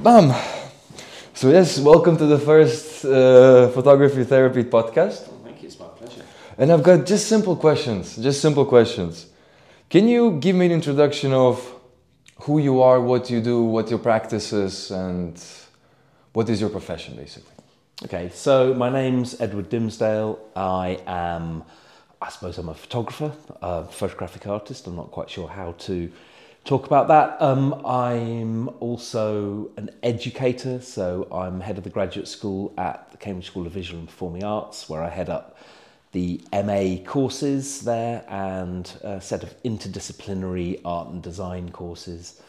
Bam! 0.00 0.32
So, 1.34 1.50
yes, 1.50 1.80
welcome 1.80 2.16
to 2.18 2.26
the 2.26 2.38
first 2.38 3.04
uh, 3.04 3.68
photography 3.70 4.22
therapy 4.22 4.62
podcast. 4.62 5.26
Thank 5.42 5.60
you, 5.60 5.66
it's 5.66 5.76
my 5.80 5.86
pleasure. 5.86 6.22
And 6.56 6.70
I've 6.70 6.84
got 6.84 7.04
just 7.04 7.26
simple 7.26 7.56
questions, 7.56 8.14
just 8.14 8.40
simple 8.40 8.64
questions. 8.64 9.26
Can 9.90 10.06
you 10.06 10.38
give 10.38 10.54
me 10.54 10.66
an 10.66 10.72
introduction 10.72 11.32
of 11.32 11.74
who 12.42 12.60
you 12.60 12.80
are, 12.80 13.00
what 13.00 13.28
you 13.28 13.40
do, 13.40 13.64
what 13.64 13.90
your 13.90 13.98
practice 13.98 14.52
is, 14.52 14.92
and 14.92 15.44
what 16.32 16.48
is 16.48 16.60
your 16.60 16.70
profession 16.70 17.16
basically? 17.16 17.54
Okay, 18.04 18.30
so 18.32 18.74
my 18.74 18.90
name's 18.90 19.40
Edward 19.40 19.68
Dimsdale. 19.68 20.38
I 20.54 21.00
am, 21.08 21.64
I 22.22 22.28
suppose, 22.28 22.56
I'm 22.58 22.68
a 22.68 22.74
photographer, 22.74 23.32
a 23.60 23.82
photographic 23.86 24.46
artist. 24.46 24.86
I'm 24.86 24.94
not 24.94 25.10
quite 25.10 25.28
sure 25.28 25.48
how 25.48 25.72
to 25.72 26.12
talk 26.64 26.86
about 26.86 27.08
that. 27.08 27.40
Um, 27.40 27.74
I'm 27.86 28.68
also 28.80 29.70
an 29.76 29.90
educator, 30.02 30.80
so 30.80 31.28
I'm 31.32 31.60
head 31.60 31.78
of 31.78 31.84
the 31.84 31.90
graduate 31.90 32.28
school 32.28 32.72
at 32.76 33.10
the 33.10 33.16
Cambridge 33.16 33.46
School 33.46 33.66
of 33.66 33.72
Visual 33.72 33.98
and 33.98 34.08
Performing 34.08 34.44
Arts, 34.44 34.88
where 34.88 35.02
I 35.02 35.08
head 35.08 35.28
up 35.28 35.56
the 36.12 36.40
MA 36.52 36.96
courses 37.04 37.82
there 37.82 38.24
and 38.28 38.90
a 39.02 39.20
set 39.20 39.42
of 39.42 39.62
interdisciplinary 39.62 40.80
art 40.84 41.08
and 41.08 41.22
design 41.22 41.70
courses. 41.70 42.40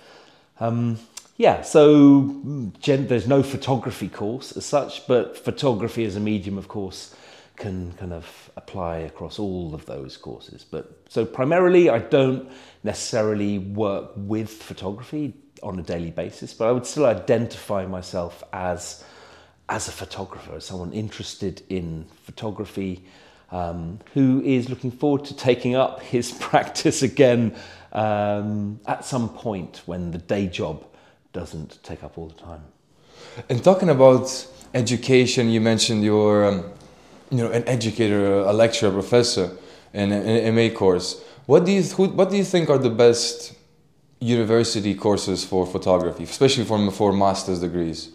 Um, 0.59 0.99
yeah, 1.37 1.61
so 1.61 2.71
gen- 2.79 3.07
there's 3.07 3.27
no 3.27 3.43
photography 3.43 4.09
course 4.09 4.55
as 4.57 4.65
such, 4.65 5.07
but 5.07 5.37
photography 5.37 6.03
as 6.03 6.15
a 6.15 6.19
medium, 6.19 6.57
of 6.57 6.67
course, 6.67 7.15
can 7.59 7.93
kind 7.93 8.13
of 8.13 8.49
apply 8.55 8.99
across 8.99 9.37
all 9.37 9.75
of 9.75 9.85
those 9.85 10.17
courses. 10.17 10.65
But 10.69 11.03
so 11.09 11.25
primarily, 11.25 11.89
I 11.89 11.99
don't 11.99 12.49
necessarily 12.83 13.59
work 13.59 14.11
with 14.15 14.49
photography 14.49 15.33
on 15.61 15.77
a 15.77 15.83
daily 15.83 16.11
basis, 16.11 16.53
but 16.53 16.67
I 16.67 16.71
would 16.71 16.85
still 16.85 17.05
identify 17.05 17.85
myself 17.85 18.43
as 18.53 19.03
as 19.67 19.87
a 19.87 19.91
photographer, 19.91 20.55
as 20.55 20.65
someone 20.65 20.91
interested 20.93 21.61
in 21.69 22.05
photography, 22.23 23.03
um, 23.51 23.99
who 24.15 24.41
is 24.43 24.67
looking 24.67 24.89
forward 24.89 25.23
to 25.25 25.35
taking 25.35 25.75
up 25.75 26.01
his 26.01 26.31
practice 26.39 27.03
again 27.03 27.55
um, 27.93 28.79
at 28.87 29.05
some 29.05 29.29
point 29.29 29.83
when 29.85 30.11
the 30.11 30.17
day 30.17 30.47
job 30.47 30.83
doesn't 31.33 31.77
take 31.83 32.03
up 32.03 32.17
all 32.17 32.27
the 32.27 32.41
time. 32.41 32.63
And 33.47 33.63
talking 33.63 33.89
about 33.89 34.47
education, 34.73 35.49
you 35.49 35.61
mentioned 35.61 36.03
you're, 36.03 36.45
um, 36.45 36.71
you 37.29 37.37
know, 37.37 37.51
an 37.51 37.67
educator, 37.67 38.39
a 38.39 38.53
lecturer, 38.53 38.89
a 38.89 38.93
professor 38.93 39.57
in 39.93 40.11
an 40.11 40.55
MA 40.55 40.69
course. 40.69 41.21
What 41.45 41.65
do 41.65 41.71
you 41.71 41.83
who, 41.83 42.09
what 42.09 42.29
do 42.29 42.37
you 42.37 42.43
think 42.43 42.69
are 42.69 42.77
the 42.77 42.89
best 42.89 43.55
university 44.19 44.93
courses 44.95 45.45
for 45.45 45.65
photography, 45.65 46.23
especially 46.23 46.65
for 46.65 46.91
for 46.91 47.13
master's 47.13 47.61
degrees? 47.61 48.09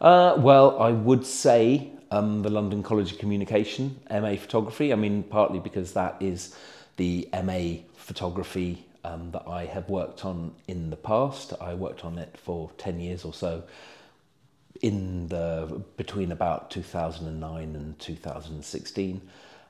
Uh, 0.00 0.34
well, 0.38 0.78
I 0.80 0.90
would 0.90 1.24
say 1.24 1.90
um, 2.10 2.42
the 2.42 2.50
London 2.50 2.82
College 2.82 3.12
of 3.12 3.18
Communication, 3.18 3.98
MA 4.10 4.36
Photography. 4.36 4.92
I 4.92 4.96
mean, 4.96 5.22
partly 5.22 5.58
because 5.58 5.92
that 5.92 6.16
is 6.20 6.54
the 6.96 7.28
MA 7.42 7.82
photography 7.96 8.84
um, 9.04 9.30
that 9.32 9.44
I 9.46 9.66
have 9.66 9.88
worked 9.88 10.24
on 10.24 10.52
in 10.68 10.90
the 10.90 10.96
past. 10.96 11.52
I 11.60 11.74
worked 11.74 12.04
on 12.04 12.18
it 12.18 12.36
for 12.42 12.70
10 12.78 13.00
years 13.00 13.24
or 13.24 13.32
so 13.32 13.62
in 14.84 15.28
the 15.28 15.82
between 15.96 16.30
about 16.30 16.70
2009 16.70 17.74
and 17.74 17.98
2016 17.98 19.22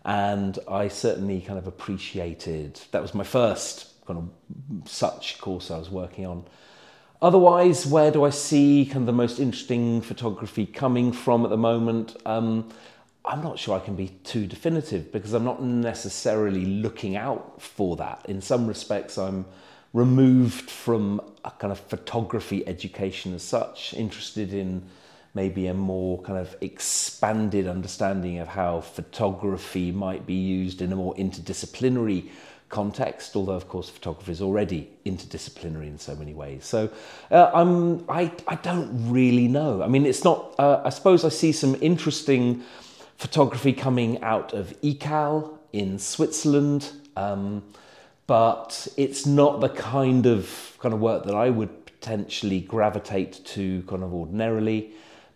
and 0.04 0.58
I 0.68 0.88
certainly 0.88 1.40
kind 1.40 1.56
of 1.56 1.68
appreciated 1.68 2.80
that 2.90 3.00
was 3.00 3.14
my 3.14 3.22
first 3.22 4.04
kind 4.06 4.18
of 4.18 4.88
such 4.90 5.38
course 5.40 5.70
I 5.70 5.78
was 5.78 5.88
working 5.88 6.26
on. 6.26 6.44
Otherwise 7.22 7.86
where 7.86 8.10
do 8.10 8.24
I 8.24 8.30
see 8.30 8.86
kind 8.86 9.02
of 9.02 9.06
the 9.06 9.12
most 9.12 9.38
interesting 9.38 10.02
photography 10.02 10.66
coming 10.66 11.12
from 11.12 11.44
at 11.44 11.50
the 11.50 11.56
moment? 11.56 12.16
Um, 12.26 12.68
I'm 13.24 13.40
not 13.40 13.56
sure 13.56 13.76
I 13.76 13.84
can 13.84 13.94
be 13.94 14.08
too 14.24 14.48
definitive 14.48 15.12
because 15.12 15.32
I'm 15.32 15.44
not 15.44 15.62
necessarily 15.62 16.66
looking 16.66 17.14
out 17.14 17.62
for 17.62 17.94
that. 17.98 18.26
In 18.28 18.40
some 18.40 18.66
respects, 18.66 19.16
I'm 19.16 19.44
removed 19.92 20.68
from 20.68 21.20
a 21.44 21.52
kind 21.52 21.70
of 21.70 21.78
photography 21.78 22.66
education 22.66 23.32
as 23.32 23.44
such, 23.44 23.94
interested 23.94 24.52
in 24.52 24.82
maybe 25.34 25.66
a 25.66 25.74
more 25.74 26.22
kind 26.22 26.38
of 26.38 26.56
expanded 26.60 27.66
understanding 27.66 28.38
of 28.38 28.48
how 28.48 28.80
photography 28.80 29.90
might 29.90 30.26
be 30.26 30.34
used 30.34 30.80
in 30.80 30.92
a 30.92 30.96
more 30.96 31.14
interdisciplinary 31.16 32.28
context, 32.68 33.36
although 33.36 33.52
of 33.52 33.68
course 33.68 33.88
photography 33.88 34.32
is 34.32 34.40
already 34.40 34.88
interdisciplinary 35.04 35.86
in 35.86 35.98
so 35.98 36.14
many 36.16 36.34
ways. 36.34 36.64
So 36.64 36.88
uh, 37.30 37.50
I'm, 37.52 38.04
I, 38.08 38.32
I 38.48 38.54
don't 38.56 39.10
really 39.10 39.48
know. 39.48 39.82
I 39.82 39.88
mean, 39.88 40.06
it's 40.06 40.24
not, 40.24 40.54
uh, 40.58 40.80
I 40.84 40.90
suppose 40.90 41.24
I 41.24 41.28
see 41.28 41.52
some 41.52 41.76
interesting 41.80 42.62
photography 43.16 43.72
coming 43.72 44.22
out 44.22 44.52
of 44.52 44.74
ECAL 44.82 45.58
in 45.72 45.98
Switzerland, 45.98 46.92
um, 47.16 47.62
but 48.26 48.88
it's 48.96 49.26
not 49.26 49.60
the 49.60 49.68
kind 49.68 50.26
of 50.26 50.76
kind 50.80 50.94
of 50.94 51.00
work 51.00 51.24
that 51.24 51.34
I 51.34 51.50
would 51.50 51.86
potentially 51.86 52.60
gravitate 52.60 53.44
to 53.46 53.82
kind 53.82 54.02
of 54.02 54.12
ordinarily. 54.12 54.92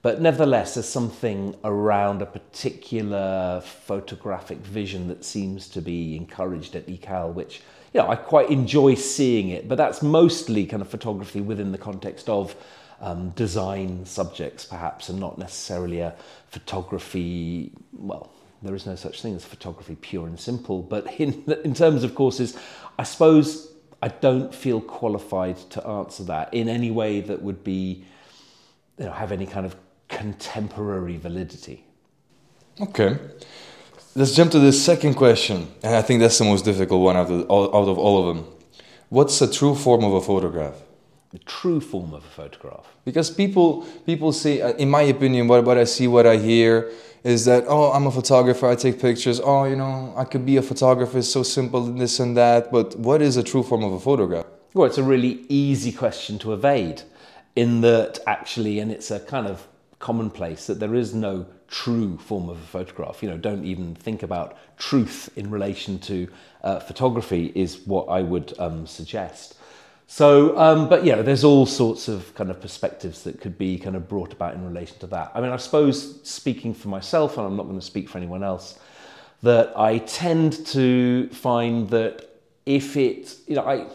But 0.08 0.22
nevertheless, 0.22 0.72
there's 0.72 0.88
something 0.88 1.54
around 1.64 2.22
a 2.22 2.24
particular 2.24 3.60
photographic 3.62 4.56
vision 4.56 5.06
that 5.08 5.22
seems 5.22 5.68
to 5.68 5.82
be 5.82 6.16
encouraged 6.16 6.74
at 6.76 6.86
ECAL, 6.86 7.34
which 7.34 7.60
you 7.92 8.00
know 8.00 8.08
I 8.08 8.16
quite 8.16 8.48
enjoy 8.48 8.94
seeing 8.94 9.50
it. 9.50 9.68
But 9.68 9.76
that's 9.76 10.00
mostly 10.00 10.64
kind 10.64 10.80
of 10.80 10.88
photography 10.88 11.42
within 11.42 11.72
the 11.72 11.76
context 11.76 12.30
of 12.30 12.56
um, 13.02 13.32
design 13.36 14.06
subjects, 14.06 14.64
perhaps, 14.64 15.10
and 15.10 15.20
not 15.20 15.36
necessarily 15.36 16.00
a 16.00 16.14
photography. 16.46 17.70
Well, 17.92 18.32
there 18.62 18.74
is 18.74 18.86
no 18.86 18.94
such 18.94 19.20
thing 19.20 19.34
as 19.34 19.44
photography 19.44 19.98
pure 20.00 20.26
and 20.26 20.40
simple, 20.40 20.80
but 20.80 21.06
in, 21.20 21.44
in 21.64 21.74
terms 21.74 22.02
of 22.02 22.14
courses, 22.14 22.58
I 22.98 23.02
suppose 23.02 23.74
I 24.00 24.08
don't 24.08 24.54
feel 24.54 24.80
qualified 24.80 25.58
to 25.72 25.86
answer 25.86 26.24
that 26.24 26.54
in 26.54 26.66
any 26.70 26.90
way 26.90 27.20
that 27.20 27.42
would 27.42 27.62
be, 27.62 28.06
you 28.96 29.04
know, 29.04 29.12
have 29.12 29.32
any 29.32 29.44
kind 29.44 29.66
of 29.66 29.76
contemporary 30.08 31.16
validity. 31.16 31.84
Okay. 32.80 33.18
Let's 34.14 34.34
jump 34.34 34.50
to 34.52 34.58
the 34.58 34.72
second 34.72 35.14
question, 35.14 35.68
and 35.82 35.94
I 35.94 36.02
think 36.02 36.20
that's 36.20 36.38
the 36.38 36.44
most 36.44 36.64
difficult 36.64 37.02
one 37.02 37.16
out 37.16 37.30
of 37.30 37.48
all, 37.48 37.66
out 37.76 37.88
of 37.88 37.98
all 37.98 38.28
of 38.28 38.36
them. 38.36 38.46
What's 39.10 39.40
a 39.40 39.50
true 39.50 39.74
form 39.74 40.04
of 40.04 40.12
a 40.14 40.20
photograph? 40.20 40.74
the 41.30 41.38
true 41.40 41.80
form 41.80 42.14
of 42.14 42.24
a 42.24 42.28
photograph. 42.28 42.86
Because 43.04 43.30
people 43.30 43.82
people 44.06 44.32
say, 44.32 44.62
uh, 44.62 44.72
in 44.72 44.88
my 44.88 45.02
opinion, 45.02 45.46
what, 45.46 45.64
what 45.64 45.76
I 45.76 45.84
see, 45.84 46.08
what 46.08 46.26
I 46.26 46.36
hear 46.36 46.90
is 47.22 47.44
that 47.44 47.64
oh, 47.68 47.92
I'm 47.92 48.06
a 48.06 48.10
photographer, 48.10 48.66
I 48.66 48.74
take 48.74 49.00
pictures. 49.00 49.40
Oh, 49.40 49.64
you 49.64 49.76
know, 49.76 50.14
I 50.16 50.24
could 50.24 50.46
be 50.46 50.56
a 50.56 50.62
photographer. 50.62 51.18
It's 51.18 51.28
so 51.28 51.42
simple, 51.42 51.82
this 51.82 52.20
and 52.20 52.36
that. 52.36 52.72
But 52.72 52.96
what 52.96 53.20
is 53.20 53.36
a 53.36 53.42
true 53.42 53.62
form 53.62 53.84
of 53.84 53.92
a 53.92 54.00
photograph? 54.00 54.46
Well, 54.74 54.86
it's 54.86 54.98
a 54.98 55.02
really 55.02 55.44
easy 55.48 55.92
question 55.92 56.38
to 56.40 56.52
evade, 56.52 57.02
in 57.56 57.80
that 57.82 58.20
actually, 58.26 58.78
and 58.78 58.90
it's 58.90 59.10
a 59.10 59.20
kind 59.20 59.46
of 59.46 59.66
commonplace 59.98 60.66
that 60.66 60.78
there 60.80 60.94
is 60.94 61.14
no 61.14 61.46
true 61.68 62.16
form 62.18 62.48
of 62.48 62.56
a 62.56 62.66
photograph. 62.66 63.22
You 63.22 63.30
know, 63.30 63.36
don't 63.36 63.64
even 63.64 63.94
think 63.94 64.22
about 64.22 64.56
truth 64.78 65.28
in 65.36 65.50
relation 65.50 65.98
to 66.00 66.28
uh, 66.62 66.80
photography 66.80 67.52
is 67.54 67.80
what 67.86 68.06
I 68.06 68.22
would 68.22 68.54
um, 68.58 68.86
suggest. 68.86 69.56
So, 70.06 70.56
um, 70.56 70.88
but 70.88 71.04
yeah, 71.04 71.20
there's 71.20 71.44
all 71.44 71.66
sorts 71.66 72.08
of 72.08 72.34
kind 72.34 72.50
of 72.50 72.60
perspectives 72.62 73.24
that 73.24 73.40
could 73.40 73.58
be 73.58 73.78
kind 73.78 73.94
of 73.94 74.08
brought 74.08 74.32
about 74.32 74.54
in 74.54 74.64
relation 74.64 74.98
to 75.00 75.06
that. 75.08 75.32
I 75.34 75.40
mean, 75.42 75.50
I 75.50 75.56
suppose 75.56 76.20
speaking 76.22 76.72
for 76.72 76.88
myself, 76.88 77.36
and 77.36 77.46
I'm 77.46 77.56
not 77.56 77.64
going 77.64 77.78
to 77.78 77.84
speak 77.84 78.08
for 78.08 78.16
anyone 78.16 78.42
else, 78.42 78.78
that 79.42 79.78
I 79.78 79.98
tend 79.98 80.66
to 80.68 81.28
find 81.28 81.90
that 81.90 82.26
if 82.64 82.96
it, 82.96 83.36
you 83.46 83.56
know, 83.56 83.66
I, 83.66 83.86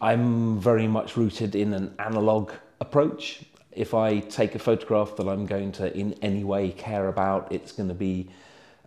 I'm 0.00 0.58
very 0.60 0.88
much 0.88 1.16
rooted 1.16 1.54
in 1.54 1.74
an 1.74 1.94
analog 1.98 2.52
approach. 2.80 3.42
If 3.76 3.94
I 3.94 4.20
take 4.20 4.54
a 4.54 4.58
photograph 4.58 5.16
that 5.16 5.28
I'm 5.28 5.46
going 5.46 5.72
to 5.72 5.96
in 5.96 6.14
any 6.22 6.44
way 6.44 6.70
care 6.70 7.08
about, 7.08 7.52
it's 7.52 7.72
going 7.72 7.88
to 7.88 7.94
be 7.94 8.28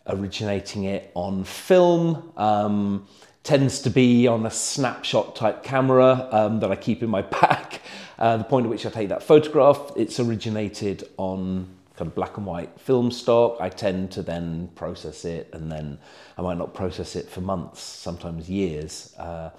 originating 0.07 0.85
it 0.85 1.11
on 1.13 1.43
film. 1.43 2.31
Um, 2.37 3.07
tends 3.43 3.81
to 3.81 3.89
be 3.89 4.27
on 4.27 4.45
a 4.45 4.51
snapshot 4.51 5.35
type 5.35 5.63
camera 5.63 6.27
um, 6.31 6.59
that 6.59 6.69
I 6.69 6.75
keep 6.75 7.01
in 7.01 7.09
my 7.09 7.21
pack. 7.41 7.81
Uh, 8.19 8.37
the 8.37 8.43
point 8.43 8.65
at 8.65 8.69
which 8.69 8.85
I 8.85 8.89
take 8.89 9.09
that 9.09 9.23
photograph, 9.23 9.91
it's 9.95 10.19
originated 10.19 11.07
on 11.17 11.67
kind 11.95 12.07
of 12.09 12.15
black 12.15 12.37
and 12.37 12.45
white 12.45 12.79
film 12.79 13.11
stock. 13.11 13.57
I 13.59 13.69
tend 13.69 14.11
to 14.11 14.21
then 14.21 14.69
process 14.75 15.23
it, 15.25 15.49
and 15.53 15.71
then 15.71 15.97
I 16.37 16.41
might 16.41 16.57
not 16.57 16.73
process 16.73 17.15
it 17.15 17.29
for 17.29 17.41
months, 17.41 17.81
sometimes 17.81 18.49
years. 18.49 19.15
Uh, 19.17 19.51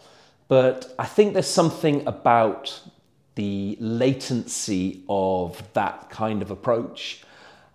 but 0.49 0.95
I 0.99 1.05
think 1.05 1.33
there's 1.35 1.47
something 1.47 2.07
about 2.07 2.81
the 3.39 3.77
latency 3.79 5.05
of 5.09 5.63
that 5.73 6.11
kind 6.11 6.43
of 6.43 6.51
approach 6.51 7.23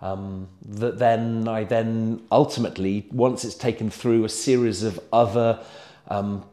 um, 0.02 0.50
that 0.66 1.00
then 1.00 1.48
I 1.48 1.64
then 1.64 2.22
ultimately, 2.30 3.08
once 3.14 3.46
it's 3.46 3.56
taken 3.56 3.90
through 3.90 4.26
a 4.26 4.30
series 4.30 4.84
of 4.84 5.00
other 5.14 5.64
um, 6.10 6.44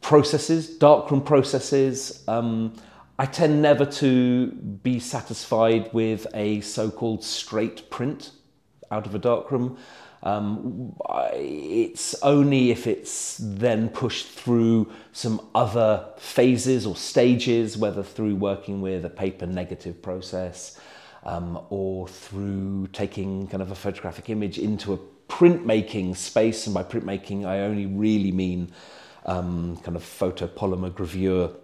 processes, 0.00 0.68
darkroom 0.76 1.22
processes. 1.22 2.24
Um, 2.26 2.74
I 3.16 3.26
tend 3.26 3.62
never 3.62 3.86
to 3.86 4.48
be 4.48 4.98
satisfied 4.98 5.94
with 5.94 6.26
a 6.34 6.62
so-called 6.62 7.22
straight 7.22 7.90
print 7.90 8.32
out 8.90 9.06
of 9.06 9.14
a 9.14 9.20
darkroom. 9.20 9.78
Um, 10.22 10.94
it's 11.34 12.14
only 12.22 12.70
if 12.70 12.86
it's 12.86 13.38
then 13.40 13.88
pushed 13.88 14.26
through 14.26 14.90
some 15.12 15.40
other 15.54 16.06
phases 16.18 16.84
or 16.86 16.94
stages, 16.94 17.78
whether 17.78 18.02
through 18.02 18.36
working 18.36 18.80
with 18.80 19.04
a 19.04 19.10
paper 19.10 19.46
negative 19.46 20.02
process 20.02 20.78
um, 21.24 21.58
or 21.70 22.06
through 22.06 22.88
taking 22.92 23.46
kind 23.48 23.62
of 23.62 23.70
a 23.70 23.74
photographic 23.74 24.28
image 24.28 24.58
into 24.58 24.92
a 24.92 24.98
printmaking 25.28 26.16
space. 26.16 26.66
And 26.66 26.74
by 26.74 26.82
printmaking, 26.82 27.46
I 27.46 27.60
only 27.60 27.86
really 27.86 28.32
mean 28.32 28.72
um, 29.24 29.76
kind 29.78 29.96
of 29.96 30.02
photopolymer 30.02 30.90
gravure. 30.90 31.54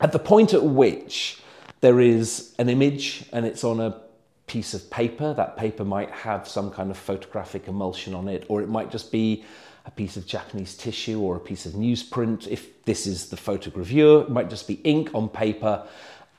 At 0.00 0.12
the 0.12 0.18
point 0.18 0.54
at 0.54 0.64
which 0.64 1.40
there 1.80 2.00
is 2.00 2.54
an 2.58 2.68
image 2.68 3.26
and 3.32 3.46
it's 3.46 3.62
on 3.64 3.80
a 3.80 4.00
piece 4.46 4.74
of 4.74 4.90
paper. 4.90 5.34
That 5.34 5.56
paper 5.56 5.84
might 5.84 6.10
have 6.10 6.48
some 6.48 6.70
kind 6.70 6.90
of 6.90 6.96
photographic 6.96 7.68
emulsion 7.68 8.14
on 8.14 8.28
it, 8.28 8.44
or 8.48 8.62
it 8.62 8.68
might 8.68 8.90
just 8.90 9.12
be 9.12 9.44
a 9.84 9.90
piece 9.90 10.16
of 10.16 10.26
Japanese 10.26 10.76
tissue 10.76 11.20
or 11.20 11.36
a 11.36 11.40
piece 11.40 11.66
of 11.66 11.72
newsprint. 11.72 12.46
If 12.46 12.84
this 12.84 13.06
is 13.06 13.30
the 13.30 13.36
photogravure, 13.36 14.22
it 14.22 14.30
might 14.30 14.48
just 14.48 14.68
be 14.68 14.74
ink 14.84 15.10
on 15.14 15.28
paper. 15.28 15.86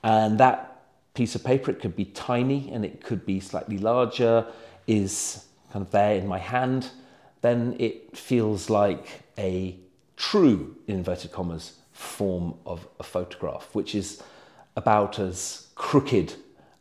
And 0.03 0.39
that 0.39 0.81
piece 1.13 1.35
of 1.35 1.43
paper, 1.43 1.71
it 1.71 1.79
could 1.79 1.95
be 1.95 2.05
tiny 2.05 2.71
and 2.71 2.85
it 2.85 3.03
could 3.03 3.25
be 3.25 3.39
slightly 3.39 3.77
larger, 3.77 4.45
is 4.87 5.45
kind 5.71 5.85
of 5.85 5.91
there 5.91 6.15
in 6.15 6.27
my 6.27 6.39
hand. 6.39 6.89
Then 7.41 7.75
it 7.79 8.15
feels 8.15 8.69
like 8.69 9.23
a 9.37 9.77
true, 10.15 10.77
inverted 10.87 11.31
commas, 11.31 11.73
form 11.91 12.55
of 12.65 12.87
a 12.99 13.03
photograph, 13.03 13.69
which 13.73 13.93
is 13.95 14.21
about 14.75 15.19
as 15.19 15.67
crooked 15.75 16.33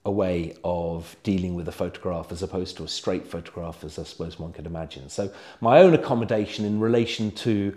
a 0.05 0.11
way 0.11 0.57
of 0.65 1.17
dealing 1.23 1.55
with 1.55 1.69
a 1.69 1.73
photograph 1.73 2.33
as 2.33 2.43
opposed 2.43 2.77
to 2.77 2.85
a 2.85 2.89
straight 2.89 3.27
photograph, 3.27 3.85
as 3.85 3.99
I 3.99 4.03
suppose 4.03 4.39
one 4.39 4.53
could 4.53 4.67
imagine. 4.67 5.09
So, 5.09 5.33
my 5.61 5.81
own 5.81 5.95
accommodation 5.95 6.65
in 6.65 6.81
relation 6.81 7.31
to 7.33 7.77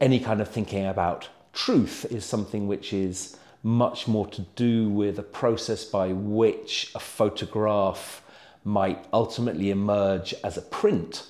any 0.00 0.18
kind 0.18 0.40
of 0.40 0.48
thinking 0.48 0.86
about 0.86 1.28
truth 1.52 2.06
is 2.10 2.24
something 2.24 2.66
which 2.66 2.92
is 2.92 3.36
much 3.62 4.08
more 4.08 4.26
to 4.28 4.40
do 4.56 4.88
with 4.88 5.18
a 5.18 5.22
process 5.22 5.84
by 5.84 6.08
which 6.08 6.90
a 6.94 6.98
photograph 6.98 8.22
might 8.64 9.04
ultimately 9.12 9.70
emerge 9.70 10.34
as 10.42 10.56
a 10.56 10.62
print 10.62 11.26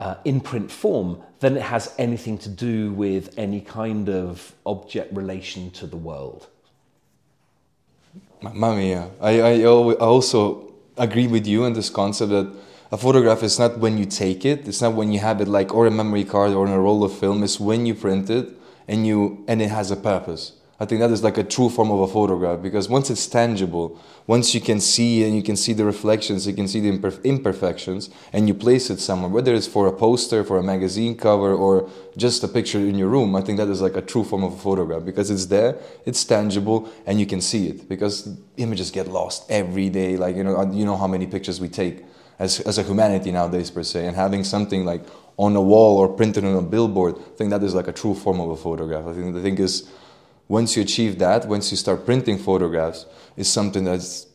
uh, 0.00 0.16
in 0.24 0.40
print 0.40 0.70
form 0.70 1.22
than 1.40 1.56
it 1.56 1.62
has 1.62 1.94
anything 1.98 2.38
to 2.38 2.48
do 2.48 2.92
with 2.92 3.36
any 3.38 3.60
kind 3.60 4.08
of 4.08 4.54
object 4.66 5.14
relation 5.14 5.70
to 5.70 5.86
the 5.86 5.96
world. 5.96 6.48
Mamma 8.44 8.76
mia. 8.76 9.10
I, 9.20 9.40
I 9.40 9.64
also 9.64 10.74
agree 10.98 11.26
with 11.26 11.46
you 11.46 11.64
on 11.64 11.72
this 11.72 11.88
concept 11.88 12.30
that 12.30 12.52
a 12.92 12.98
photograph 12.98 13.42
is 13.42 13.58
not 13.58 13.78
when 13.78 13.96
you 13.96 14.04
take 14.04 14.44
it, 14.44 14.68
it's 14.68 14.82
not 14.82 14.92
when 14.92 15.12
you 15.12 15.18
have 15.20 15.40
it 15.40 15.48
like 15.48 15.74
or 15.74 15.86
a 15.86 15.90
memory 15.90 16.24
card 16.24 16.52
or 16.52 16.66
in 16.66 16.72
a 16.72 16.78
roll 16.78 17.02
of 17.02 17.12
film, 17.12 17.42
it's 17.42 17.58
when 17.58 17.86
you 17.86 17.94
print 17.94 18.28
it 18.28 18.50
and 18.86 19.06
you 19.06 19.42
and 19.48 19.62
it 19.62 19.70
has 19.70 19.90
a 19.90 19.96
purpose. 19.96 20.52
I 20.80 20.86
think 20.86 21.00
that 21.00 21.10
is 21.10 21.22
like 21.22 21.38
a 21.38 21.44
true 21.44 21.70
form 21.70 21.92
of 21.92 22.00
a 22.00 22.08
photograph 22.08 22.60
because 22.60 22.88
once 22.88 23.08
it's 23.08 23.28
tangible, 23.28 23.96
once 24.26 24.54
you 24.54 24.60
can 24.60 24.80
see 24.80 25.22
and 25.22 25.36
you 25.36 25.42
can 25.42 25.54
see 25.54 25.72
the 25.72 25.84
reflections, 25.84 26.48
you 26.48 26.52
can 26.52 26.66
see 26.66 26.80
the 26.80 27.18
imperfections, 27.22 28.10
and 28.32 28.48
you 28.48 28.54
place 28.54 28.90
it 28.90 28.98
somewhere, 28.98 29.30
whether 29.30 29.54
it's 29.54 29.68
for 29.68 29.86
a 29.86 29.92
poster, 29.92 30.42
for 30.42 30.58
a 30.58 30.62
magazine 30.62 31.16
cover, 31.16 31.54
or 31.54 31.88
just 32.16 32.42
a 32.42 32.48
picture 32.48 32.80
in 32.80 32.96
your 32.96 33.08
room, 33.08 33.36
I 33.36 33.40
think 33.42 33.58
that 33.58 33.68
is 33.68 33.80
like 33.80 33.96
a 33.96 34.02
true 34.02 34.24
form 34.24 34.42
of 34.42 34.54
a 34.54 34.56
photograph 34.56 35.04
because 35.04 35.30
it's 35.30 35.46
there, 35.46 35.76
it's 36.06 36.24
tangible, 36.24 36.88
and 37.06 37.20
you 37.20 37.26
can 37.26 37.40
see 37.40 37.68
it. 37.68 37.88
Because 37.88 38.36
images 38.56 38.90
get 38.90 39.06
lost 39.06 39.48
every 39.50 39.90
day. 39.90 40.16
Like 40.16 40.34
you 40.34 40.42
know, 40.42 40.56
uh, 40.56 40.70
you 40.72 40.84
know 40.84 40.96
how 40.96 41.06
many 41.06 41.26
pictures 41.26 41.60
we 41.60 41.68
take 41.68 42.04
as 42.40 42.58
as 42.60 42.78
a 42.78 42.82
humanity 42.82 43.30
nowadays 43.30 43.70
per 43.70 43.84
se, 43.84 44.06
and 44.06 44.16
having 44.16 44.42
something 44.42 44.84
like 44.84 45.02
on 45.36 45.54
a 45.54 45.62
wall 45.62 45.98
or 45.98 46.08
printed 46.08 46.44
on 46.44 46.56
a 46.56 46.62
billboard, 46.62 47.16
I 47.16 47.36
think 47.36 47.50
that 47.50 47.62
is 47.62 47.74
like 47.74 47.88
a 47.88 47.92
true 47.92 48.14
form 48.14 48.40
of 48.40 48.50
a 48.50 48.56
photograph. 48.56 49.06
I 49.06 49.12
think 49.12 49.34
the 49.34 49.42
thing 49.42 49.58
is 49.58 49.88
once 50.48 50.76
you 50.76 50.82
achieve 50.82 51.18
that, 51.18 51.46
once 51.46 51.70
you 51.70 51.76
start 51.76 52.04
printing 52.04 52.38
photographs, 52.38 53.06
is 53.36 53.48
something 53.48 53.84
that 53.84 54.26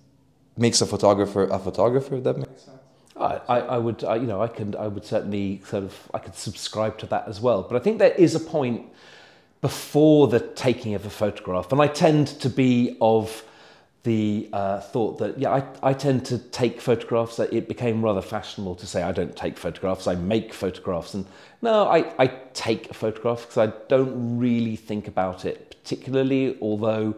makes 0.57 0.81
a 0.81 0.85
photographer 0.85 1.43
a 1.43 1.59
photographer. 1.59 2.17
If 2.17 2.23
that 2.23 2.37
makes 2.37 2.63
sense. 2.63 2.79
I, 3.19 3.59
I 3.75 3.77
would, 3.77 4.03
I, 4.05 4.15
you 4.15 4.27
know, 4.27 4.41
I 4.41 4.47
can, 4.47 4.75
I 4.75 4.87
would 4.87 5.03
certainly 5.03 5.61
sort 5.65 5.83
of, 5.83 6.09
I 6.13 6.19
could 6.19 6.35
subscribe 6.35 6.97
to 6.99 7.05
that 7.07 7.27
as 7.27 7.41
well. 7.41 7.63
But 7.63 7.75
I 7.75 7.79
think 7.79 7.99
there 7.99 8.13
is 8.13 8.33
a 8.33 8.39
point 8.39 8.87
before 9.59 10.27
the 10.27 10.39
taking 10.39 10.95
of 10.95 11.05
a 11.05 11.09
photograph, 11.09 11.69
and 11.73 11.81
I 11.81 11.87
tend 11.87 12.27
to 12.39 12.49
be 12.49 12.95
of 13.01 13.43
the 14.03 14.49
uh, 14.53 14.79
thought 14.79 15.17
that 15.19 15.37
yeah, 15.37 15.51
I, 15.51 15.89
I 15.89 15.93
tend 15.93 16.25
to 16.27 16.37
take 16.37 16.79
photographs. 16.79 17.37
It 17.39 17.67
became 17.67 18.03
rather 18.03 18.21
fashionable 18.21 18.75
to 18.75 18.87
say 18.87 19.03
I 19.03 19.11
don't 19.11 19.35
take 19.35 19.57
photographs, 19.57 20.07
I 20.07 20.15
make 20.15 20.53
photographs, 20.53 21.13
and 21.13 21.25
no, 21.61 21.87
I, 21.87 22.13
I 22.17 22.27
take 22.53 22.89
a 22.89 22.93
photograph 22.93 23.41
because 23.41 23.57
I 23.57 23.73
don't 23.87 24.37
really 24.37 24.77
think 24.77 25.07
about 25.07 25.43
it 25.45 25.69
particularly, 25.83 26.57
although 26.61 27.15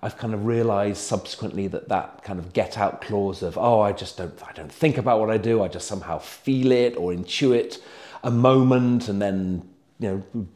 I've 0.00 0.16
kind 0.16 0.34
of 0.34 0.46
realized 0.46 0.98
subsequently 0.98 1.66
that 1.68 1.88
that 1.88 2.22
kind 2.24 2.38
of 2.38 2.52
get 2.52 2.78
out 2.78 3.00
clause 3.00 3.42
of, 3.42 3.56
oh, 3.56 3.80
I 3.80 3.92
just 3.92 4.16
don't, 4.16 4.34
I 4.46 4.52
don't 4.52 4.72
think 4.72 4.98
about 4.98 5.20
what 5.20 5.30
I 5.30 5.36
do, 5.36 5.62
I 5.62 5.68
just 5.68 5.86
somehow 5.86 6.18
feel 6.18 6.72
it 6.72 6.96
or 6.96 7.12
intuit 7.12 7.80
a 8.22 8.30
moment 8.30 9.08
and 9.08 9.20
then, 9.20 9.68
you 9.98 10.24
know, 10.34 10.46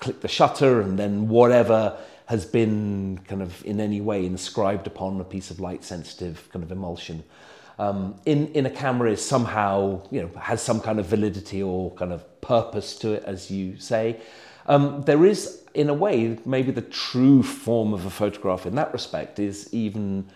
click 0.00 0.20
the 0.20 0.28
shutter 0.28 0.80
and 0.80 0.98
then 0.98 1.28
whatever 1.28 1.98
has 2.26 2.46
been 2.46 3.20
kind 3.28 3.42
of 3.42 3.64
in 3.64 3.80
any 3.80 4.00
way 4.00 4.24
inscribed 4.24 4.86
upon 4.86 5.20
a 5.20 5.24
piece 5.24 5.50
of 5.50 5.60
light 5.60 5.84
sensitive 5.84 6.48
kind 6.52 6.62
of 6.62 6.72
emulsion. 6.72 7.22
Um, 7.78 8.20
in, 8.24 8.48
in 8.48 8.66
a 8.66 8.70
camera 8.70 9.10
is 9.10 9.24
somehow, 9.24 10.02
you 10.10 10.22
know, 10.22 10.30
has 10.38 10.62
some 10.62 10.80
kind 10.80 10.98
of 10.98 11.06
validity 11.06 11.62
or 11.62 11.90
kind 11.92 12.12
of 12.12 12.40
purpose 12.40 12.96
to 12.98 13.12
it, 13.12 13.24
as 13.24 13.50
you 13.50 13.78
say. 13.78 14.20
Um, 14.66 15.02
there 15.02 15.26
is, 15.26 15.62
in 15.74 15.88
a 15.88 15.94
way, 15.94 16.38
maybe 16.46 16.70
the 16.70 16.82
true 16.82 17.42
form 17.42 17.92
of 17.92 18.06
a 18.06 18.10
photograph 18.10 18.64
in 18.64 18.74
that 18.76 18.92
respect 18.92 19.38
is 19.38 19.72
even 19.74 20.26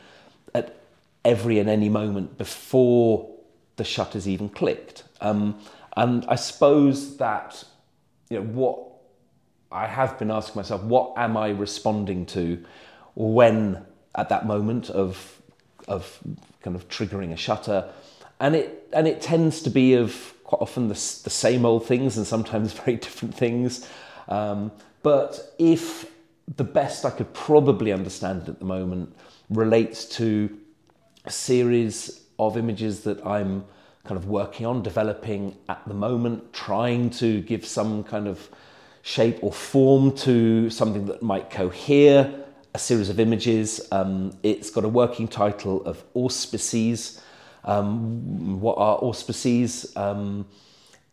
at 0.54 0.76
every 1.24 1.58
and 1.58 1.68
any 1.68 1.88
moment 1.88 2.36
before 2.36 3.34
the 3.76 3.84
shutter's 3.84 4.28
even 4.28 4.48
clicked. 4.48 5.04
Um, 5.20 5.58
and 5.96 6.26
I 6.28 6.34
suppose 6.34 7.16
that, 7.16 7.64
you 8.28 8.38
know, 8.40 8.46
what 8.46 8.87
I 9.70 9.86
have 9.86 10.18
been 10.18 10.30
asking 10.30 10.60
myself, 10.60 10.82
what 10.82 11.12
am 11.16 11.36
I 11.36 11.50
responding 11.50 12.26
to 12.26 12.64
when 13.14 13.84
at 14.14 14.28
that 14.30 14.46
moment 14.46 14.90
of, 14.90 15.40
of 15.86 16.18
kind 16.62 16.74
of 16.74 16.88
triggering 16.88 17.32
a 17.32 17.36
shutter? 17.36 17.90
And 18.40 18.56
it, 18.56 18.88
and 18.92 19.06
it 19.06 19.20
tends 19.20 19.62
to 19.62 19.70
be 19.70 19.94
of 19.94 20.34
quite 20.44 20.62
often 20.62 20.88
the, 20.88 20.94
the 20.94 21.30
same 21.30 21.66
old 21.66 21.86
things 21.86 22.16
and 22.16 22.26
sometimes 22.26 22.72
very 22.84 22.96
different 22.96 23.34
things. 23.34 23.86
Um, 24.28 24.72
but 25.02 25.54
if 25.58 26.10
the 26.56 26.64
best 26.64 27.04
I 27.04 27.10
could 27.10 27.32
probably 27.34 27.92
understand 27.92 28.48
at 28.48 28.58
the 28.58 28.64
moment 28.64 29.14
relates 29.50 30.06
to 30.16 30.58
a 31.26 31.30
series 31.30 32.22
of 32.38 32.56
images 32.56 33.00
that 33.02 33.24
I'm 33.26 33.64
kind 34.04 34.16
of 34.16 34.28
working 34.28 34.64
on, 34.64 34.82
developing 34.82 35.56
at 35.68 35.86
the 35.86 35.94
moment, 35.94 36.54
trying 36.54 37.10
to 37.10 37.42
give 37.42 37.66
some 37.66 38.02
kind 38.02 38.26
of 38.26 38.48
shape 39.08 39.38
or 39.40 39.50
form 39.50 40.14
to 40.14 40.68
something 40.68 41.06
that 41.06 41.22
might 41.22 41.48
cohere 41.48 42.44
a 42.74 42.78
series 42.78 43.08
of 43.08 43.18
images. 43.18 43.88
Um, 43.90 44.36
it's 44.42 44.68
got 44.68 44.84
a 44.84 44.88
working 44.88 45.26
title 45.26 45.82
of 45.86 46.04
auspices. 46.12 47.18
Um, 47.64 48.60
what 48.60 48.76
are 48.76 48.96
auspices? 48.98 49.96
Um, 49.96 50.46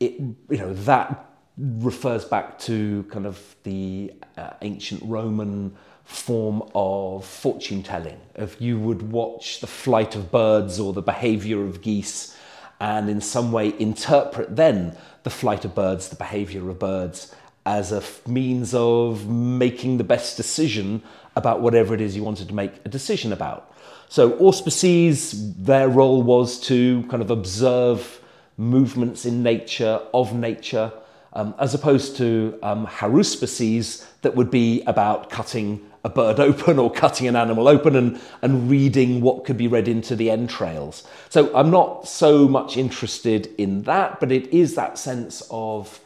it, 0.01 0.19
you 0.19 0.57
know, 0.57 0.73
that 0.73 1.25
refers 1.57 2.25
back 2.25 2.59
to 2.59 3.03
kind 3.03 3.25
of 3.25 3.55
the 3.63 4.11
uh, 4.37 4.49
ancient 4.61 5.01
Roman 5.05 5.73
form 6.03 6.69
of 6.75 7.25
fortune 7.25 7.81
telling. 7.81 8.19
If 8.35 8.59
you 8.59 8.77
would 8.77 9.09
watch 9.09 9.61
the 9.61 9.67
flight 9.67 10.17
of 10.17 10.31
birds 10.31 10.81
or 10.81 10.91
the 10.91 11.01
behavior 11.01 11.63
of 11.63 11.81
geese 11.81 12.35
and 12.81 13.09
in 13.09 13.21
some 13.21 13.53
way 13.53 13.73
interpret 13.79 14.53
then 14.53 14.97
the 15.23 15.29
flight 15.29 15.63
of 15.63 15.73
birds, 15.73 16.09
the 16.09 16.17
behavior 16.17 16.69
of 16.69 16.77
birds 16.77 17.33
as 17.65 17.91
a 17.91 18.03
means 18.27 18.73
of 18.73 19.27
making 19.27 19.97
the 19.97 20.03
best 20.03 20.37
decision 20.37 21.01
about 21.35 21.61
whatever 21.61 21.93
it 21.93 22.01
is 22.01 22.15
you 22.15 22.23
wanted 22.23 22.47
to 22.47 22.53
make 22.53 22.73
a 22.85 22.89
decision 22.89 23.33
about. 23.33 23.73
So 24.07 24.33
auspices, 24.37 25.55
their 25.55 25.89
role 25.89 26.21
was 26.21 26.59
to 26.61 27.03
kind 27.09 27.21
of 27.21 27.31
observe 27.31 28.21
movements 28.57 29.25
in 29.25 29.43
nature, 29.43 29.99
of 30.13 30.33
nature, 30.33 30.91
um, 31.33 31.53
as 31.59 31.73
opposed 31.73 32.15
to 32.17 32.57
um, 32.63 32.87
haruspices 32.87 34.05
that 34.21 34.35
would 34.35 34.49
be 34.49 34.81
about 34.83 35.29
cutting 35.29 35.85
a 36.03 36.09
bird 36.09 36.39
open 36.49 36.79
or 36.79 36.91
cutting 36.91 37.27
an 37.27 37.35
animal 37.35 37.67
open 37.67 37.95
and, 37.95 38.21
and 38.41 38.69
reading 38.69 39.21
what 39.21 39.43
could 39.43 39.57
be 39.57 39.67
read 39.67 39.87
into 39.87 40.15
the 40.15 40.29
entrails. 40.29 41.05
So 41.29 41.53
I'm 41.55 41.71
not 41.71 42.07
so 42.07 42.47
much 42.47 42.77
interested 42.77 43.47
in 43.57 43.81
that, 43.83 44.19
but 44.19 44.31
it 44.31 44.47
is 44.53 44.75
that 44.75 44.97
sense 44.97 45.45
of 45.49 45.99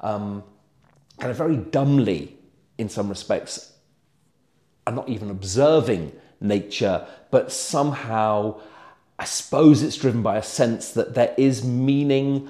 um, 0.00 0.42
kind 1.18 1.30
of 1.30 1.36
very 1.36 1.56
dumbly, 1.56 2.36
in 2.78 2.88
some 2.88 3.08
respects, 3.08 3.72
and 4.86 4.96
not 4.96 5.08
even 5.08 5.30
observing 5.30 6.12
nature, 6.40 7.06
but 7.30 7.52
somehow 7.52 8.60
I 9.18 9.24
suppose 9.24 9.82
it's 9.82 9.96
driven 9.96 10.22
by 10.22 10.36
a 10.36 10.42
sense 10.42 10.90
that 10.92 11.14
there 11.14 11.34
is 11.38 11.64
meaning 11.64 12.48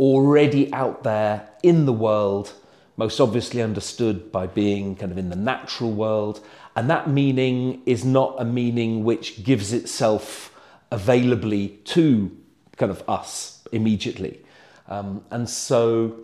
already 0.00 0.72
out 0.72 1.02
there 1.02 1.48
in 1.62 1.84
the 1.84 1.92
world, 1.92 2.52
most 2.96 3.20
obviously 3.20 3.60
understood 3.60 4.32
by 4.32 4.46
being 4.46 4.96
kind 4.96 5.12
of 5.12 5.18
in 5.18 5.28
the 5.28 5.36
natural 5.36 5.92
world. 5.92 6.40
And 6.74 6.88
that 6.88 7.08
meaning 7.08 7.82
is 7.84 8.04
not 8.04 8.36
a 8.38 8.44
meaning 8.44 9.04
which 9.04 9.44
gives 9.44 9.72
itself 9.72 10.54
availably 10.90 11.68
to 11.84 12.34
kind 12.76 12.90
of 12.90 13.02
us 13.08 13.62
immediately. 13.72 14.40
Um, 14.88 15.24
and 15.30 15.48
so 15.48 16.18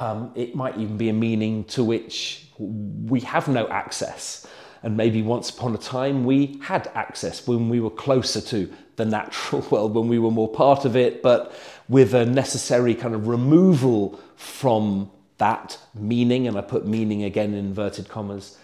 um, 0.00 0.32
it 0.34 0.54
might 0.54 0.76
even 0.78 0.96
be 0.96 1.08
a 1.08 1.12
meaning 1.12 1.64
to 1.64 1.84
which 1.84 2.46
we 2.58 3.20
have 3.20 3.48
no 3.48 3.68
access. 3.68 4.46
And 4.82 4.96
maybe 4.96 5.22
once 5.22 5.50
upon 5.50 5.74
a 5.74 5.78
time 5.78 6.24
we 6.24 6.58
had 6.62 6.90
access 6.94 7.46
when 7.46 7.68
we 7.68 7.80
were 7.80 7.90
closer 7.90 8.40
to 8.40 8.72
the 8.96 9.04
natural 9.04 9.62
world, 9.70 9.94
when 9.94 10.08
we 10.08 10.18
were 10.18 10.30
more 10.30 10.48
part 10.48 10.84
of 10.84 10.96
it, 10.96 11.22
but 11.22 11.52
with 11.88 12.14
a 12.14 12.26
necessary 12.26 12.94
kind 12.94 13.14
of 13.14 13.26
removal 13.26 14.20
from 14.36 15.10
that 15.38 15.78
meaning, 15.94 16.46
and 16.46 16.56
I 16.58 16.60
put 16.60 16.86
meaning 16.86 17.24
again 17.24 17.54
in 17.54 17.66
inverted 17.66 18.08
commas, 18.08 18.58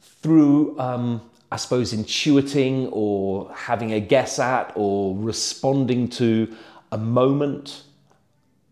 through, 0.00 0.78
um, 0.78 1.22
I 1.50 1.56
suppose, 1.56 1.92
intuiting 1.92 2.88
or 2.92 3.52
having 3.54 3.92
a 3.92 4.00
guess 4.00 4.38
at 4.38 4.72
or 4.76 5.16
responding 5.16 6.08
to 6.10 6.54
a 6.92 6.98
moment, 6.98 7.82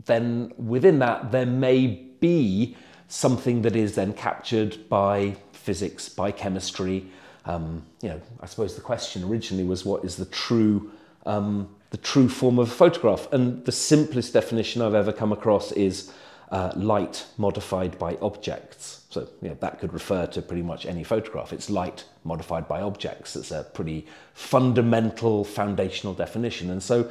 then 0.09 0.53
within 0.59 0.99
that 0.99 1.31
there 1.31 1.47
may 1.47 1.87
be 2.19 2.77
something 3.07 3.63
that 3.63 3.77
is 3.77 3.95
then 3.95 4.13
captured 4.13 4.89
by 4.89 5.37
physics, 5.53 6.09
by 6.09 6.33
chemistry. 6.33 7.07
Um, 7.45 7.85
you 8.03 8.09
know, 8.09 8.21
I 8.41 8.47
suppose 8.47 8.75
the 8.75 8.81
question 8.83 9.23
originally 9.23 9.65
was 9.65 9.85
what 9.85 10.05
is 10.05 10.17
the 10.17 10.27
true 10.27 10.91
um, 11.25 11.69
the 11.91 11.97
true 11.97 12.29
form 12.29 12.59
of 12.59 12.69
a 12.69 12.75
photograph? 12.75 13.33
And 13.33 13.65
the 13.65 13.73
simplest 13.73 14.33
definition 14.33 14.83
I've 14.83 14.95
ever 14.95 15.13
come 15.13 15.33
across 15.33 15.73
is 15.73 16.13
uh, 16.51 16.73
light 16.77 17.27
modified 17.37 17.99
by 17.99 18.17
objects. 18.21 19.07
So 19.11 19.29
you 19.43 19.49
know, 19.49 19.57
that 19.61 19.79
could 19.79 19.93
refer 19.93 20.27
to 20.27 20.43
pretty 20.43 20.63
much 20.63 20.87
any 20.87 21.05
photograph. 21.05 21.53
It's 21.53 21.71
light 21.71 22.05
modified 22.25 22.69
by 22.69 22.81
objects. 22.83 23.37
It's 23.37 23.51
a 23.51 23.65
pretty 23.65 24.07
fundamental, 24.35 25.45
foundational 25.45 26.15
definition. 26.15 26.71
And 26.71 26.83
so, 26.83 27.11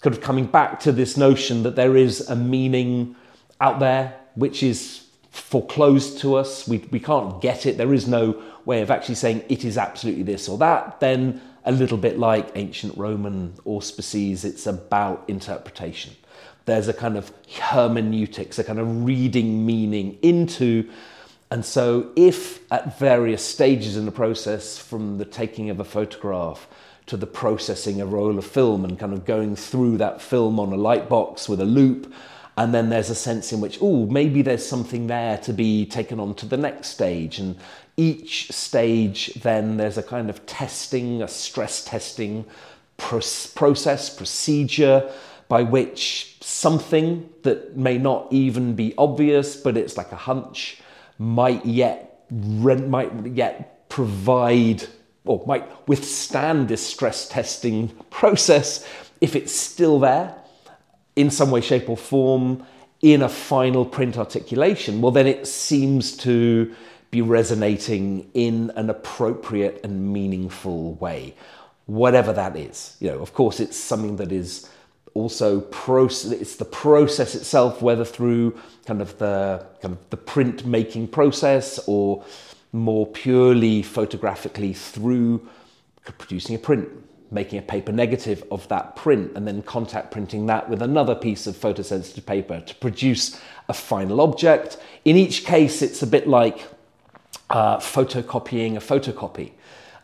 kind 0.00 0.16
of 0.16 0.22
coming 0.22 0.46
back 0.46 0.80
to 0.80 0.92
this 0.92 1.16
notion 1.16 1.62
that 1.62 1.76
there 1.76 1.96
is 1.96 2.28
a 2.28 2.36
meaning 2.36 3.16
out 3.60 3.80
there 3.80 4.18
which 4.34 4.62
is 4.62 5.06
foreclosed 5.30 6.18
to 6.20 6.34
us, 6.34 6.66
we, 6.66 6.78
we 6.90 6.98
can't 6.98 7.40
get 7.40 7.66
it, 7.66 7.76
there 7.76 7.94
is 7.94 8.08
no 8.08 8.42
way 8.64 8.82
of 8.82 8.90
actually 8.90 9.14
saying 9.14 9.44
it 9.48 9.64
is 9.64 9.78
absolutely 9.78 10.22
this 10.22 10.48
or 10.48 10.58
that, 10.58 11.00
then 11.00 11.40
a 11.64 11.72
little 11.72 11.98
bit 11.98 12.18
like 12.18 12.50
ancient 12.54 12.96
Roman 12.96 13.54
auspices, 13.64 14.44
it's 14.44 14.66
about 14.66 15.24
interpretation. 15.28 16.14
There's 16.64 16.88
a 16.88 16.92
kind 16.92 17.16
of 17.16 17.32
hermeneutics, 17.58 18.58
a 18.58 18.64
kind 18.64 18.78
of 18.78 19.04
reading 19.04 19.66
meaning 19.66 20.18
into. 20.22 20.88
And 21.50 21.64
so, 21.64 22.12
if 22.16 22.60
at 22.72 22.98
various 22.98 23.44
stages 23.44 23.96
in 23.96 24.06
the 24.06 24.12
process, 24.12 24.78
from 24.78 25.18
the 25.18 25.24
taking 25.24 25.68
of 25.68 25.80
a 25.80 25.84
photograph 25.84 26.68
to 27.10 27.16
the 27.16 27.26
processing 27.26 28.00
a 28.00 28.06
roll 28.06 28.38
of 28.38 28.46
film 28.46 28.84
and 28.84 28.96
kind 28.96 29.12
of 29.12 29.24
going 29.24 29.56
through 29.56 29.96
that 29.96 30.22
film 30.22 30.60
on 30.60 30.72
a 30.72 30.76
light 30.76 31.08
box 31.08 31.48
with 31.48 31.60
a 31.60 31.64
loupe. 31.64 32.06
and 32.56 32.72
then 32.72 32.88
there's 32.88 33.10
a 33.10 33.16
sense 33.16 33.52
in 33.52 33.60
which, 33.60 33.78
oh, 33.80 34.06
maybe 34.06 34.42
there's 34.42 34.64
something 34.64 35.08
there 35.08 35.36
to 35.38 35.52
be 35.52 35.84
taken 35.86 36.20
on 36.20 36.34
to 36.34 36.46
the 36.46 36.56
next 36.56 36.88
stage. 36.88 37.40
And 37.40 37.56
each 37.96 38.52
stage, 38.52 39.34
then 39.42 39.76
there's 39.76 39.98
a 39.98 40.04
kind 40.04 40.30
of 40.30 40.46
testing, 40.46 41.20
a 41.20 41.26
stress 41.26 41.84
testing 41.84 42.44
process, 42.96 44.08
procedure 44.14 45.10
by 45.48 45.62
which 45.62 46.36
something 46.40 47.28
that 47.42 47.76
may 47.76 47.98
not 47.98 48.28
even 48.30 48.76
be 48.76 48.94
obvious, 48.96 49.56
but 49.56 49.76
it's 49.76 49.96
like 49.96 50.12
a 50.12 50.16
hunch, 50.16 50.80
might 51.18 51.66
yet 51.66 52.24
might 52.30 53.26
yet 53.26 53.88
provide 53.88 54.86
or 55.24 55.42
might 55.46 55.66
withstand 55.88 56.68
this 56.68 56.86
stress 56.86 57.28
testing 57.28 57.88
process 58.10 58.86
if 59.20 59.36
it's 59.36 59.54
still 59.54 59.98
there 59.98 60.34
in 61.16 61.30
some 61.30 61.50
way, 61.50 61.60
shape, 61.60 61.88
or 61.88 61.96
form 61.96 62.64
in 63.02 63.22
a 63.22 63.28
final 63.28 63.84
print 63.84 64.16
articulation, 64.18 65.00
well, 65.00 65.12
then 65.12 65.26
it 65.26 65.46
seems 65.46 66.16
to 66.18 66.74
be 67.10 67.22
resonating 67.22 68.30
in 68.34 68.70
an 68.76 68.88
appropriate 68.88 69.80
and 69.84 70.12
meaningful 70.12 70.94
way, 70.94 71.34
whatever 71.86 72.32
that 72.32 72.56
is. 72.56 72.96
You 73.00 73.10
know, 73.10 73.18
of 73.18 73.34
course, 73.34 73.58
it's 73.58 73.76
something 73.76 74.16
that 74.16 74.32
is 74.32 74.70
also 75.14 75.60
process. 75.62 76.30
It's 76.30 76.56
the 76.56 76.64
process 76.64 77.34
itself, 77.34 77.82
whether 77.82 78.04
through 78.04 78.58
kind 78.86 79.02
of 79.02 79.18
the 79.18 79.66
kind 79.82 79.94
of 79.94 80.10
the 80.10 80.16
print 80.16 80.64
making 80.64 81.08
process 81.08 81.80
or 81.86 82.24
more 82.72 83.06
purely 83.06 83.82
photographically 83.82 84.72
through 84.72 85.48
producing 86.18 86.56
a 86.56 86.58
print 86.58 86.88
making 87.30 87.58
a 87.58 87.62
paper 87.62 87.92
negative 87.92 88.42
of 88.50 88.66
that 88.68 88.96
print 88.96 89.32
and 89.36 89.46
then 89.46 89.62
contact 89.62 90.10
printing 90.10 90.46
that 90.46 90.68
with 90.68 90.82
another 90.82 91.14
piece 91.14 91.46
of 91.46 91.54
photosensitive 91.54 92.26
paper 92.26 92.60
to 92.60 92.74
produce 92.76 93.40
a 93.68 93.72
final 93.72 94.20
object. 94.20 94.78
In 95.04 95.16
each 95.16 95.44
case, 95.44 95.82
it's 95.82 96.02
a 96.02 96.06
bit 96.06 96.26
like 96.26 96.66
uh, 97.48 97.76
photocopying 97.78 98.76
a 98.76 98.80
photocopy. 98.80 99.52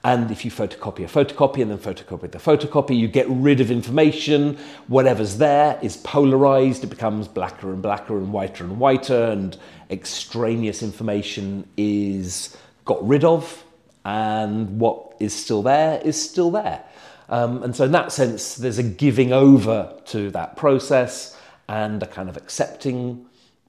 And 0.04 0.30
if 0.30 0.44
you 0.44 0.52
photocopy 0.52 1.00
a 1.00 1.08
photocopy 1.08 1.62
and 1.62 1.70
then 1.72 1.78
photocopy 1.78 2.30
the 2.30 2.38
photocopy, 2.38 2.96
you 2.96 3.08
get 3.08 3.26
rid 3.28 3.60
of 3.60 3.72
information. 3.72 4.56
Whatever's 4.86 5.38
there 5.38 5.80
is 5.82 5.96
polarized, 5.96 6.84
it 6.84 6.90
becomes 6.90 7.26
blacker 7.26 7.72
and 7.72 7.82
blacker 7.82 8.16
and 8.16 8.32
whiter 8.32 8.62
and 8.62 8.78
whiter, 8.78 9.24
and 9.24 9.56
extraneous 9.90 10.82
information 10.82 11.68
is 11.76 12.56
got 12.84 13.06
rid 13.06 13.24
of, 13.24 13.64
and 14.04 14.78
what 14.78 15.16
is 15.18 15.34
still 15.34 15.62
there 15.62 16.00
is 16.04 16.20
still 16.20 16.50
there. 16.50 16.84
Um, 17.28 17.62
and 17.62 17.74
so, 17.74 17.84
in 17.84 17.92
that 17.92 18.12
sense, 18.12 18.54
there's 18.54 18.78
a 18.78 18.82
giving 18.82 19.32
over 19.32 19.92
to 20.06 20.30
that 20.30 20.56
process 20.56 21.36
and 21.68 22.02
a 22.02 22.06
kind 22.06 22.28
of 22.28 22.36
accepting 22.36 23.26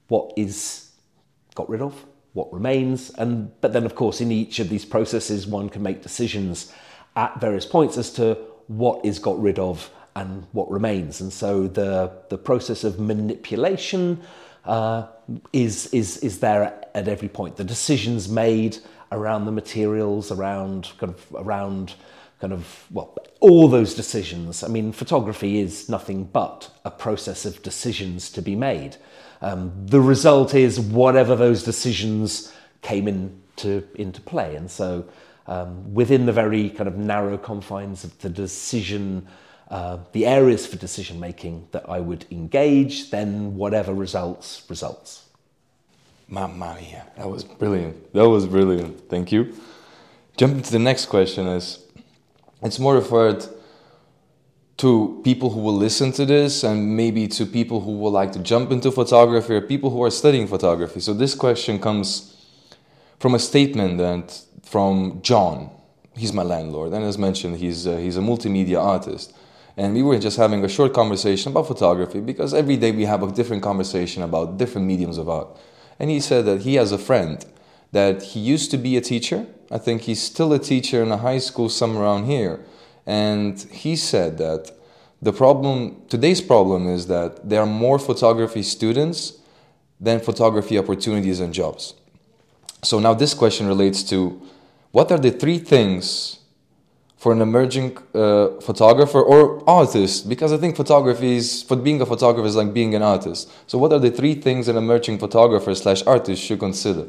what 0.07 0.31
is 0.37 0.91
got 1.55 1.67
rid 1.67 1.81
of, 1.81 2.05
what 2.33 2.53
remains. 2.53 3.09
And 3.11 3.51
but 3.61 3.73
then, 3.73 3.85
of 3.85 3.95
course, 3.95 4.21
in 4.21 4.31
each 4.31 4.59
of 4.59 4.69
these 4.69 4.85
processes, 4.85 5.47
one 5.47 5.69
can 5.69 5.81
make 5.81 6.03
decisions 6.03 6.71
at 7.15 7.41
various 7.41 7.65
points 7.65 7.97
as 7.97 8.11
to 8.13 8.37
what 8.67 9.03
is 9.03 9.17
got 9.17 9.41
rid 9.41 9.57
of 9.57 9.89
and 10.15 10.45
what 10.51 10.69
remains. 10.69 11.19
And 11.19 11.33
so, 11.33 11.67
the 11.67 12.11
the 12.29 12.37
process 12.37 12.83
of 12.83 12.99
manipulation 12.99 14.21
uh, 14.67 15.07
is 15.51 15.87
is 15.87 16.17
is 16.17 16.39
there 16.39 16.63
at, 16.93 17.07
every 17.07 17.29
point. 17.29 17.55
The 17.55 17.63
decisions 17.63 18.29
made 18.29 18.77
around 19.11 19.45
the 19.45 19.51
materials, 19.51 20.31
around 20.31 20.91
kind 20.99 21.13
of 21.13 21.25
around 21.35 21.95
kind 22.39 22.53
of, 22.53 22.85
well, 22.91 23.17
all 23.39 23.67
those 23.67 23.95
decisions. 23.95 24.63
I 24.63 24.67
mean, 24.67 24.91
photography 24.91 25.59
is 25.59 25.89
nothing 25.89 26.25
but 26.25 26.69
a 26.85 26.91
process 26.91 27.45
of 27.45 27.61
decisions 27.63 28.29
to 28.31 28.41
be 28.41 28.55
made. 28.55 28.97
Um, 29.41 29.71
the 29.85 30.01
result 30.01 30.53
is 30.53 30.79
whatever 30.79 31.35
those 31.35 31.63
decisions 31.63 32.53
came 32.81 33.07
into, 33.07 33.83
into 33.95 34.21
play. 34.21 34.55
And 34.55 34.69
so, 34.69 35.05
um, 35.47 35.93
within 35.93 36.25
the 36.25 36.33
very 36.33 36.69
kind 36.69 36.87
of 36.87 36.97
narrow 36.97 37.37
confines 37.37 38.03
of 38.03 38.17
the 38.19 38.29
decision, 38.29 39.27
uh, 39.69 39.97
the 40.13 40.25
areas 40.25 40.65
for 40.65 40.77
decision 40.77 41.19
making 41.19 41.67
that 41.71 41.89
I 41.89 41.99
would 41.99 42.25
engage, 42.31 43.09
then 43.09 43.55
whatever 43.55 43.93
results, 43.93 44.63
results. 44.69 45.25
Mamma 46.29 46.77
mia, 46.79 47.05
that 47.17 47.29
was 47.29 47.43
brilliant. 47.43 48.13
That 48.13 48.27
was 48.27 48.45
brilliant. 48.45 49.09
Thank 49.09 49.31
you. 49.31 49.53
Jumping 50.35 50.61
to 50.61 50.71
the 50.71 50.79
next 50.79 51.07
question 51.07 51.47
is 51.47 51.79
it's 52.61 52.79
more 52.79 52.95
referred 52.95 53.45
to 54.77 55.21
people 55.23 55.49
who 55.49 55.59
will 55.59 55.75
listen 55.75 56.11
to 56.11 56.25
this 56.25 56.63
and 56.63 56.95
maybe 56.95 57.27
to 57.27 57.45
people 57.45 57.81
who 57.81 57.97
would 57.97 58.11
like 58.11 58.31
to 58.33 58.39
jump 58.39 58.71
into 58.71 58.91
photography 58.91 59.55
or 59.55 59.61
people 59.61 59.89
who 59.89 60.03
are 60.03 60.11
studying 60.11 60.47
photography. 60.47 60.99
So 60.99 61.13
this 61.13 61.33
question 61.33 61.79
comes 61.79 62.35
from 63.19 63.33
a 63.33 63.39
statement 63.39 63.97
that 63.97 64.39
from 64.63 65.19
John. 65.21 65.71
He's 66.15 66.33
my 66.33 66.43
landlord, 66.43 66.93
and 66.93 67.05
as 67.05 67.17
mentioned, 67.17 67.57
he's 67.57 67.83
he's 67.83 68.17
a 68.17 68.21
multimedia 68.21 68.81
artist. 68.83 69.33
And 69.77 69.93
we 69.93 70.01
were 70.01 70.17
just 70.17 70.37
having 70.37 70.65
a 70.65 70.67
short 70.67 70.93
conversation 70.93 71.51
about 71.51 71.67
photography 71.67 72.19
because 72.19 72.53
every 72.53 72.77
day 72.77 72.91
we 72.91 73.05
have 73.05 73.23
a 73.23 73.31
different 73.31 73.63
conversation 73.63 74.23
about 74.23 74.57
different 74.57 74.87
mediums 74.87 75.17
of 75.17 75.29
art. 75.29 75.47
And 75.99 76.09
he 76.09 76.19
said 76.19 76.45
that 76.45 76.61
he 76.61 76.75
has 76.75 76.91
a 76.91 76.97
friend 76.97 77.45
that 77.91 78.23
he 78.23 78.39
used 78.39 78.71
to 78.71 78.77
be 78.77 78.97
a 78.97 79.01
teacher 79.01 79.45
I 79.69 79.77
think 79.77 80.03
he's 80.03 80.21
still 80.21 80.53
a 80.53 80.59
teacher 80.59 81.03
in 81.03 81.11
a 81.11 81.17
high 81.17 81.39
school 81.39 81.69
somewhere 81.69 82.03
around 82.03 82.25
here. 82.25 82.61
And 83.05 83.59
he 83.71 83.95
said 83.95 84.37
that 84.37 84.71
the 85.21 85.33
problem, 85.33 86.01
today's 86.09 86.41
problem 86.41 86.87
is 86.87 87.07
that 87.07 87.47
there 87.47 87.61
are 87.61 87.65
more 87.67 87.99
photography 87.99 88.63
students 88.63 89.39
than 89.99 90.19
photography 90.19 90.77
opportunities 90.77 91.39
and 91.39 91.53
jobs. 91.53 91.95
So 92.83 92.99
now 92.99 93.13
this 93.13 93.33
question 93.33 93.67
relates 93.67 94.03
to 94.03 94.41
what 94.91 95.11
are 95.11 95.17
the 95.17 95.31
three 95.31 95.57
things 95.57 96.39
for 97.17 97.31
an 97.31 97.41
emerging 97.41 97.97
uh, 98.13 98.59
photographer 98.61 99.21
or 99.21 99.67
artist? 99.69 100.29
Because 100.29 100.53
I 100.53 100.57
think 100.57 100.75
photography 100.75 101.35
is, 101.35 101.63
for 101.63 101.75
being 101.75 101.99
a 102.01 102.05
photographer 102.05 102.47
is 102.47 102.55
like 102.55 102.73
being 102.73 102.95
an 102.95 103.01
artist. 103.01 103.51
So, 103.67 103.77
what 103.77 103.91
are 103.91 103.99
the 103.99 104.11
three 104.11 104.35
things 104.35 104.67
an 104.67 104.77
emerging 104.77 105.19
photographer 105.19 105.73
slash 105.75 106.03
artist 106.03 106.41
should 106.43 106.59
consider? 106.59 107.07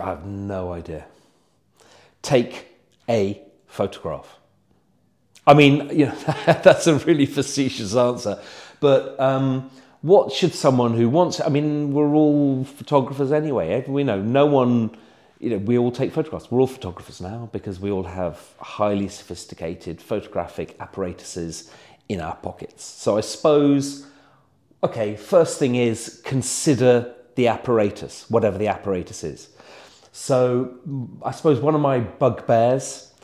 I 0.00 0.10
have 0.10 0.24
no 0.24 0.72
idea. 0.72 1.06
Take 2.22 2.68
a 3.08 3.42
photograph. 3.66 4.38
I 5.46 5.54
mean, 5.54 5.90
you 5.92 6.06
know, 6.06 6.16
that's 6.46 6.86
a 6.86 6.96
really 6.96 7.26
facetious 7.26 7.96
answer, 7.96 8.40
but 8.78 9.18
um, 9.18 9.70
what 10.02 10.32
should 10.32 10.54
someone 10.54 10.94
who 10.94 11.08
wants? 11.08 11.40
I 11.40 11.48
mean, 11.48 11.92
we're 11.92 12.14
all 12.14 12.64
photographers 12.64 13.32
anyway. 13.32 13.84
We 13.86 14.04
know 14.04 14.20
no 14.20 14.46
one. 14.46 14.96
You 15.40 15.50
know, 15.50 15.58
we 15.58 15.78
all 15.78 15.90
take 15.90 16.12
photographs. 16.12 16.50
We're 16.50 16.60
all 16.60 16.66
photographers 16.66 17.20
now 17.20 17.48
because 17.50 17.80
we 17.80 17.90
all 17.90 18.04
have 18.04 18.38
highly 18.58 19.08
sophisticated 19.08 20.00
photographic 20.00 20.76
apparatuses 20.78 21.72
in 22.10 22.20
our 22.20 22.36
pockets. 22.36 22.84
So 22.84 23.16
I 23.16 23.22
suppose, 23.22 24.06
okay, 24.84 25.16
first 25.16 25.58
thing 25.58 25.76
is 25.76 26.20
consider 26.26 27.14
the 27.36 27.48
apparatus, 27.48 28.28
whatever 28.28 28.58
the 28.58 28.68
apparatus 28.68 29.24
is. 29.24 29.48
So 30.12 30.74
I 31.24 31.30
suppose 31.30 31.58
one 31.58 31.74
of 31.74 31.80
my 31.80 32.00
bugbears 32.00 33.14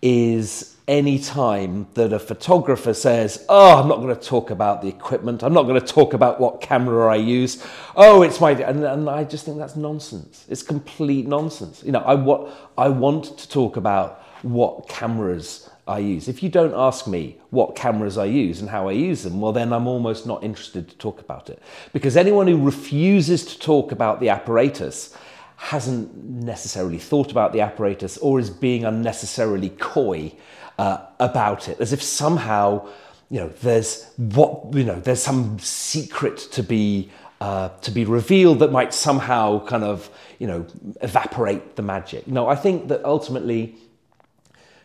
is 0.00 0.75
any 0.88 1.18
time 1.18 1.88
that 1.94 2.12
a 2.12 2.18
photographer 2.18 2.94
says, 2.94 3.44
Oh, 3.48 3.80
I'm 3.80 3.88
not 3.88 3.96
going 3.96 4.14
to 4.14 4.20
talk 4.20 4.50
about 4.50 4.82
the 4.82 4.88
equipment, 4.88 5.42
I'm 5.42 5.52
not 5.52 5.64
going 5.64 5.80
to 5.80 5.86
talk 5.86 6.14
about 6.14 6.40
what 6.40 6.60
camera 6.60 7.12
I 7.12 7.16
use. 7.16 7.64
Oh, 7.96 8.22
it's 8.22 8.40
my. 8.40 8.52
And, 8.52 8.84
and 8.84 9.10
I 9.10 9.24
just 9.24 9.44
think 9.44 9.58
that's 9.58 9.76
nonsense. 9.76 10.44
It's 10.48 10.62
complete 10.62 11.26
nonsense. 11.26 11.82
You 11.84 11.92
know, 11.92 12.00
I, 12.00 12.14
what, 12.14 12.52
I 12.78 12.88
want 12.88 13.36
to 13.38 13.48
talk 13.48 13.76
about 13.76 14.22
what 14.42 14.88
cameras 14.88 15.68
I 15.88 15.98
use. 15.98 16.28
If 16.28 16.42
you 16.42 16.48
don't 16.48 16.74
ask 16.74 17.06
me 17.06 17.38
what 17.50 17.74
cameras 17.74 18.18
I 18.18 18.26
use 18.26 18.60
and 18.60 18.70
how 18.70 18.88
I 18.88 18.92
use 18.92 19.22
them, 19.22 19.40
well, 19.40 19.52
then 19.52 19.72
I'm 19.72 19.86
almost 19.86 20.26
not 20.26 20.42
interested 20.44 20.88
to 20.88 20.96
talk 20.96 21.20
about 21.20 21.48
it. 21.48 21.60
Because 21.92 22.16
anyone 22.16 22.46
who 22.46 22.64
refuses 22.64 23.44
to 23.46 23.58
talk 23.58 23.92
about 23.92 24.20
the 24.20 24.28
apparatus 24.28 25.16
hasn't 25.56 26.14
necessarily 26.24 26.98
thought 26.98 27.30
about 27.30 27.52
the 27.52 27.60
apparatus 27.60 28.18
or 28.18 28.38
is 28.38 28.50
being 28.50 28.84
unnecessarily 28.84 29.70
coy 29.70 30.32
uh, 30.78 30.98
about 31.18 31.68
it, 31.68 31.80
as 31.80 31.92
if 31.92 32.02
somehow 32.02 32.86
you 33.30 33.40
know 33.40 33.48
there's 33.62 34.10
what 34.16 34.74
you 34.74 34.84
know 34.84 35.00
there's 35.00 35.22
some 35.22 35.58
secret 35.58 36.38
to 36.52 36.62
be 36.62 37.10
uh, 37.40 37.68
to 37.80 37.90
be 37.90 38.04
revealed 38.04 38.60
that 38.60 38.72
might 38.72 38.94
somehow 38.94 39.64
kind 39.66 39.84
of 39.84 40.10
you 40.38 40.46
know 40.46 40.66
evaporate 41.02 41.76
the 41.76 41.82
magic. 41.82 42.26
No, 42.26 42.48
I 42.48 42.54
think 42.54 42.88
that 42.88 43.04
ultimately 43.04 43.76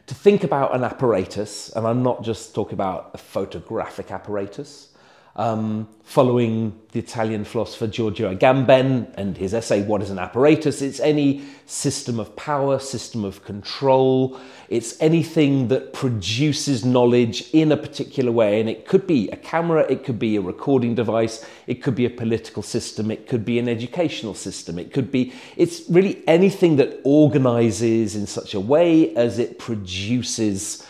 to 0.07 0.15
think 0.15 0.43
about 0.43 0.75
an 0.75 0.83
apparatus, 0.83 1.69
and 1.69 1.87
I'm 1.87 2.03
not 2.03 2.23
just 2.23 2.53
talking 2.53 2.73
about 2.73 3.11
a 3.13 3.17
photographic 3.17 4.11
apparatus, 4.11 4.89
um, 5.35 5.87
following 6.03 6.77
the 6.91 6.99
Italian 6.99 7.45
philosopher 7.45 7.87
Giorgio 7.87 8.35
Agamben 8.35 9.13
and 9.15 9.37
his 9.37 9.53
essay, 9.53 9.81
What 9.81 10.01
is 10.01 10.09
an 10.09 10.19
Apparatus? 10.19 10.81
It's 10.81 10.99
any 10.99 11.43
system 11.65 12.19
of 12.19 12.35
power, 12.35 12.79
system 12.79 13.23
of 13.23 13.45
control. 13.45 14.37
It's 14.67 14.99
anything 15.01 15.69
that 15.69 15.93
produces 15.93 16.83
knowledge 16.83 17.49
in 17.53 17.71
a 17.71 17.77
particular 17.77 18.31
way. 18.31 18.59
And 18.59 18.69
it 18.69 18.85
could 18.85 19.07
be 19.07 19.29
a 19.29 19.37
camera, 19.37 19.85
it 19.89 20.03
could 20.03 20.19
be 20.19 20.35
a 20.35 20.41
recording 20.41 20.95
device, 20.95 21.45
it 21.65 21.75
could 21.75 21.95
be 21.95 22.05
a 22.05 22.09
political 22.09 22.61
system, 22.61 23.09
it 23.09 23.27
could 23.27 23.45
be 23.45 23.57
an 23.57 23.69
educational 23.69 24.33
system, 24.33 24.77
it 24.77 24.91
could 24.91 25.11
be, 25.11 25.31
it's 25.55 25.89
really 25.89 26.21
anything 26.27 26.75
that 26.75 26.99
organizes 27.05 28.17
in 28.17 28.27
such 28.27 28.53
a 28.53 28.59
way 28.59 29.15
as 29.15 29.39
it 29.39 29.59
produces 29.59 30.85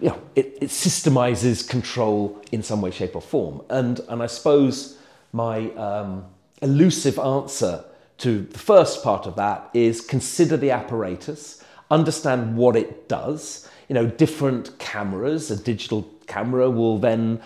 you 0.00 0.08
know, 0.08 0.20
it, 0.34 0.58
it 0.60 0.70
systemizes 0.70 1.68
control 1.68 2.40
in 2.52 2.62
some 2.62 2.80
way, 2.80 2.90
shape, 2.90 3.14
or 3.14 3.22
form. 3.22 3.62
And, 3.68 4.00
and 4.08 4.22
I 4.22 4.26
suppose 4.26 4.98
my 5.32 5.70
um, 5.72 6.24
elusive 6.62 7.18
answer 7.18 7.84
to 8.18 8.42
the 8.42 8.58
first 8.58 9.02
part 9.02 9.26
of 9.26 9.36
that 9.36 9.70
is 9.74 10.00
consider 10.00 10.56
the 10.56 10.70
apparatus, 10.70 11.62
understand 11.90 12.56
what 12.56 12.76
it 12.76 13.08
does. 13.08 13.68
You 13.88 13.94
know, 13.94 14.06
different 14.06 14.78
cameras, 14.78 15.50
a 15.50 15.56
digital 15.56 16.08
camera 16.26 16.70
will 16.70 16.98
then 16.98 17.40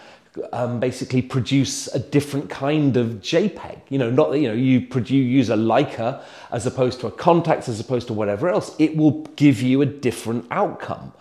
um, 0.53 0.81
basically 0.81 1.23
produce 1.23 1.87
a 1.89 1.99
different 1.99 2.51
kind 2.51 2.97
of 2.97 3.21
JPEG. 3.21 3.81
You 3.89 3.99
know, 3.99 4.11
not 4.11 4.31
that 4.33 4.41
you 4.41 4.49
know 4.49 4.55
you 4.55 4.81
produce, 4.81 5.11
use 5.11 5.51
a 5.51 5.57
Leica 5.57 6.23
as 6.51 6.67
opposed 6.67 7.01
to 7.01 7.07
a 7.07 7.13
Contax, 7.13 7.69
as 7.69 7.81
opposed 7.81 8.09
to 8.09 8.13
whatever 8.13 8.49
else. 8.49 8.75
It 8.79 8.97
will 8.97 9.23
give 9.37 9.63
you 9.63 9.81
a 9.81 9.87
different 9.87 10.47
outcome 10.51 11.13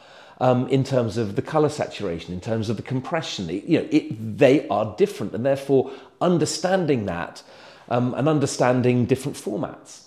um, 0.43 0.67
in 0.67 0.83
terms 0.83 1.15
of 1.15 1.37
the 1.37 1.41
color 1.41 1.69
saturation, 1.69 2.33
in 2.33 2.41
terms 2.41 2.69
of 2.69 2.75
the 2.75 2.83
compression. 2.83 3.49
It, 3.49 3.63
you 3.63 3.79
know, 3.79 3.87
it, 3.89 4.37
they 4.37 4.67
are 4.67 4.93
different, 4.97 5.33
and 5.33 5.45
therefore 5.45 5.89
understanding 6.19 7.05
that 7.05 7.41
um, 7.87 8.13
and 8.13 8.27
understanding 8.27 9.05
different 9.05 9.37
formats. 9.37 10.01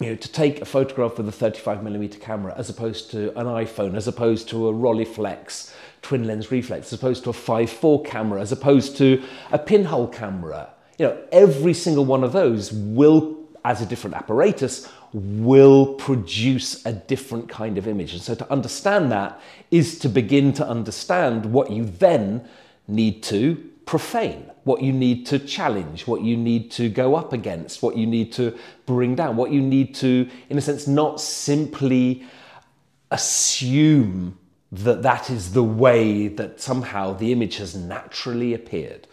You 0.00 0.10
know, 0.10 0.16
to 0.16 0.32
take 0.32 0.60
a 0.60 0.64
photograph 0.64 1.16
with 1.16 1.28
a 1.28 1.32
35 1.32 1.84
millimeter 1.84 2.18
camera 2.18 2.54
as 2.56 2.68
opposed 2.68 3.12
to 3.12 3.28
an 3.38 3.46
iPhone, 3.46 3.96
as 3.96 4.08
opposed 4.08 4.48
to 4.48 4.68
a 4.68 4.72
Rolleiflex 4.72 5.72
twin 6.02 6.26
lens 6.26 6.50
reflex, 6.50 6.92
as 6.92 6.98
opposed 6.98 7.22
to 7.24 7.30
a 7.30 7.32
5.4 7.32 8.04
camera, 8.04 8.40
as 8.40 8.50
opposed 8.50 8.96
to 8.96 9.22
a 9.52 9.58
pinhole 9.60 10.08
camera. 10.08 10.70
You 10.98 11.06
know, 11.06 11.22
every 11.30 11.74
single 11.74 12.04
one 12.04 12.24
of 12.24 12.32
those 12.32 12.72
will, 12.72 13.48
as 13.64 13.80
a 13.80 13.86
different 13.86 14.16
apparatus, 14.16 14.88
will 15.12 15.94
produce 15.94 16.84
a 16.84 16.92
different 16.92 17.48
kind 17.48 17.78
of 17.78 17.88
image. 17.88 18.12
And 18.12 18.22
so 18.22 18.34
to 18.34 18.52
understand 18.52 19.10
that 19.12 19.40
is 19.70 19.98
to 20.00 20.08
begin 20.08 20.52
to 20.54 20.68
understand 20.68 21.46
what 21.46 21.70
you 21.70 21.84
then 21.84 22.46
need 22.86 23.22
to 23.24 23.56
profane, 23.86 24.50
what 24.64 24.82
you 24.82 24.92
need 24.92 25.24
to 25.26 25.38
challenge, 25.38 26.06
what 26.06 26.20
you 26.20 26.36
need 26.36 26.70
to 26.72 26.90
go 26.90 27.14
up 27.14 27.32
against, 27.32 27.82
what 27.82 27.96
you 27.96 28.06
need 28.06 28.32
to 28.34 28.56
bring 28.84 29.14
down, 29.14 29.36
what 29.36 29.50
you 29.50 29.62
need 29.62 29.94
to, 29.94 30.28
in 30.50 30.58
a 30.58 30.60
sense, 30.60 30.86
not 30.86 31.20
simply 31.20 32.26
assume 33.10 34.38
that 34.70 35.02
that 35.02 35.30
is 35.30 35.54
the 35.54 35.64
way 35.64 36.28
that 36.28 36.60
somehow 36.60 37.14
the 37.14 37.32
image 37.32 37.56
has 37.56 37.74
naturally 37.74 38.52
appeared. 38.52 39.06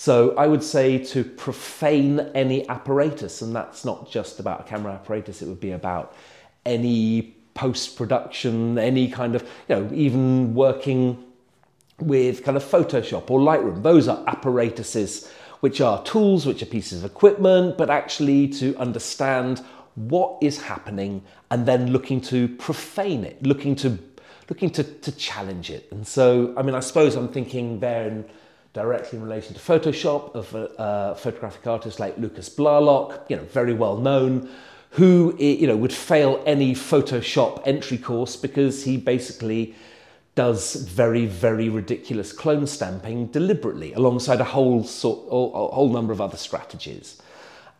So 0.00 0.34
I 0.34 0.46
would 0.46 0.64
say 0.64 0.96
to 1.12 1.22
profane 1.22 2.20
any 2.34 2.66
apparatus, 2.70 3.42
and 3.42 3.54
that's 3.54 3.84
not 3.84 4.10
just 4.10 4.40
about 4.40 4.60
a 4.60 4.62
camera 4.62 4.94
apparatus, 4.94 5.42
it 5.42 5.46
would 5.46 5.60
be 5.60 5.72
about 5.72 6.16
any 6.64 7.36
post 7.52 7.98
production, 7.98 8.78
any 8.78 9.10
kind 9.10 9.34
of, 9.34 9.42
you 9.68 9.76
know, 9.76 9.90
even 9.92 10.54
working 10.54 11.22
with 11.98 12.42
kind 12.44 12.56
of 12.56 12.64
Photoshop 12.64 13.30
or 13.30 13.40
Lightroom. 13.40 13.82
Those 13.82 14.08
are 14.08 14.24
apparatuses 14.26 15.30
which 15.60 15.82
are 15.82 16.02
tools, 16.02 16.46
which 16.46 16.62
are 16.62 16.72
pieces 16.78 17.04
of 17.04 17.10
equipment, 17.10 17.76
but 17.76 17.90
actually 17.90 18.48
to 18.48 18.74
understand 18.78 19.62
what 19.96 20.38
is 20.40 20.62
happening 20.62 21.22
and 21.50 21.66
then 21.66 21.92
looking 21.92 22.22
to 22.22 22.48
profane 22.48 23.22
it, 23.22 23.42
looking 23.42 23.76
to 23.76 23.98
looking 24.48 24.70
to, 24.70 24.82
to 24.82 25.12
challenge 25.12 25.68
it. 25.68 25.88
And 25.90 26.08
so, 26.08 26.54
I 26.56 26.62
mean, 26.62 26.74
I 26.74 26.80
suppose 26.80 27.16
I'm 27.16 27.28
thinking 27.28 27.80
there 27.80 28.08
in 28.08 28.24
directly 28.72 29.18
in 29.18 29.24
relation 29.24 29.54
to 29.54 29.60
Photoshop 29.60 30.34
of 30.34 30.54
a, 30.54 30.70
a 30.78 31.14
photographic 31.16 31.66
artist 31.66 31.98
like 31.98 32.16
Lucas 32.18 32.48
Blalock, 32.48 33.28
you 33.28 33.36
know, 33.36 33.44
very 33.44 33.74
well 33.74 33.96
known, 33.96 34.48
who 34.90 35.36
you 35.38 35.66
know 35.66 35.76
would 35.76 35.92
fail 35.92 36.42
any 36.46 36.74
Photoshop 36.74 37.62
entry 37.64 37.98
course 37.98 38.36
because 38.36 38.84
he 38.84 38.96
basically 38.96 39.74
does 40.34 40.74
very 40.74 41.26
very 41.26 41.68
ridiculous 41.68 42.32
clone 42.32 42.66
stamping 42.66 43.26
deliberately 43.26 43.92
alongside 43.94 44.40
a 44.40 44.44
whole 44.44 44.84
sort 44.84 45.26
a 45.28 45.74
whole 45.74 45.90
number 45.90 46.12
of 46.12 46.20
other 46.20 46.36
strategies. 46.36 47.20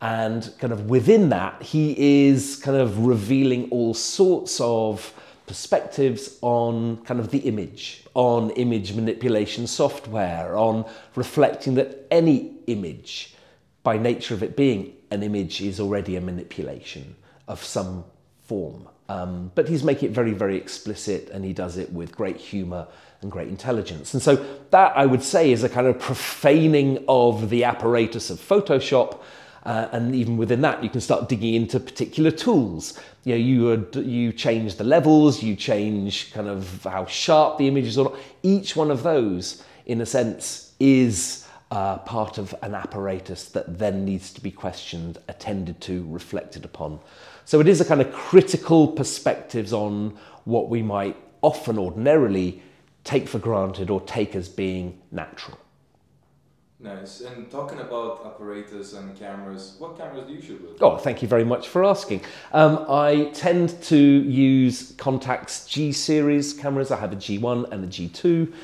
And 0.02 0.50
kind 0.58 0.72
of 0.72 0.88
within 0.88 1.28
that 1.28 1.62
he 1.62 2.26
is 2.28 2.56
kind 2.56 2.76
of 2.76 3.06
revealing 3.06 3.68
all 3.70 3.92
sorts 3.92 4.58
of 4.60 5.12
perspectives 5.50 6.38
on 6.42 6.96
kind 6.98 7.18
of 7.18 7.32
the 7.32 7.38
image, 7.38 8.04
on 8.14 8.50
image 8.50 8.92
manipulation 8.92 9.66
software, 9.66 10.56
on 10.56 10.84
reflecting 11.16 11.74
that 11.74 12.06
any 12.08 12.52
image, 12.68 13.34
by 13.82 13.98
nature 13.98 14.32
of 14.32 14.44
it 14.44 14.54
being 14.56 14.92
an 15.10 15.24
image, 15.24 15.60
is 15.60 15.80
already 15.80 16.14
a 16.14 16.20
manipulation 16.20 17.16
of 17.48 17.64
some 17.64 18.04
form. 18.44 18.88
Um, 19.08 19.50
but 19.56 19.68
he's 19.68 19.82
making 19.82 20.10
it 20.10 20.14
very, 20.14 20.34
very 20.34 20.56
explicit 20.56 21.30
and 21.30 21.44
he 21.44 21.52
does 21.52 21.78
it 21.78 21.92
with 21.92 22.14
great 22.14 22.36
humour 22.36 22.86
and 23.20 23.28
great 23.28 23.48
intelligence. 23.48 24.14
And 24.14 24.22
so 24.22 24.36
that 24.70 24.96
I 24.96 25.04
would 25.04 25.24
say 25.24 25.50
is 25.50 25.64
a 25.64 25.68
kind 25.68 25.88
of 25.88 25.98
profaning 25.98 27.04
of 27.08 27.50
the 27.50 27.64
apparatus 27.64 28.30
of 28.30 28.38
Photoshop 28.38 29.18
uh, 29.64 29.88
and 29.92 30.14
even 30.14 30.36
within 30.36 30.62
that, 30.62 30.82
you 30.82 30.88
can 30.88 31.00
start 31.00 31.28
digging 31.28 31.54
into 31.54 31.78
particular 31.78 32.30
tools. 32.30 32.98
You 33.24 33.34
know, 33.34 33.40
you, 33.40 34.02
you 34.02 34.32
change 34.32 34.76
the 34.76 34.84
levels, 34.84 35.42
you 35.42 35.54
change 35.54 36.32
kind 36.32 36.48
of 36.48 36.82
how 36.84 37.04
sharp 37.06 37.58
the 37.58 37.68
image 37.68 37.86
is. 37.86 37.98
Or 37.98 38.04
not. 38.04 38.16
Each 38.42 38.74
one 38.74 38.90
of 38.90 39.02
those, 39.02 39.62
in 39.86 40.00
a 40.00 40.06
sense, 40.06 40.74
is 40.80 41.46
uh, 41.70 41.98
part 41.98 42.38
of 42.38 42.54
an 42.62 42.74
apparatus 42.74 43.44
that 43.50 43.78
then 43.78 44.04
needs 44.04 44.32
to 44.32 44.40
be 44.40 44.50
questioned, 44.50 45.18
attended 45.28 45.80
to, 45.82 46.06
reflected 46.08 46.64
upon. 46.64 46.98
So 47.44 47.60
it 47.60 47.68
is 47.68 47.80
a 47.80 47.84
kind 47.84 48.00
of 48.00 48.12
critical 48.12 48.88
perspectives 48.88 49.72
on 49.72 50.16
what 50.44 50.68
we 50.68 50.82
might 50.82 51.16
often 51.42 51.78
ordinarily 51.78 52.62
take 53.04 53.28
for 53.28 53.38
granted 53.38 53.90
or 53.90 54.00
take 54.00 54.34
as 54.34 54.48
being 54.48 55.00
natural. 55.10 55.58
Nice. 56.82 57.20
And 57.20 57.50
talking 57.50 57.78
about 57.78 58.24
apparatus 58.24 58.94
and 58.94 59.14
cameras, 59.18 59.76
what 59.78 59.98
cameras 59.98 60.26
do 60.26 60.32
you 60.32 60.40
shoot 60.40 60.62
with? 60.62 60.82
Oh, 60.82 60.96
thank 60.96 61.20
you 61.20 61.28
very 61.28 61.44
much 61.44 61.68
for 61.68 61.84
asking. 61.84 62.22
Um, 62.52 62.86
I 62.88 63.30
tend 63.34 63.82
to 63.82 63.98
use 63.98 64.92
Contax 64.92 65.68
G 65.68 65.92
series 65.92 66.54
cameras. 66.54 66.90
I 66.90 66.98
have 66.98 67.12
a 67.12 67.16
G1 67.16 67.70
and 67.70 67.84
a 67.84 67.86
G2, 67.86 68.54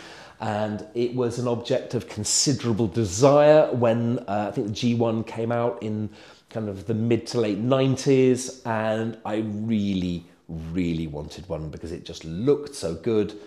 and 0.40 0.86
it 0.94 1.14
was 1.14 1.38
an 1.38 1.46
object 1.46 1.92
of 1.92 2.08
considerable 2.08 2.86
desire 2.86 3.70
when 3.74 4.20
uh, 4.20 4.46
I 4.48 4.50
think 4.50 4.68
the 4.68 4.96
G1 4.96 5.26
came 5.26 5.52
out 5.52 5.82
in 5.82 6.08
kind 6.48 6.70
of 6.70 6.86
the 6.86 6.94
mid 6.94 7.26
to 7.28 7.40
late 7.40 7.62
90s, 7.62 8.66
and 8.66 9.18
I 9.26 9.36
really, 9.36 10.24
really 10.48 11.06
wanted 11.06 11.46
one 11.50 11.68
because 11.68 11.92
it 11.92 12.06
just 12.06 12.24
looked 12.24 12.74
so 12.74 12.94
good. 12.94 13.38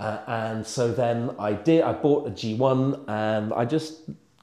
Uh, 0.00 0.18
and 0.26 0.66
so 0.66 0.90
then 0.90 1.30
I 1.38 1.52
did. 1.52 1.82
I 1.82 1.92
bought 1.92 2.26
a 2.26 2.30
G1, 2.30 3.06
and 3.06 3.52
I 3.52 3.66
just 3.66 4.00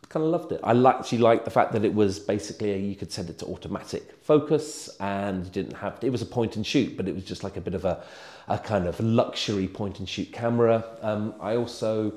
kind 0.08 0.24
of 0.24 0.30
loved 0.30 0.52
it. 0.52 0.60
I 0.64 0.72
actually 0.88 1.18
liked 1.18 1.46
the 1.46 1.52
fact 1.52 1.72
that 1.74 1.84
it 1.84 1.94
was 1.94 2.20
basically 2.20 2.78
you 2.80 2.96
could 2.96 3.12
set 3.12 3.28
it 3.28 3.40
to 3.40 3.48
automatic 3.48 4.14
focus, 4.22 4.88
and 5.00 5.46
you 5.46 5.52
didn't 5.52 5.76
have. 5.78 5.98
It 6.04 6.12
was 6.12 6.22
a 6.22 6.28
point 6.28 6.58
and 6.58 6.66
shoot, 6.66 6.96
but 6.96 7.08
it 7.08 7.16
was 7.16 7.24
just 7.24 7.44
like 7.44 7.58
a 7.58 7.62
bit 7.62 7.74
of 7.74 7.86
a, 7.86 8.04
a 8.48 8.60
kind 8.60 8.86
of 8.86 9.00
luxury 9.00 9.68
point 9.68 9.98
and 9.98 10.08
shoot 10.08 10.32
camera. 10.32 10.86
Um, 11.02 11.34
I 11.42 11.56
also 11.56 12.14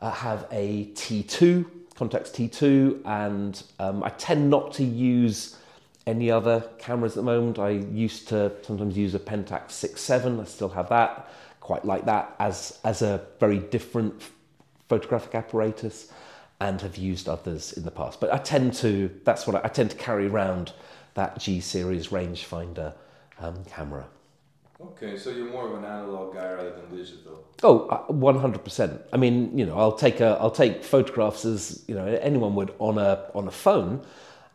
uh, 0.00 0.12
have 0.12 0.46
a 0.52 0.86
T2 0.94 1.66
Contax 1.96 2.30
T2, 2.30 3.00
and 3.04 3.64
um, 3.80 4.04
I 4.04 4.10
tend 4.10 4.48
not 4.48 4.72
to 4.74 4.84
use 4.84 5.56
any 6.06 6.30
other 6.30 6.62
cameras 6.78 7.12
at 7.12 7.16
the 7.16 7.22
moment. 7.22 7.58
I 7.58 7.70
used 7.70 8.28
to 8.28 8.52
sometimes 8.62 8.96
use 8.96 9.16
a 9.16 9.18
Pentax 9.18 9.70
6.7. 9.70 10.40
I 10.40 10.44
still 10.44 10.68
have 10.68 10.88
that 10.90 11.28
quite 11.68 11.84
like 11.92 12.04
that 12.12 12.24
as, 12.38 12.78
as 12.84 13.02
a 13.02 13.12
very 13.40 13.58
different 13.58 14.12
photographic 14.88 15.34
apparatus 15.34 15.96
and 16.58 16.80
have 16.80 16.96
used 16.96 17.28
others 17.28 17.72
in 17.78 17.82
the 17.82 17.90
past. 17.90 18.20
But 18.20 18.28
I 18.32 18.38
tend 18.38 18.68
to, 18.84 19.10
that's 19.24 19.46
what 19.46 19.54
I, 19.56 19.60
I 19.68 19.70
tend 19.78 19.90
to 19.90 19.98
carry 20.08 20.26
around 20.32 20.72
that 21.14 21.30
G 21.44 21.60
series 21.60 22.08
rangefinder 22.08 22.94
um, 23.44 23.64
camera. 23.64 24.04
Okay, 24.78 25.16
so 25.16 25.30
you're 25.30 25.50
more 25.50 25.66
of 25.68 25.74
an 25.80 25.84
analog 25.84 26.34
guy 26.34 26.52
rather 26.52 26.74
than 26.78 26.88
digital. 26.96 27.36
Oh, 27.62 27.88
uh, 27.88 28.12
one 28.12 28.38
hundred 28.38 28.62
percent. 28.62 28.92
I 29.14 29.16
mean, 29.16 29.56
you 29.58 29.64
know, 29.66 29.76
I'll 29.82 29.98
take 30.06 30.20
a, 30.20 30.36
I'll 30.40 30.56
take 30.64 30.84
photographs 30.84 31.46
as 31.46 31.82
you 31.88 31.94
know 31.98 32.06
anyone 32.30 32.54
would 32.58 32.72
on 32.78 32.98
a 32.98 33.12
on 33.34 33.48
a 33.48 33.50
phone, 33.50 33.92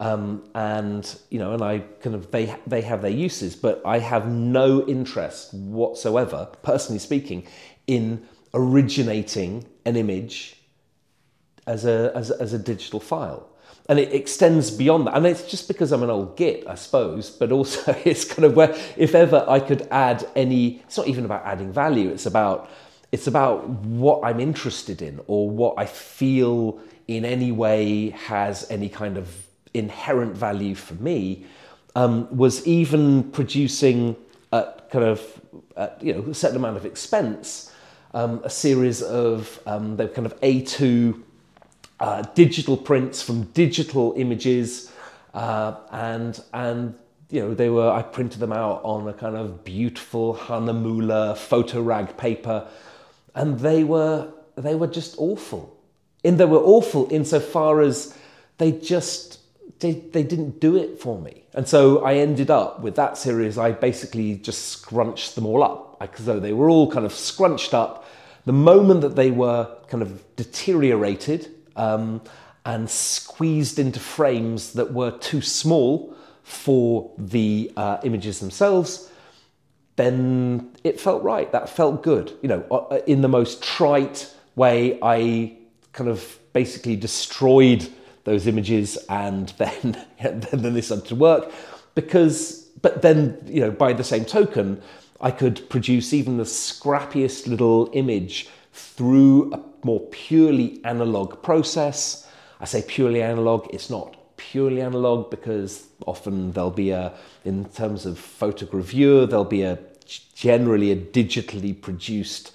um, 0.02 0.44
and 0.56 1.16
you 1.30 1.38
know, 1.38 1.54
and 1.54 1.62
I 1.62 1.80
kind 2.02 2.16
of 2.16 2.32
they 2.32 2.56
they 2.66 2.82
have 2.82 3.04
their 3.04 3.12
uses, 3.12 3.56
but 3.56 3.84
I 3.86 4.00
have 4.00 4.28
no 4.28 4.84
interest 4.88 5.54
whatsoever, 5.54 6.50
personally 6.64 6.98
speaking, 6.98 7.46
in 7.86 8.28
originating 8.52 9.68
an 9.86 9.96
image 9.96 10.56
as 11.68 11.86
a 11.86 12.12
as, 12.16 12.32
as 12.32 12.52
a 12.52 12.58
digital 12.58 13.00
file. 13.00 13.48
And 13.90 14.00
it 14.00 14.12
extends 14.12 14.72
beyond 14.72 15.06
that. 15.08 15.18
And 15.18 15.26
it's 15.28 15.50
just 15.50 15.68
because 15.68 15.92
I'm 15.92 16.02
an 16.02 16.10
old 16.10 16.36
git, 16.36 16.66
I 16.68 16.76
suppose, 16.76 17.30
but 17.30 17.52
also 17.52 17.96
it's 18.06 18.26
kind 18.26 18.46
of 18.46 18.56
where 18.56 18.76
if 18.98 19.14
ever 19.14 19.46
I 19.48 19.60
could 19.60 19.88
add 19.92 20.28
any 20.36 20.80
it's 20.80 20.98
not 20.98 21.10
even 21.10 21.26
about 21.26 21.46
adding 21.46 21.72
value, 21.72 22.10
it's 22.10 22.26
about 22.26 22.72
it's 23.12 23.28
about 23.28 23.70
what 23.70 24.22
I'm 24.24 24.40
interested 24.40 25.04
in 25.04 25.20
or 25.28 25.48
what 25.48 25.76
I 25.78 25.86
feel 25.86 26.80
in 27.08 27.24
any 27.24 27.52
way 27.52 28.10
has 28.12 28.66
any 28.72 28.90
kind 28.90 29.18
of 29.18 29.28
inherent 29.74 30.36
value 30.36 30.76
for 30.76 30.96
me 30.96 31.46
um, 31.96 32.28
was 32.36 32.66
even 32.66 33.24
producing 33.32 34.16
at 34.52 34.90
kind 34.90 35.06
of 35.06 35.42
at, 35.78 36.02
you 36.02 36.14
know 36.14 36.22
a 36.30 36.34
certain 36.34 36.58
amount 36.58 36.78
of 36.78 36.86
expense 36.86 37.72
um, 38.14 38.42
a 38.44 38.50
series 38.50 39.02
of 39.02 39.60
um, 39.66 39.96
the 39.98 40.08
kind 40.08 40.26
of 40.26 40.40
A2 40.42 41.22
uh, 42.00 42.24
digital 42.36 42.76
prints 42.76 43.22
from 43.22 43.44
digital 43.54 44.14
images 44.18 44.92
uh, 45.34 45.76
and 45.92 46.42
and 46.54 46.96
you 47.30 47.42
know 47.42 47.54
they 47.54 47.70
were 47.70 47.90
I 47.90 48.02
printed 48.02 48.40
them 48.40 48.52
out 48.52 48.82
on 48.84 49.08
a 49.08 49.14
kind 49.14 49.36
of 49.36 49.64
beautiful 49.64 50.36
Hahnemühle 50.36 51.38
photo 51.38 51.82
rag 51.82 52.18
paper 52.18 52.68
and 53.36 53.60
they 53.60 53.84
were 53.84 54.32
they 54.56 54.76
were 54.76 54.88
just 54.88 55.16
awful. 55.18 55.78
And 56.24 56.38
they 56.38 56.46
were 56.46 56.60
awful 56.60 57.08
insofar 57.12 57.82
as 57.82 58.16
they 58.58 58.72
just 58.72 59.40
they, 59.82 59.94
they 59.94 60.24
didn't 60.24 60.60
do 60.60 60.78
it 60.78 61.00
for 61.00 61.20
me. 61.20 61.44
And 61.54 61.68
so 61.68 62.04
I 62.06 62.16
ended 62.16 62.50
up 62.50 62.80
with 62.80 62.96
that 62.96 63.18
series, 63.18 63.58
I 63.58 63.72
basically 63.72 64.36
just 64.36 64.70
scrunched 64.70 65.36
them 65.36 65.46
all 65.46 65.64
up. 65.64 65.98
Like, 66.00 66.18
so 66.18 66.40
they 66.40 66.54
were 66.54 66.70
all 66.70 66.90
kind 66.90 67.06
of 67.06 67.14
scrunched 67.14 67.74
up. 67.74 68.06
The 68.46 68.54
moment 68.54 69.02
that 69.02 69.16
they 69.16 69.32
were 69.32 69.68
kind 69.88 70.02
of 70.02 70.24
deteriorated 70.36 71.50
um, 71.76 72.22
and 72.66 72.90
squeezed 72.90 73.80
into 73.80 74.00
frames 74.00 74.74
that 74.74 74.94
were 74.94 75.12
too 75.12 75.42
small 75.42 76.16
for 76.44 77.12
the 77.18 77.72
uh, 77.76 77.98
images 78.04 78.40
themselves, 78.40 79.10
then 79.96 80.72
it 80.84 81.00
felt 81.00 81.24
right. 81.24 81.52
That 81.52 81.70
felt 81.70 82.04
good. 82.04 82.34
You 82.42 82.50
know, 82.50 82.66
uh, 82.72 83.00
in 83.08 83.22
the 83.22 83.28
most 83.28 83.64
trite 83.64 84.34
way, 84.56 85.00
I 85.02 85.58
kind 85.94 86.10
of 86.10 86.40
basically 86.54 86.96
destroyed 86.96 87.88
those 88.24 88.48
images 88.48 88.98
and 89.10 89.50
then 89.58 90.06
then 90.20 90.74
they 90.74 90.82
started 90.82 91.08
to 91.08 91.16
work 91.16 91.52
because 91.96 92.70
but 92.82 93.02
then 93.02 93.38
you 93.46 93.62
know 93.62 93.72
by 93.72 93.94
the 93.94 94.04
same 94.04 94.26
token 94.26 94.82
I 95.22 95.30
could 95.30 95.70
produce 95.70 96.14
even 96.14 96.38
the 96.38 96.44
scrappiest 96.44 97.48
little 97.48 97.90
image 97.94 98.50
through 98.74 99.54
a 99.54 99.60
more 99.84 100.00
purely 100.10 100.82
analog 100.84 101.44
process. 101.44 102.28
I 102.60 102.66
say 102.66 102.84
purely 102.88 103.22
analog, 103.22 103.68
it's 103.72 103.90
not 103.90 104.18
purely 104.38 104.82
analog 104.82 105.30
because 105.30 105.88
often 106.08 106.52
there'll 106.54 106.72
be 106.72 106.90
a, 106.90 107.14
in 107.46 107.66
terms 107.66 108.08
of 108.08 108.18
photogravure, 108.18 109.30
there'll 109.30 109.46
be 109.46 109.62
a 109.62 109.78
generally 110.34 110.92
a 110.92 110.96
digitally 110.96 111.80
produced 111.80 112.52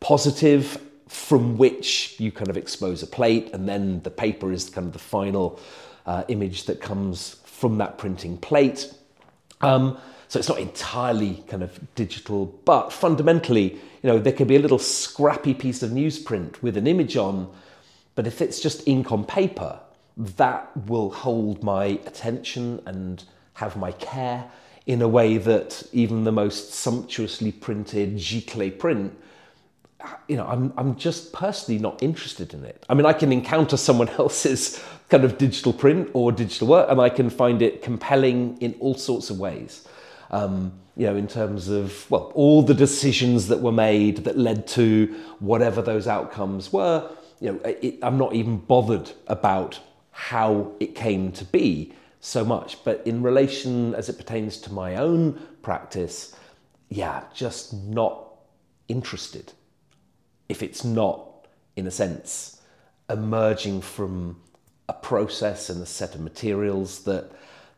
positive 0.00 0.78
from 1.10 1.58
which 1.58 2.14
you 2.20 2.30
kind 2.30 2.48
of 2.48 2.56
expose 2.56 3.02
a 3.02 3.06
plate, 3.06 3.50
and 3.52 3.68
then 3.68 4.00
the 4.02 4.10
paper 4.10 4.52
is 4.52 4.70
kind 4.70 4.86
of 4.86 4.92
the 4.92 4.98
final 5.00 5.58
uh, 6.06 6.22
image 6.28 6.66
that 6.66 6.80
comes 6.80 7.34
from 7.44 7.78
that 7.78 7.98
printing 7.98 8.38
plate. 8.38 8.94
Um, 9.60 9.98
so 10.28 10.38
it's 10.38 10.48
not 10.48 10.60
entirely 10.60 11.42
kind 11.48 11.64
of 11.64 11.80
digital, 11.96 12.46
but 12.64 12.92
fundamentally, 12.92 13.72
you 13.72 14.04
know, 14.04 14.20
there 14.20 14.32
could 14.32 14.46
be 14.46 14.54
a 14.54 14.60
little 14.60 14.78
scrappy 14.78 15.52
piece 15.52 15.82
of 15.82 15.90
newsprint 15.90 16.62
with 16.62 16.76
an 16.76 16.86
image 16.86 17.16
on, 17.16 17.52
but 18.14 18.28
if 18.28 18.40
it's 18.40 18.60
just 18.60 18.86
ink 18.86 19.10
on 19.10 19.24
paper, 19.24 19.80
that 20.16 20.70
will 20.86 21.10
hold 21.10 21.64
my 21.64 21.86
attention 22.06 22.80
and 22.86 23.24
have 23.54 23.76
my 23.76 23.90
care 23.90 24.48
in 24.86 25.02
a 25.02 25.08
way 25.08 25.38
that 25.38 25.82
even 25.92 26.22
the 26.22 26.30
most 26.30 26.72
sumptuously 26.72 27.50
printed 27.50 28.14
giclée 28.14 28.78
print 28.78 29.12
you 30.28 30.36
know, 30.36 30.46
I'm, 30.46 30.72
I'm 30.76 30.96
just 30.96 31.32
personally 31.32 31.80
not 31.80 32.02
interested 32.02 32.54
in 32.54 32.64
it. 32.64 32.84
I 32.88 32.94
mean, 32.94 33.06
I 33.06 33.12
can 33.12 33.32
encounter 33.32 33.76
someone 33.76 34.08
else's 34.18 34.82
kind 35.08 35.24
of 35.24 35.38
digital 35.38 35.72
print 35.72 36.10
or 36.12 36.32
digital 36.32 36.68
work, 36.68 36.90
and 36.90 37.00
I 37.00 37.08
can 37.08 37.30
find 37.30 37.62
it 37.62 37.82
compelling 37.82 38.56
in 38.58 38.74
all 38.80 38.94
sorts 38.94 39.30
of 39.30 39.38
ways. 39.38 39.86
Um, 40.30 40.72
you 40.96 41.06
know, 41.06 41.16
in 41.16 41.26
terms 41.26 41.68
of, 41.68 42.08
well, 42.10 42.30
all 42.34 42.62
the 42.62 42.74
decisions 42.74 43.48
that 43.48 43.60
were 43.60 43.72
made 43.72 44.18
that 44.18 44.38
led 44.38 44.66
to 44.68 45.06
whatever 45.40 45.82
those 45.82 46.06
outcomes 46.06 46.72
were, 46.72 47.10
you 47.40 47.52
know, 47.52 47.60
it, 47.64 47.98
I'm 48.02 48.18
not 48.18 48.34
even 48.34 48.58
bothered 48.58 49.10
about 49.26 49.80
how 50.12 50.72
it 50.78 50.94
came 50.94 51.32
to 51.32 51.44
be 51.44 51.94
so 52.20 52.44
much. 52.44 52.84
But 52.84 53.02
in 53.06 53.22
relation 53.22 53.94
as 53.94 54.08
it 54.08 54.18
pertains 54.18 54.58
to 54.58 54.72
my 54.72 54.96
own 54.96 55.40
practice, 55.62 56.36
yeah, 56.90 57.24
just 57.34 57.72
not 57.72 58.26
interested 58.88 59.52
if 60.50 60.62
it's 60.62 60.84
not, 60.84 61.46
in 61.76 61.86
a 61.86 61.90
sense, 61.90 62.60
emerging 63.08 63.80
from 63.80 64.40
a 64.88 64.92
process 64.92 65.70
and 65.70 65.80
a 65.82 65.86
set 65.86 66.14
of 66.14 66.20
materials 66.20 67.04
that 67.04 67.30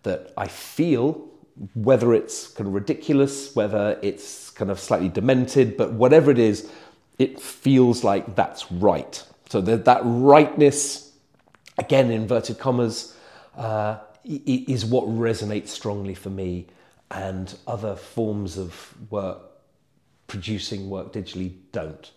that 0.02 0.32
I 0.36 0.48
feel, 0.48 1.28
whether 1.74 2.12
it's 2.12 2.48
kind 2.48 2.66
of 2.66 2.74
ridiculous, 2.74 3.54
whether 3.54 3.98
it's 4.02 4.50
kind 4.50 4.70
of 4.70 4.80
slightly 4.80 5.08
demented, 5.08 5.76
but 5.76 5.92
whatever 5.92 6.30
it 6.32 6.38
is, 6.38 6.68
it 7.18 7.40
feels 7.40 8.02
like 8.02 8.34
that's 8.34 8.72
right. 8.72 9.22
So 9.48 9.60
that 9.60 9.84
that 9.84 10.00
rightness, 10.04 11.12
again, 11.78 12.10
inverted 12.10 12.58
commas, 12.58 13.16
uh, 13.56 13.98
is 14.24 14.84
what 14.84 15.04
resonates 15.06 15.68
strongly 15.68 16.14
for 16.14 16.30
me, 16.30 16.66
and 17.10 17.54
other 17.66 17.94
forms 17.94 18.56
of 18.56 18.94
work, 19.10 19.40
producing 20.26 20.88
work 20.88 21.12
digitally, 21.12 21.52
don't. 21.70 22.10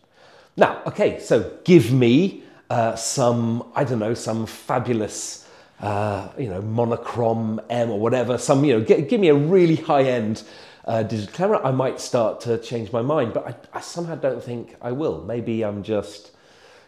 Now, 0.58 0.82
okay, 0.88 1.20
so 1.20 1.58
give 1.64 1.92
me 1.92 2.44
uh, 2.70 2.96
some, 2.96 3.72
I 3.76 3.84
don't 3.84 4.00
know, 4.00 4.14
some 4.14 4.46
fabulous 4.46 5.48
uh, 5.82 6.30
you 6.38 6.50
know, 6.50 6.62
monochrome 6.62 7.60
M 7.70 7.92
or 7.92 8.00
whatever, 8.00 8.38
some, 8.38 8.64
you 8.64 8.80
know, 8.80 8.86
give 8.86 9.20
me 9.20 9.28
a 9.28 9.36
really 9.36 9.76
high 9.76 10.04
end 10.04 10.44
uh, 10.86 11.04
digital 11.04 11.34
camera, 11.34 11.62
I 11.64 11.72
might 11.72 12.00
start 12.00 12.42
to 12.42 12.58
change 12.60 12.92
my 12.92 13.02
mind. 13.02 13.34
But 13.34 13.48
I, 13.48 13.78
I 13.78 13.82
somehow 13.82 14.16
don't 14.16 14.42
think 14.42 14.76
I 14.82 14.92
will. 14.92 15.24
Maybe 15.24 15.64
I'm 15.64 15.84
just, 15.84 16.32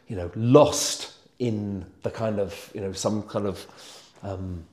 you 0.08 0.16
know, 0.16 0.32
lost 0.36 1.14
in 1.40 1.86
the 2.04 2.12
kind 2.12 2.40
of, 2.40 2.72
you 2.74 2.82
know, 2.82 2.94
some 2.94 3.24
kind 3.24 3.46
of, 3.46 3.66
um, 4.24 4.64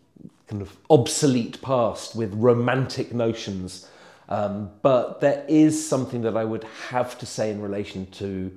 kind 0.46 0.62
of 0.62 0.76
obsolete 0.90 1.60
past 1.62 2.14
with 2.14 2.32
romantic 2.34 3.12
notions. 3.12 3.88
Um, 4.28 4.70
but 4.82 5.20
there 5.20 5.44
is 5.48 5.86
something 5.86 6.22
that 6.22 6.36
I 6.36 6.44
would 6.44 6.64
have 6.88 7.18
to 7.18 7.26
say 7.26 7.50
in 7.50 7.60
relation 7.60 8.06
to 8.12 8.50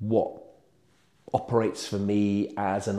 what 0.00 0.42
operates 1.32 1.86
for 1.86 1.98
me 1.98 2.52
as 2.56 2.88
an, 2.88 2.98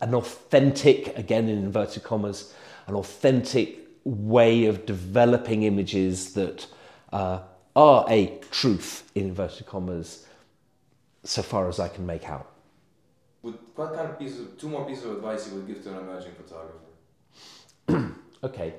an 0.00 0.14
authentic, 0.14 1.16
again 1.16 1.48
in 1.48 1.58
inverted 1.58 2.02
commas, 2.02 2.52
an 2.86 2.94
authentic 2.94 3.78
way 4.04 4.66
of 4.66 4.84
developing 4.86 5.62
images 5.62 6.34
that 6.34 6.66
uh, 7.12 7.40
are 7.76 8.04
a 8.08 8.38
truth, 8.50 9.10
in 9.14 9.28
inverted 9.28 9.66
commas, 9.66 10.26
so 11.22 11.42
far 11.42 11.68
as 11.68 11.80
I 11.80 11.88
can 11.88 12.04
make 12.06 12.28
out. 12.28 12.50
what 13.42 13.94
kind 13.94 14.08
of 14.10 14.18
pieces, 14.18 14.40
of, 14.40 14.58
two 14.58 14.68
more 14.68 14.84
pieces 14.84 15.04
of 15.04 15.12
advice 15.16 15.48
you 15.48 15.56
would 15.56 15.66
give 15.66 15.82
to 15.84 15.90
an 15.90 15.98
emerging 15.98 16.32
photographer? 16.34 18.14
okay, 18.44 18.74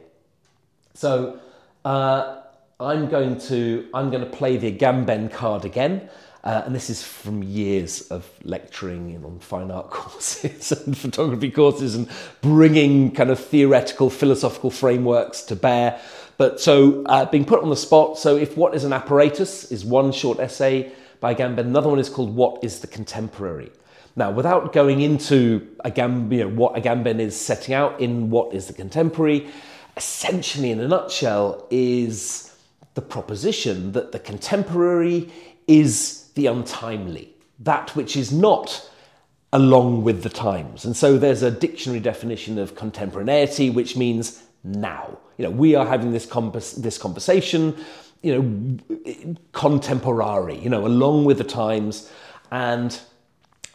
so 0.94 1.40
uh, 1.84 2.42
I'm 2.80 3.10
going 3.10 3.40
to 3.42 3.88
I'm 3.94 4.10
going 4.10 4.24
to 4.24 4.30
play 4.30 4.58
the 4.58 4.72
Agamben 4.72 5.32
card 5.32 5.66
again. 5.66 6.10
Uh, 6.46 6.62
and 6.68 6.76
this 6.76 6.92
is 6.92 7.02
from 7.02 7.42
years 7.42 8.02
of 8.12 8.30
lecturing 8.44 9.20
on 9.26 9.40
fine 9.40 9.72
art 9.72 9.90
courses 9.90 10.72
and 10.72 10.96
photography 10.96 11.50
courses 11.50 11.96
and 11.96 12.08
bringing 12.42 13.12
kind 13.12 13.32
of 13.32 13.40
theoretical 13.40 14.12
philosophical 14.12 14.70
frameworks 14.70 15.42
to 15.42 15.56
bear. 15.56 16.00
But 16.38 16.62
so 16.62 17.04
uh, 17.06 17.26
being 17.26 17.46
put 17.46 17.64
on 17.64 17.70
the 17.72 17.76
spot. 17.76 18.20
So 18.20 18.38
if 18.38 18.56
what 18.56 18.76
is 18.76 18.84
an 18.84 18.94
apparatus 18.94 19.72
is 19.72 19.84
one 19.84 20.12
short 20.12 20.40
essay 20.40 20.92
by 21.20 21.34
Agamben, 21.34 21.60
another 21.60 21.90
one 21.90 21.98
is 21.98 22.10
called 22.10 22.36
What 22.36 22.64
is 22.64 22.80
the 22.80 22.88
Contemporary? 22.88 23.72
Now, 24.16 24.30
without 24.32 24.72
going 24.72 25.02
into 25.02 25.76
Agamben, 25.84 26.32
you 26.32 26.44
know, 26.44 26.50
what 26.50 26.76
Agamben 26.76 27.20
is 27.20 27.40
setting 27.40 27.74
out 27.74 28.00
in 28.00 28.30
What 28.30 28.54
is 28.54 28.68
the 28.68 28.74
Contemporary, 28.74 29.48
essentially 29.98 30.70
in 30.70 30.80
a 30.80 30.88
nutshell 30.88 31.68
is 31.72 32.56
the 32.94 33.02
proposition 33.02 33.94
that 33.94 34.12
the 34.12 34.20
contemporary 34.20 35.30
is 35.68 36.25
the 36.36 36.46
untimely, 36.46 37.34
that 37.60 37.96
which 37.96 38.16
is 38.16 38.32
not 38.32 38.90
along 39.52 40.04
with 40.04 40.22
the 40.24 40.30
times. 40.30 40.86
And 40.86 40.96
so 40.96 41.18
there's 41.18 41.42
a 41.42 41.52
dictionary 41.52 42.02
definition 42.02 42.58
of 42.60 42.76
contemporaneity, 42.76 43.70
which 43.70 43.96
means 43.96 44.44
now. 44.64 45.18
You 45.38 45.46
know, 45.46 45.52
we 45.52 45.76
are 45.76 45.86
having 45.86 46.12
this, 46.12 46.26
this 46.74 46.98
conversation, 46.98 47.76
you 48.22 48.36
know, 48.36 49.16
contemporary, 49.54 50.58
you 50.60 50.70
know, 50.70 50.86
along 50.86 51.26
with 51.26 51.38
the 51.38 51.44
times. 51.44 52.12
And, 52.52 53.00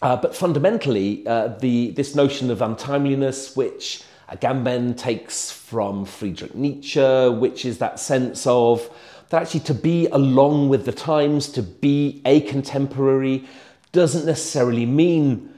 uh, 0.03 0.17
but 0.17 0.37
fundamentally, 0.37 1.27
uh, 1.27 1.49
the, 1.49 1.93
this 1.93 2.15
notion 2.15 2.51
of 2.51 2.59
untimeliness, 2.59 3.57
which 3.57 4.03
Agamben 4.31 4.97
takes 4.97 5.51
from 5.51 6.05
Friedrich 6.05 6.55
Nietzsche, 6.55 7.29
which 7.29 7.65
is 7.65 7.79
that 7.79 7.99
sense 7.99 8.47
of 8.47 8.89
that 9.31 9.43
actually 9.43 9.61
to 9.61 9.75
be 9.75 10.07
along 10.09 10.69
with 10.69 10.85
the 10.85 10.93
times, 10.93 11.49
to 11.49 11.63
be 11.63 12.21
a 12.25 12.41
contemporary, 12.43 13.47
doesn't 13.93 14.27
necessarily 14.27 14.87
mean 14.87 15.53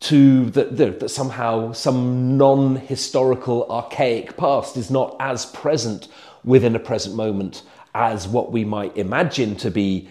to 0.00 0.48
that, 0.50 0.76
that 0.76 1.10
somehow 1.10 1.72
some 1.72 2.36
non-historical 2.38 3.70
archaic 3.70 4.36
past 4.36 4.76
is 4.76 4.90
not 4.90 5.14
as 5.20 5.46
present 5.46 6.08
within 6.44 6.74
a 6.74 6.78
present 6.78 7.14
moment 7.14 7.62
as 7.94 8.26
what 8.26 8.50
we 8.50 8.64
might 8.64 8.96
imagine 8.96 9.56
to 9.56 9.70
be 9.70 10.08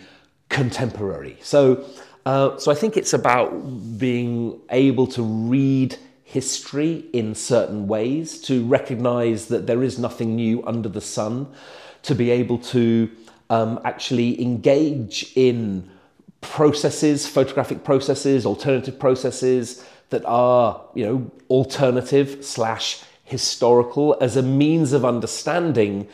contemporary. 0.49 1.37
So, 1.41 1.85
uh, 2.25 2.57
so 2.57 2.71
I 2.71 2.75
think 2.75 2.97
it's 2.97 3.13
about 3.13 3.49
being 3.97 4.59
able 4.69 5.07
to 5.07 5.23
read 5.23 5.97
history 6.23 7.05
in 7.13 7.33
certain 7.33 7.87
ways, 7.87 8.39
to 8.41 8.63
recognize 8.65 9.47
that 9.47 9.65
there 9.65 9.81
is 9.81 9.97
nothing 9.97 10.35
new 10.35 10.63
under 10.67 10.89
the 10.89 11.01
sun, 11.01 11.47
to 12.03 12.15
be 12.15 12.31
able 12.31 12.57
to 12.57 13.09
um, 13.49 13.79
actually 13.83 14.41
engage 14.41 15.31
in 15.35 15.89
processes, 16.41 17.27
photographic 17.27 17.83
processes, 17.83 18.45
alternative 18.45 18.97
processes 18.99 19.85
that 20.09 20.23
are, 20.25 20.81
you 20.95 21.05
know, 21.05 21.31
alternative 21.49 22.43
slash 22.43 23.01
historical 23.23 24.17
as 24.21 24.35
a 24.35 24.41
means 24.41 24.93
of 24.93 25.05
understanding 25.05 26.07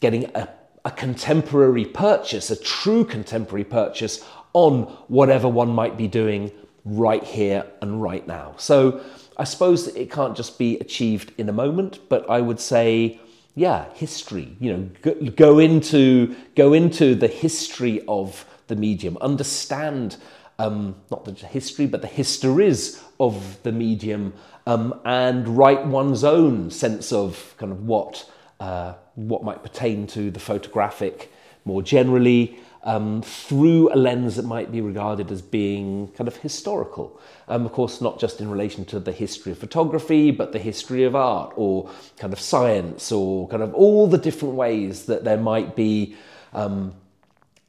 getting 0.00 0.24
a, 0.34 0.48
a 0.84 0.90
contemporary 0.90 1.84
purchase, 1.84 2.50
a 2.50 2.56
true 2.56 3.04
contemporary 3.04 3.64
purchase 3.64 4.24
on 4.52 4.82
whatever 5.08 5.48
one 5.48 5.70
might 5.70 5.96
be 5.96 6.08
doing 6.08 6.50
right 6.84 7.24
here 7.24 7.66
and 7.82 8.02
right 8.02 8.26
now. 8.26 8.54
So 8.56 9.00
I 9.36 9.44
suppose 9.44 9.88
it 9.88 10.10
can't 10.10 10.36
just 10.36 10.58
be 10.58 10.78
achieved 10.78 11.32
in 11.38 11.48
a 11.48 11.52
moment, 11.52 11.98
but 12.08 12.28
I 12.28 12.40
would 12.40 12.60
say 12.60 13.20
yeah, 13.60 13.92
history. 13.92 14.56
You 14.58 14.72
know, 14.72 14.90
go, 15.02 15.14
go, 15.36 15.58
into 15.58 16.34
go 16.56 16.72
into 16.72 17.14
the 17.14 17.28
history 17.28 18.02
of 18.08 18.46
the 18.68 18.74
medium, 18.74 19.18
understand 19.20 20.16
um, 20.58 20.96
not 21.10 21.26
the 21.26 21.32
history, 21.32 21.84
but 21.84 22.00
the 22.00 22.08
histories 22.08 23.04
of 23.18 23.62
the 23.62 23.70
medium, 23.70 24.32
um, 24.66 24.98
and 25.04 25.46
write 25.46 25.84
one's 25.84 26.24
own 26.24 26.70
sense 26.70 27.12
of 27.12 27.54
kind 27.58 27.70
of 27.70 27.84
what 27.84 28.30
uh, 28.60 28.94
what 29.14 29.44
might 29.44 29.62
pertain 29.62 30.06
to 30.06 30.30
the 30.30 30.40
photographic 30.40 31.30
more 31.66 31.82
generally 31.82 32.58
um, 32.82 33.22
through 33.22 33.92
a 33.92 33.96
lens 33.96 34.36
that 34.36 34.44
might 34.44 34.72
be 34.72 34.80
regarded 34.80 35.30
as 35.30 35.42
being 35.42 36.08
kind 36.08 36.28
of 36.28 36.36
historical. 36.36 37.20
Um, 37.48 37.66
of 37.66 37.72
course, 37.72 38.00
not 38.00 38.18
just 38.18 38.40
in 38.40 38.50
relation 38.50 38.84
to 38.86 39.00
the 39.00 39.12
history 39.12 39.52
of 39.52 39.58
photography, 39.58 40.30
but 40.30 40.52
the 40.52 40.58
history 40.58 41.04
of 41.04 41.14
art 41.14 41.52
or 41.56 41.90
kind 42.16 42.32
of 42.32 42.40
science 42.40 43.12
or 43.12 43.48
kind 43.48 43.62
of 43.62 43.74
all 43.74 44.06
the 44.06 44.18
different 44.18 44.54
ways 44.54 45.06
that 45.06 45.24
there 45.24 45.36
might 45.36 45.76
be 45.76 46.16
um, 46.52 46.94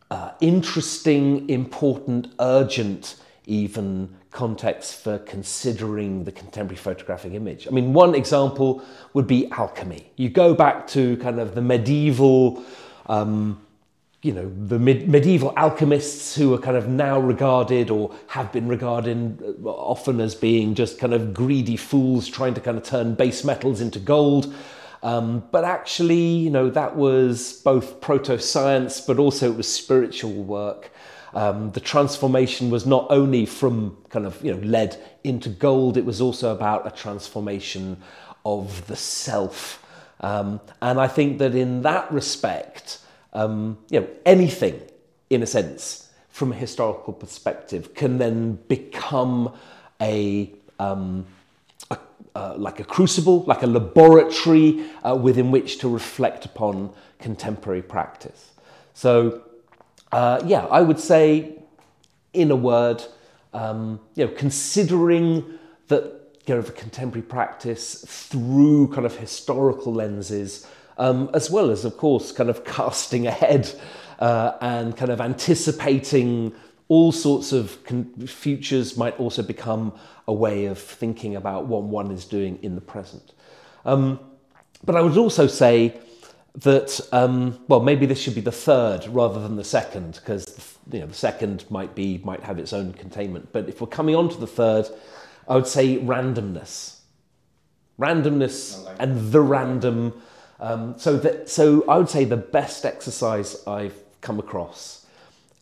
uh, 0.10 0.32
interesting, 0.40 1.50
important, 1.50 2.28
urgent, 2.40 3.16
even 3.46 4.16
context 4.32 5.04
for 5.04 5.18
considering 5.20 6.24
the 6.24 6.32
contemporary 6.32 6.78
photographic 6.78 7.34
image. 7.34 7.68
I 7.68 7.72
mean, 7.72 7.92
one 7.92 8.16
example 8.16 8.82
would 9.14 9.28
be 9.28 9.52
alchemy. 9.52 10.10
You 10.16 10.30
go 10.30 10.54
back 10.54 10.88
to 10.88 11.18
kind 11.18 11.38
of 11.38 11.54
the 11.54 11.62
medieval. 11.62 12.64
Um, 13.08 13.62
you 14.22 14.32
know, 14.32 14.52
the 14.68 14.78
mid- 14.78 15.08
medieval 15.10 15.52
alchemists 15.58 16.36
who 16.36 16.54
are 16.54 16.60
kind 16.60 16.78
of 16.78 16.88
now 16.88 17.20
regarded 17.20 17.90
or 17.90 18.14
have 18.28 18.52
been 18.52 18.68
regarded 18.68 19.42
uh, 19.42 19.68
often 19.68 20.20
as 20.20 20.36
being 20.36 20.76
just 20.76 21.00
kind 21.00 21.14
of 21.14 21.34
greedy 21.34 21.76
fools 21.76 22.28
trying 22.28 22.54
to 22.54 22.62
kind 22.62 22.78
of 22.78 22.84
turn 22.84 23.16
base 23.16 23.44
metals 23.44 23.82
into 23.82 24.00
gold. 24.00 24.54
Um, 25.02 25.44
but 25.52 25.64
actually, 25.64 26.24
you 26.24 26.52
know, 26.52 26.70
that 26.70 26.96
was 26.96 27.62
both 27.64 28.00
proto 28.02 28.38
science, 28.38 29.02
but 29.02 29.18
also 29.18 29.52
it 29.52 29.58
was 29.58 29.72
spiritual 29.72 30.44
work. 30.44 30.92
Um, 31.34 31.72
the 31.72 31.80
transformation 31.80 32.70
was 32.70 32.86
not 32.86 33.08
only 33.10 33.48
from 33.48 33.98
kind 34.10 34.28
of, 34.28 34.44
you 34.46 34.54
know, 34.54 34.60
lead 34.60 34.98
into 35.24 35.50
gold, 35.50 35.98
it 35.98 36.06
was 36.06 36.22
also 36.22 36.54
about 36.54 36.86
a 36.86 36.92
transformation 36.92 37.98
of 38.46 38.86
the 38.86 38.96
self. 38.96 39.84
Um, 40.20 40.62
and 40.82 41.00
I 41.00 41.08
think 41.08 41.40
that 41.40 41.56
in 41.56 41.82
that 41.82 42.12
respect, 42.12 43.00
um, 43.34 43.78
you 43.90 44.02
know, 44.02 44.08
anything, 44.26 44.82
in 45.30 45.44
a 45.44 45.46
sense, 45.46 46.10
from 46.30 46.52
a 46.52 46.56
historical 46.56 47.14
perspective, 47.14 47.94
can 47.94 48.18
then 48.18 48.60
become 48.68 49.54
a, 50.02 50.52
um, 50.80 51.26
a 51.90 51.98
uh, 52.36 52.56
like 52.58 52.80
a 52.80 52.84
crucible, 52.84 53.44
like 53.44 53.64
a 53.64 53.68
laboratory 53.68 54.86
uh, 55.04 55.16
within 55.16 55.52
which 55.52 55.80
to 55.80 55.90
reflect 55.90 56.46
upon 56.46 56.92
contemporary 57.20 57.82
practice. 57.82 58.52
So, 58.94 59.44
uh, 60.12 60.42
yeah, 60.46 60.66
I 60.66 60.82
would 60.82 61.00
say, 61.00 61.58
in 62.34 62.52
a 62.52 62.56
word, 62.56 63.04
um, 63.54 64.00
you 64.16 64.26
know, 64.26 64.32
considering 64.32 65.60
that 65.88 66.04
you 66.48 66.56
know, 66.56 66.62
the 66.62 66.72
contemporary 66.72 67.26
practice 67.26 68.04
through 68.08 68.88
kind 68.88 69.06
of 69.06 69.18
historical 69.18 69.94
lenses 69.94 70.68
um, 70.98 71.30
as 71.34 71.50
well 71.50 71.72
as, 71.72 71.86
of 71.86 71.98
course, 71.98 72.32
kind 72.32 72.50
of 72.50 72.64
casting 72.78 73.28
ahead 73.28 73.72
uh, 74.20 74.54
and 74.62 74.96
kind 74.96 75.12
of 75.12 75.20
anticipating 75.20 76.54
all 76.88 77.12
sorts 77.12 77.54
of 77.54 77.84
con- 77.86 78.14
futures 78.28 78.98
might 78.98 79.18
also 79.20 79.42
become 79.42 79.94
a 80.28 80.34
way 80.34 80.66
of 80.66 80.78
thinking 80.78 81.36
about 81.36 81.66
what 81.66 81.84
one 81.84 82.12
is 82.12 82.26
doing 82.26 82.60
in 82.62 82.76
the 82.76 82.82
present. 82.82 83.34
Um, 83.86 84.20
but 84.84 84.96
I 84.96 85.02
would 85.02 85.18
also 85.18 85.48
say 85.48 85.98
that, 86.56 87.00
um, 87.12 87.60
well, 87.68 87.80
maybe 87.80 88.06
this 88.06 88.20
should 88.20 88.36
be 88.36 88.42
the 88.42 88.52
third 88.52 89.08
rather 89.08 89.42
than 89.42 89.56
the 89.56 89.64
second, 89.64 90.16
because 90.16 90.78
you 90.92 91.00
know, 91.00 91.06
the 91.08 91.14
second 91.14 91.66
might 91.70 91.96
be 91.96 92.20
might 92.24 92.44
have 92.44 92.60
its 92.60 92.74
own 92.74 92.94
containment. 92.94 93.50
But 93.52 93.70
if 93.70 93.80
we're 93.80 93.88
coming 93.88 94.16
on 94.16 94.30
to 94.30 94.38
the 94.38 94.48
third, 94.48 94.86
I 95.48 95.56
would 95.56 95.68
say 95.68 95.98
randomness. 95.98 97.00
randomness 97.98 98.96
and 99.00 99.32
the 99.32 99.42
random. 99.42 100.22
Um, 100.62 100.94
so 100.98 101.18
that 101.18 101.50
so 101.50 101.84
I 101.88 101.98
would 101.98 102.10
say 102.10 102.24
the 102.24 102.38
best 102.38 102.86
exercise 102.86 103.66
I've 103.68 103.96
come 104.22 104.40
across 104.40 105.08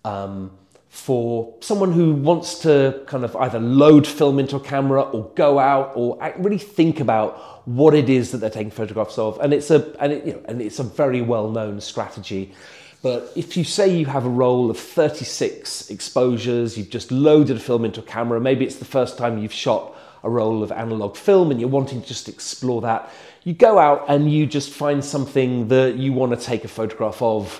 um, 0.03 0.51
for 0.89 1.55
someone 1.61 1.93
who 1.93 2.13
wants 2.13 2.59
to 2.59 3.01
kind 3.07 3.23
of 3.23 3.33
either 3.37 3.59
load 3.59 4.05
film 4.05 4.39
into 4.39 4.57
a 4.57 4.59
camera 4.59 5.01
or 5.01 5.31
go 5.35 5.57
out 5.57 5.93
or 5.95 6.17
really 6.37 6.57
think 6.57 6.99
about 6.99 7.65
what 7.65 7.95
it 7.95 8.09
is 8.09 8.31
that 8.31 8.39
they're 8.39 8.49
taking 8.49 8.71
photographs 8.71 9.17
of, 9.17 9.39
and 9.39 9.53
it's 9.53 9.71
a 9.71 9.95
and, 10.01 10.11
it, 10.11 10.25
you 10.25 10.33
know, 10.33 10.41
and 10.45 10.61
it's 10.61 10.79
a 10.79 10.83
very 10.83 11.21
well 11.21 11.49
known 11.49 11.79
strategy. 11.79 12.53
But 13.01 13.31
if 13.37 13.55
you 13.55 13.63
say 13.63 13.97
you 13.97 14.05
have 14.07 14.25
a 14.25 14.29
roll 14.29 14.69
of 14.69 14.77
36 14.77 15.89
exposures, 15.89 16.77
you've 16.77 16.89
just 16.89 17.11
loaded 17.11 17.55
a 17.55 17.59
film 17.61 17.85
into 17.85 18.01
a 18.01 18.03
camera, 18.03 18.41
maybe 18.41 18.65
it's 18.65 18.75
the 18.75 18.83
first 18.83 19.17
time 19.17 19.37
you've 19.37 19.53
shot 19.53 19.95
a 20.23 20.29
roll 20.29 20.63
of 20.63 20.71
analog 20.71 21.15
film 21.15 21.51
and 21.51 21.61
you're 21.61 21.69
wanting 21.69 22.01
to 22.01 22.07
just 22.07 22.27
explore 22.27 22.81
that, 22.81 23.09
you 23.49 23.55
go 23.55 23.79
out 23.79 24.05
and 24.07 24.31
you 24.31 24.45
just 24.45 24.69
find 24.69 25.03
something 25.03 25.69
that 25.69 25.95
you 25.95 26.13
want 26.13 26.39
to 26.39 26.45
take 26.45 26.63
a 26.65 26.67
photograph 26.67 27.19
of. 27.19 27.59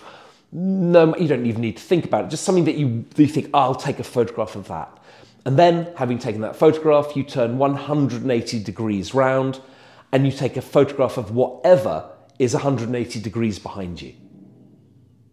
No, 0.51 1.15
you 1.15 1.27
don't 1.27 1.47
even 1.47 1.61
need 1.61 1.77
to 1.77 1.83
think 1.83 2.05
about 2.05 2.25
it, 2.25 2.29
just 2.29 2.43
something 2.43 2.65
that 2.65 2.75
you, 2.75 3.05
that 3.15 3.23
you 3.23 3.27
think, 3.27 3.49
oh, 3.55 3.59
I'll 3.59 3.75
take 3.75 3.97
a 3.97 4.03
photograph 4.03 4.55
of 4.55 4.67
that. 4.67 4.95
And 5.45 5.57
then, 5.57 5.91
having 5.97 6.19
taken 6.19 6.41
that 6.41 6.55
photograph, 6.55 7.15
you 7.15 7.23
turn 7.23 7.57
180 7.57 8.63
degrees 8.63 9.15
round 9.15 9.61
and 10.11 10.27
you 10.27 10.31
take 10.31 10.57
a 10.57 10.61
photograph 10.61 11.17
of 11.17 11.31
whatever 11.31 12.07
is 12.37 12.53
180 12.53 13.19
degrees 13.19 13.57
behind 13.57 13.99
you. 13.99 14.13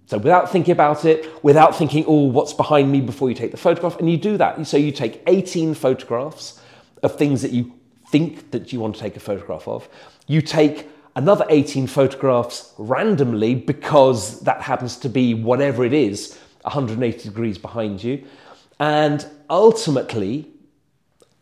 So 0.07 0.17
without 0.17 0.51
thinking 0.51 0.73
about 0.73 1.05
it, 1.05 1.45
without 1.45 1.77
thinking, 1.77 2.05
oh, 2.07 2.25
what's 2.25 2.55
behind 2.55 2.91
me 2.91 3.03
before 3.03 3.29
you 3.29 3.35
take 3.35 3.51
the 3.51 3.59
photograph, 3.59 3.99
and 3.99 4.11
you 4.11 4.17
do 4.17 4.39
that. 4.39 4.67
So 4.67 4.79
you 4.79 4.93
take 4.93 5.23
18 5.27 5.75
photographs 5.75 6.63
of 7.03 7.19
things 7.19 7.43
that 7.43 7.51
you 7.51 7.76
think 8.09 8.51
that 8.53 8.73
you 8.73 8.81
want 8.81 8.95
to 8.97 9.01
take 9.01 9.17
a 9.17 9.21
photograph 9.21 9.67
of. 9.67 9.89
You 10.27 10.41
take 10.43 10.89
another 11.15 11.47
18 11.49 11.87
photographs 11.87 12.73
randomly 12.79 13.55
because 13.55 14.41
that 14.41 14.61
happens 14.63 14.97
to 14.99 15.09
be 15.09 15.35
whatever 15.35 15.85
it 15.85 15.93
is, 15.93 16.39
180 16.63 17.29
degrees 17.29 17.59
behind 17.59 18.03
you. 18.03 18.25
And 18.79 19.27
ultimately, 19.49 20.51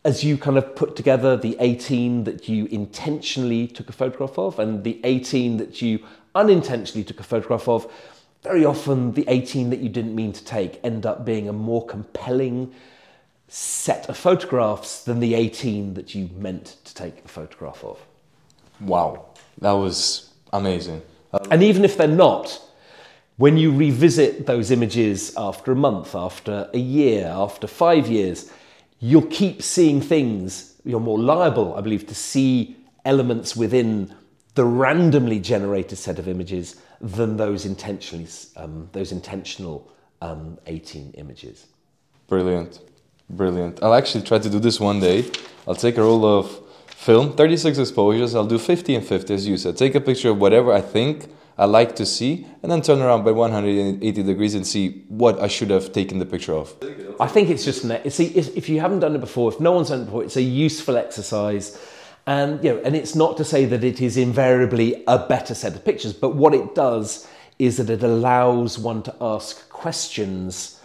as 0.04 0.22
you 0.22 0.36
kind 0.38 0.58
of 0.58 0.76
put 0.76 0.96
together 0.96 1.36
the 1.36 1.56
18 1.60 2.24
that 2.24 2.48
you 2.48 2.66
intentionally 2.66 3.66
took 3.66 3.88
a 3.88 3.92
photograph 3.92 4.38
of 4.38 4.58
and 4.58 4.84
the 4.84 5.00
18 5.02 5.56
that 5.56 5.82
you 5.82 6.04
unintentionally 6.34 7.04
took 7.04 7.20
a 7.20 7.24
photograph 7.24 7.68
of, 7.68 7.90
very 8.42 8.64
often 8.64 9.12
the 9.12 9.24
18 9.26 9.70
that 9.70 9.80
you 9.80 9.88
didn't 9.88 10.14
mean 10.14 10.32
to 10.32 10.44
take 10.44 10.78
end 10.84 11.06
up 11.06 11.24
being 11.24 11.48
a 11.48 11.52
more 11.52 11.84
compelling 11.86 12.72
set 13.54 14.08
of 14.08 14.16
photographs 14.16 15.04
than 15.04 15.20
the 15.20 15.32
18 15.32 15.94
that 15.94 16.12
you 16.12 16.28
meant 16.36 16.76
to 16.82 16.92
take 16.92 17.24
a 17.24 17.28
photograph 17.28 17.84
of. 17.84 18.04
Wow, 18.80 19.26
that 19.58 19.70
was 19.70 20.32
amazing. 20.52 21.02
And 21.52 21.62
even 21.62 21.84
if 21.84 21.96
they're 21.96 22.08
not, 22.08 22.60
when 23.36 23.56
you 23.56 23.72
revisit 23.72 24.46
those 24.46 24.72
images 24.72 25.32
after 25.36 25.70
a 25.70 25.76
month, 25.76 26.16
after 26.16 26.68
a 26.74 26.78
year, 26.78 27.26
after 27.26 27.68
five 27.68 28.08
years, 28.08 28.50
you'll 28.98 29.26
keep 29.26 29.62
seeing 29.62 30.00
things. 30.00 30.74
You're 30.84 30.98
more 30.98 31.20
liable, 31.20 31.76
I 31.76 31.80
believe, 31.80 32.08
to 32.08 32.14
see 32.14 32.76
elements 33.04 33.54
within 33.54 34.12
the 34.56 34.64
randomly 34.64 35.38
generated 35.38 35.98
set 35.98 36.18
of 36.18 36.26
images 36.26 36.80
than 37.00 37.36
those 37.36 37.66
intentionally 37.66 38.26
um, 38.56 38.88
those 38.90 39.12
intentional 39.12 39.92
um, 40.22 40.58
18 40.66 41.12
images. 41.18 41.66
Brilliant, 42.26 42.80
brilliant. 43.28 43.82
I'll 43.82 43.94
actually 43.94 44.24
try 44.24 44.38
to 44.38 44.50
do 44.50 44.58
this 44.58 44.80
one 44.80 45.00
day. 45.00 45.30
I'll 45.66 45.74
take 45.74 45.96
a 45.96 46.02
roll 46.02 46.24
of 46.24 46.60
film, 46.86 47.34
36 47.34 47.78
exposures. 47.78 48.34
I'll 48.34 48.46
do 48.46 48.58
50 48.58 48.94
and 48.94 49.06
50, 49.06 49.34
as 49.34 49.46
you 49.46 49.56
said. 49.56 49.76
Take 49.76 49.94
a 49.94 50.00
picture 50.00 50.30
of 50.30 50.38
whatever 50.38 50.72
I 50.72 50.80
think 50.80 51.28
I 51.56 51.66
like 51.66 51.94
to 51.96 52.06
see, 52.06 52.46
and 52.62 52.72
then 52.72 52.82
turn 52.82 53.00
around 53.00 53.24
by 53.24 53.30
180 53.30 54.22
degrees 54.22 54.54
and 54.54 54.66
see 54.66 55.04
what 55.08 55.40
I 55.40 55.46
should 55.46 55.70
have 55.70 55.92
taken 55.92 56.18
the 56.18 56.26
picture 56.26 56.52
of. 56.52 56.74
I 57.20 57.28
think 57.28 57.48
it's 57.48 57.64
just 57.64 57.82
see 58.12 58.26
if 58.26 58.68
you 58.68 58.80
haven't 58.80 59.00
done 59.00 59.14
it 59.14 59.20
before, 59.20 59.52
if 59.52 59.60
no 59.60 59.72
one's 59.72 59.90
done 59.90 60.02
it 60.02 60.04
before, 60.06 60.24
it's 60.24 60.36
a 60.36 60.42
useful 60.42 60.96
exercise. 60.96 61.78
And 62.26 62.64
you 62.64 62.72
know, 62.72 62.80
and 62.84 62.96
it's 62.96 63.14
not 63.14 63.36
to 63.36 63.44
say 63.44 63.66
that 63.66 63.84
it 63.84 64.00
is 64.00 64.16
invariably 64.16 65.04
a 65.06 65.18
better 65.18 65.54
set 65.54 65.74
of 65.74 65.84
pictures, 65.84 66.12
but 66.12 66.34
what 66.34 66.54
it 66.54 66.74
does 66.74 67.28
is 67.58 67.76
that 67.76 67.88
it 67.90 68.02
allows 68.02 68.78
one 68.78 69.02
to 69.04 69.14
ask 69.20 69.68
questions 69.68 70.80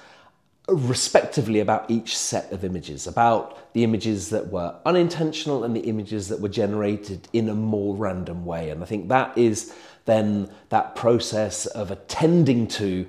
respectively 0.71 1.59
about 1.59 1.89
each 1.89 2.17
set 2.17 2.51
of 2.51 2.63
images, 2.63 3.07
about 3.07 3.73
the 3.73 3.83
images 3.83 4.29
that 4.29 4.47
were 4.47 4.75
unintentional 4.85 5.63
and 5.63 5.75
the 5.75 5.81
images 5.81 6.27
that 6.29 6.39
were 6.39 6.49
generated 6.49 7.27
in 7.33 7.49
a 7.49 7.55
more 7.55 7.95
random 7.95 8.45
way. 8.45 8.69
And 8.69 8.83
I 8.83 8.85
think 8.85 9.09
that 9.09 9.37
is 9.37 9.73
then 10.05 10.51
that 10.69 10.95
process 10.95 11.65
of 11.67 11.91
attending 11.91 12.67
to 12.67 13.07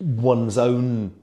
one's 0.00 0.58
own 0.58 1.14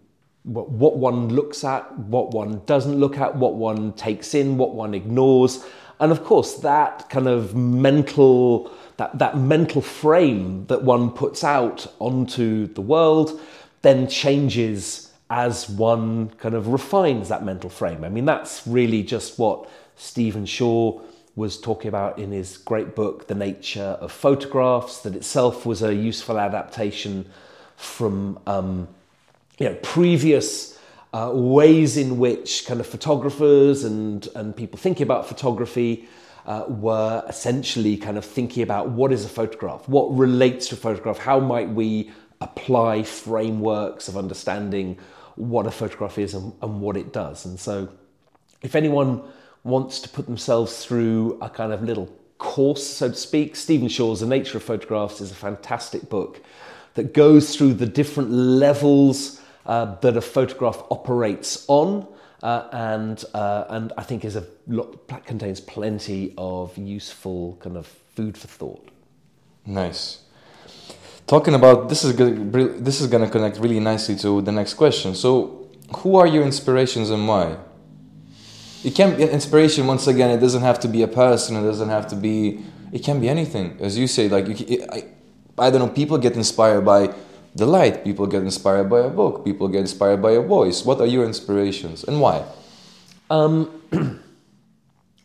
what 0.44 0.98
one 0.98 1.30
looks 1.30 1.64
at, 1.64 1.98
what 1.98 2.32
one 2.32 2.62
doesn't 2.66 3.00
look 3.00 3.18
at, 3.18 3.38
what 3.38 3.54
one 3.54 3.94
takes 3.94 4.34
in, 4.34 4.58
what 4.58 4.76
one 4.76 4.94
ignores, 4.94 5.66
and 6.02 6.12
of 6.12 6.26
course, 6.26 6.56
that 6.56 7.10
kind 7.10 7.30
of 7.30 7.56
mental, 7.56 8.70
that, 8.98 9.18
that 9.20 9.38
mental 9.38 9.82
frame 9.82 10.66
that 10.66 10.84
one 10.84 11.10
puts 11.10 11.46
out 11.46 11.88
onto 12.00 12.68
the 12.74 12.82
world 12.82 13.40
then 13.84 14.08
changes 14.08 15.13
as 15.34 15.68
one 15.68 16.30
kind 16.38 16.54
of 16.54 16.68
refines 16.68 17.30
that 17.30 17.44
mental 17.44 17.68
frame. 17.68 18.04
I 18.04 18.10
mean, 18.10 18.26
that's 18.26 18.68
really 18.68 19.02
just 19.02 19.40
what 19.40 19.68
Stephen 19.96 20.46
Shore 20.46 21.02
was 21.36 21.60
talking 21.60 21.90
about 21.90 22.20
in 22.20 22.32
his 22.32 22.58
great 22.58 22.94
book, 22.94 23.26
The 23.26 23.34
Nature 23.34 23.98
of 24.00 24.12
Photographs, 24.12 25.00
that 25.00 25.16
itself 25.16 25.66
was 25.66 25.82
a 25.82 25.92
useful 25.92 26.40
adaptation 26.40 27.26
from 27.76 28.38
um, 28.46 28.88
you 29.58 29.70
know, 29.70 29.76
previous 29.82 30.78
uh, 31.14 31.32
ways 31.34 31.98
in 31.98 32.20
which 32.20 32.68
kind 32.68 32.80
of 32.80 32.86
photographers 32.86 33.84
and, 33.84 34.28
and 34.36 34.56
people 34.56 34.78
thinking 34.78 35.04
about 35.04 35.28
photography 35.28 36.08
uh, 36.46 36.66
were 36.68 37.24
essentially 37.28 37.98
kind 37.98 38.20
of 38.20 38.26
thinking 38.26 38.62
about 38.62 38.90
what 38.90 39.12
is 39.12 39.26
a 39.26 39.30
photograph, 39.30 39.90
what 39.90 40.16
relates 40.16 40.68
to 40.68 40.76
a 40.76 40.78
photograph, 40.78 41.18
how 41.18 41.40
might 41.40 41.70
we 41.70 42.12
apply 42.40 43.02
frameworks 43.02 44.08
of 44.08 44.16
understanding 44.16 44.96
what 45.36 45.66
a 45.66 45.72
photograph 45.72 46.18
is 46.18 46.34
and, 46.34 46.54
and 46.62 46.82
what 46.82 46.98
it 46.98 47.12
does. 47.14 47.46
And 47.46 47.60
so, 47.60 47.90
if 48.62 48.76
anyone 48.76 49.22
wants 49.64 50.00
to 50.02 50.10
put 50.10 50.26
themselves 50.26 50.86
through 50.86 51.38
a 51.42 51.50
kind 51.50 51.74
of 51.74 51.84
little 51.84 52.08
course, 52.38 52.86
so 52.86 53.10
to 53.10 53.16
speak, 53.16 53.56
Stephen 53.56 53.88
Shore's 53.88 54.20
The 54.20 54.26
Nature 54.26 54.58
of 54.58 54.64
Photographs 54.64 55.22
is 55.22 55.32
a 55.32 55.36
fantastic 55.36 56.10
book 56.10 56.42
that 56.94 57.14
goes 57.14 57.56
through 57.56 57.74
the 57.76 57.86
different 57.86 58.32
levels 58.32 59.42
uh, 59.66 59.96
that 59.96 60.18
a 60.18 60.22
photograph 60.22 60.84
operates 60.92 61.66
on. 61.68 62.08
Uh, 62.42 62.68
and 62.74 63.24
uh, 63.34 63.64
and 63.70 63.94
I 63.98 64.04
think 64.04 64.26
is 64.26 64.36
a 64.36 64.46
lot, 64.68 65.08
contains 65.26 65.62
plenty 65.62 66.34
of 66.38 66.78
useful 66.78 67.58
kind 67.62 67.78
of 67.78 67.88
food 67.88 68.38
for 68.38 68.48
thought. 68.48 68.90
Nice. 69.66 70.23
Talking 71.26 71.54
about 71.54 71.90
this 71.90 72.04
is 72.04 72.14
good, 72.14 72.52
this 72.84 73.00
is 73.00 73.08
going 73.08 73.24
to 73.24 73.30
connect 73.30 73.58
really 73.60 73.80
nicely 73.80 74.16
to 74.18 74.42
the 74.42 74.52
next 74.52 74.74
question. 74.74 75.16
So, 75.16 75.70
who 75.98 76.16
are 76.16 76.28
your 76.28 76.44
inspirations 76.44 77.10
and 77.10 77.28
why? 77.28 77.58
It 78.84 78.94
can 78.96 79.16
be 79.16 79.24
inspiration. 79.24 79.88
Once 79.88 80.08
again, 80.08 80.30
it 80.30 80.40
doesn't 80.40 80.62
have 80.62 80.80
to 80.82 80.88
be 80.90 81.02
a 81.04 81.08
person. 81.08 81.56
It 81.56 81.62
doesn't 81.62 81.90
have 81.90 82.08
to 82.08 82.16
be. 82.16 82.66
It 82.92 83.04
can 83.04 83.22
be 83.22 83.30
anything, 83.30 83.78
as 83.80 83.98
you 83.98 84.08
say. 84.08 84.28
Like 84.28 84.48
you, 84.60 84.86
I, 84.92 85.06
I 85.58 85.70
don't 85.70 85.80
know. 85.80 85.88
People 85.88 86.18
get 86.18 86.36
inspired 86.36 86.82
by 86.82 87.14
the 87.56 87.66
light. 87.66 88.04
People 88.04 88.28
get 88.28 88.42
inspired 88.42 88.90
by 88.90 89.02
a 89.02 89.10
book. 89.10 89.46
People 89.46 89.70
get 89.70 89.82
inspired 89.82 90.22
by 90.22 90.32
a 90.32 90.42
voice. 90.42 90.84
What 90.84 91.00
are 91.00 91.06
your 91.06 91.26
inspirations 91.26 92.04
and 92.04 92.20
why? 92.20 92.44
Um, 93.30 93.82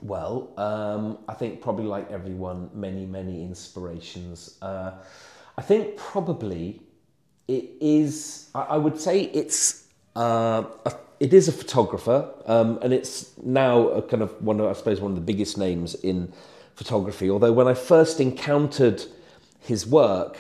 well, 0.01 0.53
um, 0.57 1.19
I 1.29 1.35
think 1.35 1.61
probably 1.61 1.87
like 1.87 2.11
everyone, 2.11 2.71
many, 2.73 3.07
many 3.07 3.43
inspirations. 3.43 4.59
Uh, 4.63 4.93
I 5.59 5.61
think 5.61 5.97
probably 5.97 6.81
it 7.49 7.69
is, 7.81 8.49
I, 8.55 8.61
I 8.61 8.77
would 8.77 9.01
say 9.01 9.23
it's, 9.23 9.89
uh, 10.15 10.63
a, 10.87 10.93
it 11.19 11.35
is 11.35 11.49
a 11.49 11.53
photographer, 11.53 12.33
um, 12.47 12.79
and 12.81 12.93
it's 12.93 13.37
now 13.43 13.89
a 13.89 14.01
kind 14.03 14.23
of 14.23 14.41
one 14.41 14.61
of, 14.61 14.67
I 14.67 14.73
suppose, 14.75 15.01
one 15.01 15.11
of 15.11 15.17
the 15.17 15.33
biggest 15.33 15.59
names 15.59 15.97
in 15.97 16.33
photography. 16.77 17.29
Although 17.29 17.53
when 17.53 17.67
I 17.67 17.75
first 17.75 18.21
encountered 18.21 19.05
his 19.59 19.85
work, 19.85 20.37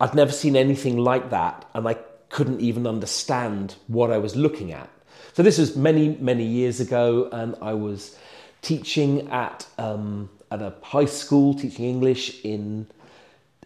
I'd 0.00 0.12
never 0.12 0.32
seen 0.32 0.56
anything 0.56 0.98
like 0.98 1.30
that, 1.30 1.64
and 1.72 1.86
I 1.86 1.94
couldn't 2.30 2.60
even 2.60 2.84
understand 2.84 3.76
what 3.86 4.10
I 4.10 4.18
was 4.18 4.34
looking 4.34 4.72
at. 4.72 4.90
So 5.34 5.44
this 5.44 5.56
was 5.56 5.76
many, 5.76 6.16
many 6.20 6.44
years 6.44 6.80
ago, 6.80 7.28
and 7.30 7.54
I 7.62 7.74
was 7.74 8.18
teaching 8.60 9.30
at 9.30 9.68
um, 9.78 10.30
at 10.50 10.62
a 10.62 10.74
high 10.82 11.04
school, 11.04 11.54
teaching 11.54 11.84
English 11.84 12.44
in 12.44 12.88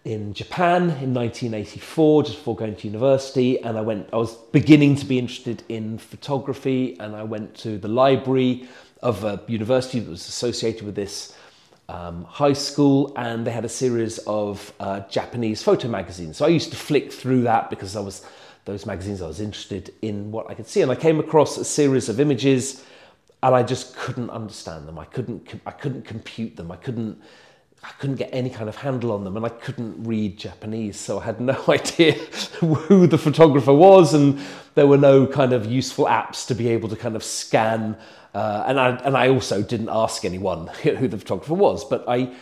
in 0.05 0.35
Japan 0.35 0.83
in 0.83 1.15
1984, 1.15 2.23
just 2.25 2.37
before 2.37 2.57
going 2.57 2.75
to 2.77 2.87
university. 2.87 3.61
And 3.63 3.79
I 3.79 3.81
went. 3.81 4.09
I 4.13 4.17
was 4.17 4.35
beginning 4.35 4.97
to 4.97 5.07
be 5.07 5.19
interested 5.19 5.63
in 5.69 5.99
photography, 5.99 6.99
and 6.99 7.15
I 7.15 7.23
went 7.23 7.55
to 7.59 7.79
the 7.79 7.89
library 7.89 8.69
of 9.03 9.25
a 9.25 9.43
university 9.49 10.01
that 10.01 10.11
was 10.11 10.27
associated 10.29 10.83
with 10.85 10.95
this 10.95 11.37
um, 11.89 12.25
high 12.25 12.53
school, 12.53 13.13
and 13.17 13.47
they 13.47 13.51
had 13.51 13.65
a 13.65 13.69
series 13.69 14.19
of 14.19 14.73
uh, 14.81 15.01
Japanese 15.09 15.63
photo 15.63 15.89
magazines. 15.89 16.37
So 16.37 16.47
I 16.47 16.49
used 16.49 16.71
to 16.71 16.77
flick 16.77 17.13
through 17.13 17.43
that 17.43 17.71
because 17.71 17.97
I 17.97 18.01
was 18.01 18.25
those 18.65 18.87
magazines. 18.87 19.21
I 19.23 19.27
was 19.27 19.41
interested 19.41 19.93
in 20.03 20.31
what 20.31 20.49
I 20.51 20.55
could 20.55 20.67
see, 20.67 20.83
and 20.83 20.91
I 20.91 20.95
came 20.95 21.21
across 21.21 21.59
a 21.59 21.65
series 21.65 22.09
of 22.09 22.21
images, 22.21 22.85
and 23.43 23.55
I 23.55 23.63
just 23.63 23.97
couldn't 23.97 24.31
understand 24.31 24.87
them. 24.89 24.99
I 24.99 25.05
couldn't. 25.05 25.61
I 25.67 25.73
couldn't 25.73 26.05
compute 26.05 26.57
them. 26.57 26.71
I 26.71 26.77
couldn't. 26.77 27.21
I 27.83 27.91
couldn't 27.99 28.17
get 28.17 28.31
any 28.33 28.51
kind 28.51 28.69
of 28.69 28.77
handle 28.77 29.13
on 29.13 29.25
them, 29.25 29.37
and 29.37 29.45
I 29.45 29.49
couldn't 29.49 30.05
read 30.05 30.39
Japanese, 30.39 30.99
so 30.99 31.19
I 31.19 31.25
had 31.25 31.41
no 31.41 31.63
idea 31.69 32.13
who 32.61 33.07
the 33.07 33.19
photographer 33.19 33.73
was, 33.73 34.15
and 34.15 34.41
there 34.75 34.87
were 34.87 34.99
no 34.99 35.27
kind 35.27 35.53
of 35.53 35.67
useful 35.67 36.07
apps 36.07 36.47
to 36.47 36.55
be 36.55 36.69
able 36.69 36.89
to 36.89 36.97
kind 36.97 37.17
of 37.17 37.25
scan 37.25 37.97
uh, 38.35 38.65
and 38.67 38.81
I 38.81 38.89
and 39.05 39.17
I 39.17 39.29
also 39.29 39.63
didn't 39.63 39.91
ask 39.91 40.25
anyone 40.25 40.67
who 40.83 41.09
the 41.09 41.19
photographer 41.19 41.55
was. 41.55 41.85
But 41.85 42.05
I 42.09 42.35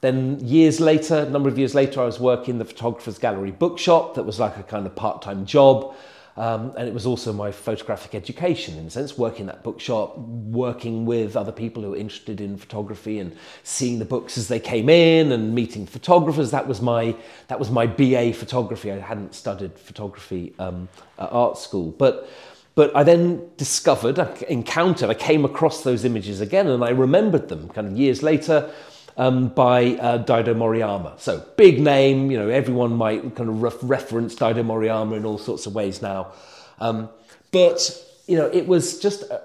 then 0.00 0.38
years 0.40 0.80
later, 0.80 1.18
a 1.18 1.30
number 1.30 1.48
of 1.48 1.58
years 1.58 1.74
later, 1.74 2.00
I 2.00 2.04
was 2.04 2.20
working 2.20 2.54
in 2.54 2.58
the 2.58 2.64
photographer's 2.64 3.18
gallery 3.18 3.52
bookshop. 3.52 4.14
That 4.14 4.24
was 4.24 4.38
like 4.38 4.56
a 4.56 4.62
kind 4.62 4.86
of 4.86 4.94
part-time 4.94 5.46
job. 5.46 5.94
Um, 6.36 6.74
and 6.76 6.86
it 6.86 6.92
was 6.92 7.06
also 7.06 7.32
my 7.32 7.50
photographic 7.50 8.14
education 8.14 8.78
in 8.78 8.86
a 8.86 8.90
sense, 8.90 9.16
working 9.16 9.46
that 9.46 9.62
bookshop, 9.62 10.18
working 10.18 11.06
with 11.06 11.34
other 11.34 11.52
people 11.52 11.82
who 11.82 11.90
were 11.90 11.96
interested 11.96 12.42
in 12.42 12.58
photography 12.58 13.18
and 13.18 13.34
seeing 13.62 13.98
the 13.98 14.04
books 14.04 14.36
as 14.36 14.48
they 14.48 14.60
came 14.60 14.90
in 14.90 15.32
and 15.32 15.54
meeting 15.54 15.86
photographers. 15.86 16.50
That 16.50 16.68
was 16.68 16.82
my 16.82 17.16
that 17.48 17.58
was 17.58 17.70
my 17.70 17.86
BA 17.86 18.34
photography. 18.34 18.92
I 18.92 18.98
hadn't 18.98 19.34
studied 19.34 19.78
photography 19.78 20.54
um, 20.58 20.88
at 21.18 21.32
art 21.32 21.56
school, 21.56 21.92
but 21.92 22.28
but 22.74 22.94
I 22.94 23.04
then 23.04 23.48
discovered, 23.56 24.18
I 24.18 24.30
encountered, 24.50 25.08
I 25.08 25.14
came 25.14 25.46
across 25.46 25.82
those 25.82 26.04
images 26.04 26.42
again 26.42 26.66
and 26.66 26.84
I 26.84 26.90
remembered 26.90 27.48
them 27.48 27.70
kind 27.70 27.86
of 27.86 27.96
years 27.96 28.22
later 28.22 28.70
um, 29.16 29.48
by 29.48 29.94
uh, 29.94 30.24
Daido 30.24 30.54
Moriyama. 30.54 31.18
So 31.18 31.44
big 31.56 31.80
name, 31.80 32.30
you 32.30 32.38
know, 32.38 32.48
everyone 32.48 32.94
might 32.94 33.34
kind 33.34 33.48
of 33.48 33.62
re- 33.62 33.70
reference 33.82 34.34
Daido 34.34 34.64
Moriyama 34.64 35.16
in 35.16 35.24
all 35.24 35.38
sorts 35.38 35.66
of 35.66 35.74
ways 35.74 36.02
now. 36.02 36.32
Um, 36.78 37.08
but, 37.52 38.04
you 38.26 38.36
know, 38.36 38.46
it 38.46 38.66
was 38.66 38.98
just, 38.98 39.30
uh, 39.30 39.38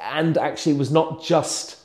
and 0.00 0.38
actually 0.38 0.72
it 0.72 0.78
was 0.78 0.90
not 0.90 1.22
just 1.22 1.78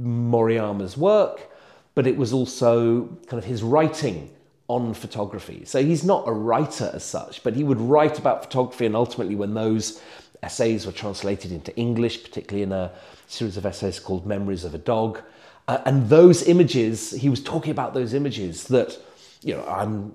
Moriyama's 0.00 0.96
work, 0.96 1.50
but 1.94 2.06
it 2.06 2.16
was 2.16 2.32
also 2.32 3.06
kind 3.26 3.38
of 3.38 3.44
his 3.44 3.62
writing 3.62 4.30
on 4.68 4.94
photography. 4.94 5.64
So 5.64 5.82
he's 5.82 6.04
not 6.04 6.28
a 6.28 6.32
writer 6.32 6.90
as 6.94 7.04
such, 7.04 7.42
but 7.42 7.54
he 7.54 7.64
would 7.64 7.80
write 7.80 8.20
about 8.20 8.44
photography, 8.44 8.86
and 8.86 8.94
ultimately, 8.94 9.34
when 9.34 9.54
those 9.54 10.00
essays 10.44 10.86
were 10.86 10.92
translated 10.92 11.50
into 11.50 11.76
English, 11.76 12.22
particularly 12.22 12.62
in 12.62 12.70
a 12.70 12.92
series 13.26 13.56
of 13.56 13.66
essays 13.66 13.98
called 13.98 14.24
Memories 14.26 14.64
of 14.64 14.72
a 14.72 14.78
Dog, 14.78 15.22
uh, 15.70 15.80
and 15.86 16.08
those 16.08 16.42
images, 16.42 17.12
he 17.12 17.28
was 17.28 17.40
talking 17.40 17.70
about 17.70 17.94
those 17.94 18.12
images 18.12 18.64
that, 18.64 18.98
you 19.40 19.54
know, 19.54 19.64
I'm, 19.68 20.12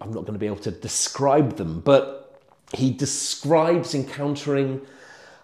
I'm 0.00 0.12
not 0.12 0.20
going 0.20 0.34
to 0.34 0.38
be 0.38 0.46
able 0.46 0.58
to 0.58 0.70
describe 0.70 1.56
them, 1.56 1.80
but 1.80 2.40
he 2.72 2.92
describes 2.92 3.96
encountering 3.96 4.80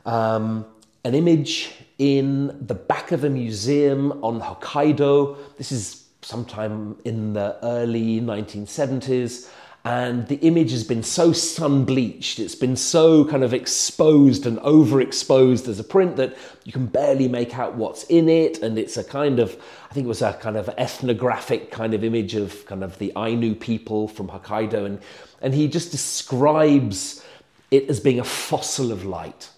um, 0.07 0.65
an 1.03 1.17
image 1.17 1.73
in 1.99 2.57
the 2.65 2.75
back 2.75 3.11
of 3.11 3.25
a 3.25 3.29
museum 3.29 4.13
on 4.23 4.41
Hokkaido. 4.41 5.37
This 5.57 5.73
is 5.73 6.05
sometime 6.23 6.97
in 7.05 7.33
the 7.33 7.59
early 7.65 8.21
1970s 8.21 9.51
and 9.89 10.29
the 10.29 10.37
image 10.37 10.71
has 10.73 10.85
been 10.85 11.03
so 11.03 11.33
sun 11.33 11.87
bleached, 11.87 12.39
it's 12.39 12.55
been 12.55 12.77
so 12.77 13.25
kind 13.25 13.43
of 13.43 13.55
exposed 13.55 14.45
and 14.45 14.59
overexposed 14.59 15.67
as 15.67 15.81
a 15.81 15.85
print 15.85 16.17
that 16.17 16.37
you 16.65 16.73
can 16.73 16.85
barely 16.85 17.27
make 17.27 17.59
out 17.59 17.75
what's 17.75 18.05
in 18.05 18.29
it. 18.29 18.63
And 18.63 18.79
it's 18.79 18.99
a 18.99 19.03
kind 19.03 19.39
of, 19.39 19.59
I 19.91 19.95
think 19.95 20.05
it 20.05 20.09
was 20.09 20.21
a 20.21 20.35
kind 20.35 20.59
of 20.59 20.69
ethnographic 20.77 21.71
kind 21.71 21.95
of 21.95 22.05
image 22.05 22.35
of 22.35 22.67
kind 22.67 22.85
of 22.85 22.99
the 22.99 23.15
Ainu 23.17 23.55
people 23.55 24.09
from 24.09 24.29
Hokkaido. 24.29 24.85
And, 24.85 25.01
and 25.41 25.55
he 25.55 25.69
just 25.69 25.91
describes 25.91 27.25
it 27.71 27.89
as 27.89 27.99
being 27.99 28.21
a 28.21 28.25
fossil 28.25 28.93
of 28.93 29.07
light. 29.07 29.49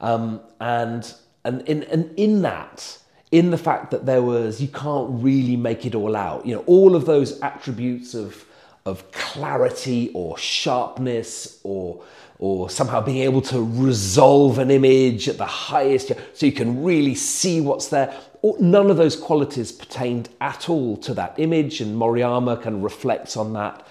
Um, 0.00 0.40
and, 0.58 1.14
and, 1.44 1.62
in, 1.68 1.84
and 1.84 2.12
in 2.18 2.42
that, 2.42 2.98
in 3.30 3.52
the 3.52 3.58
fact 3.58 3.92
that 3.92 4.06
there 4.06 4.22
was, 4.22 4.60
you 4.60 4.66
can't 4.66 5.22
really 5.22 5.56
make 5.56 5.86
it 5.86 5.94
all 5.94 6.16
out. 6.16 6.44
You 6.44 6.56
know, 6.56 6.64
all 6.66 6.96
of 6.96 7.06
those 7.06 7.40
attributes 7.42 8.12
of, 8.12 8.44
of 8.86 9.10
clarity 9.12 10.10
or 10.14 10.38
sharpness 10.38 11.60
or, 11.62 12.02
or 12.38 12.70
somehow 12.70 13.00
being 13.00 13.18
able 13.18 13.42
to 13.42 13.62
resolve 13.62 14.58
an 14.58 14.70
image 14.70 15.28
at 15.28 15.38
the 15.38 15.46
highest, 15.46 16.12
so 16.34 16.46
you 16.46 16.52
can 16.52 16.82
really 16.82 17.14
see 17.14 17.60
what's 17.60 17.88
there. 17.88 18.14
None 18.60 18.90
of 18.90 18.96
those 18.96 19.16
qualities 19.16 19.72
pertained 19.72 20.28
at 20.40 20.68
all 20.68 20.96
to 20.98 21.14
that 21.14 21.34
image, 21.38 21.80
and 21.80 21.96
Moriyama 21.96 22.62
kind 22.62 22.76
of 22.76 22.82
reflects 22.82 23.36
on 23.36 23.52
that. 23.54 23.86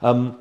Um, 0.00 0.38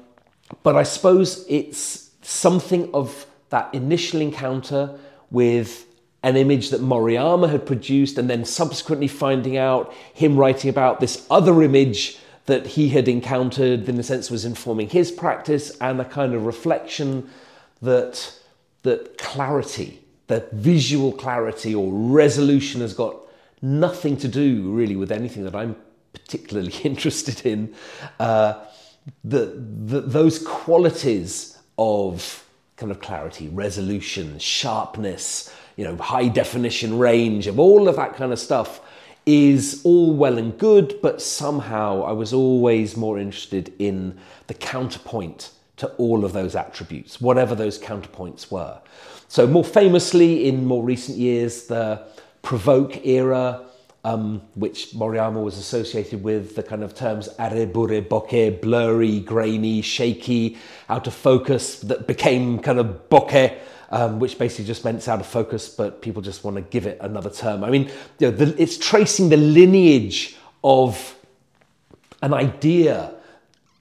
but 0.62 0.76
I 0.76 0.84
suppose 0.84 1.46
it's 1.50 2.12
something 2.22 2.94
of 2.94 3.26
that 3.50 3.74
initial 3.74 4.22
encounter 4.22 5.00
with 5.32 5.88
an 6.22 6.36
image 6.36 6.70
that 6.72 6.82
Moriyama 6.82 7.50
had 7.50 7.66
produced, 7.66 8.18
and 8.18 8.30
then 8.30 8.46
subsequently 8.46 9.08
finding 9.08 9.58
out 9.58 9.94
him 10.14 10.36
writing 10.36 10.70
about 10.70 11.00
this 11.00 11.26
other 11.30 11.64
image 11.64 12.20
that 12.46 12.68
he 12.68 12.90
had 12.90 13.08
encountered, 13.08 13.90
in 13.90 14.00
a 14.00 14.04
sense, 14.04 14.30
was 14.30 14.46
informing 14.46 14.90
his 14.90 15.12
practice, 15.12 15.76
and 15.82 16.00
a 16.00 16.06
kind 16.06 16.34
of 16.34 16.46
reflection 16.46 17.30
that 17.82 18.40
that 18.84 19.18
clarity, 19.18 20.00
that 20.28 20.52
visual 20.52 21.12
clarity 21.12 21.74
or 21.74 21.92
resolution, 21.92 22.82
has 22.82 22.94
got 22.94 23.16
nothing 23.62 24.16
to 24.16 24.28
do 24.28 24.72
really 24.72 24.96
with 24.96 25.12
anything 25.12 25.44
that 25.44 25.56
I'm 25.56 25.76
particularly 26.14 26.74
interested 26.84 27.46
in. 27.46 27.74
Uh, 28.20 28.64
those 29.24 30.40
qualities 30.40 31.58
of 31.78 32.44
kind 32.78 32.92
of 32.92 33.00
clarity, 33.00 33.50
resolution, 33.50 34.38
sharpness, 34.40 35.54
you 35.76 35.84
know, 35.84 35.96
high 35.98 36.28
definition 36.28 36.98
range, 36.98 37.48
of 37.48 37.60
all 37.60 37.88
of 37.88 37.96
that 37.96 38.16
kind 38.16 38.32
of 38.32 38.40
stuff 38.40 38.82
is 39.26 39.82
all 39.84 40.14
well 40.14 40.38
and 40.38 40.58
good, 40.58 41.00
but 41.02 41.22
somehow 41.22 42.04
I 42.04 42.12
was 42.12 42.34
always 42.34 42.96
more 42.96 43.18
interested 43.18 43.74
in 43.80 44.18
the 44.48 44.54
counterpoint 44.54 45.52
to 45.78 45.88
all 45.94 46.24
of 46.24 46.34
those 46.34 46.56
attributes, 46.56 47.20
whatever 47.20 47.56
those 47.56 47.80
counterpoints 47.80 48.52
were. 48.52 48.80
So, 49.28 49.48
more 49.48 49.64
famously, 49.64 50.48
in 50.48 50.66
more 50.66 50.84
recent 50.84 51.18
years, 51.18 51.68
the 51.68 52.04
Provoke 52.44 53.06
era, 53.06 53.66
um, 54.04 54.42
which 54.54 54.92
Moriyama 54.92 55.44
was 55.44 55.58
associated 55.58 56.24
with, 56.24 56.56
the 56.56 56.62
kind 56.62 56.84
of 56.84 56.94
terms 56.94 57.28
arebure 57.40 58.08
bokeh, 58.08 58.62
blurry, 58.62 59.20
grainy, 59.20 59.82
shaky, 59.82 60.58
out 60.88 61.08
of 61.08 61.14
focus, 61.16 61.80
that 61.80 62.06
became 62.06 62.60
kind 62.60 62.78
of 62.80 63.10
bokeh 63.10 63.58
um, 63.90 64.20
which 64.20 64.38
basically 64.38 64.66
just 64.66 64.84
meant 64.84 64.98
it's 64.98 65.08
out 65.08 65.20
of 65.20 65.28
focus, 65.28 65.70
but 65.70 66.02
people 66.02 66.22
just 66.22 66.44
want 66.44 66.58
to 66.58 66.62
give 66.62 66.86
it 66.86 66.98
another 67.02 67.30
term. 67.30 67.64
I 67.64 67.70
mean, 67.70 67.90
you 68.20 68.30
know, 68.30 68.32
the, 68.32 68.62
it's 68.62 68.78
tracing 68.78 69.30
the 69.30 69.38
lineage 69.38 70.36
of 70.64 71.16
an 72.22 72.34
idea 72.34 73.14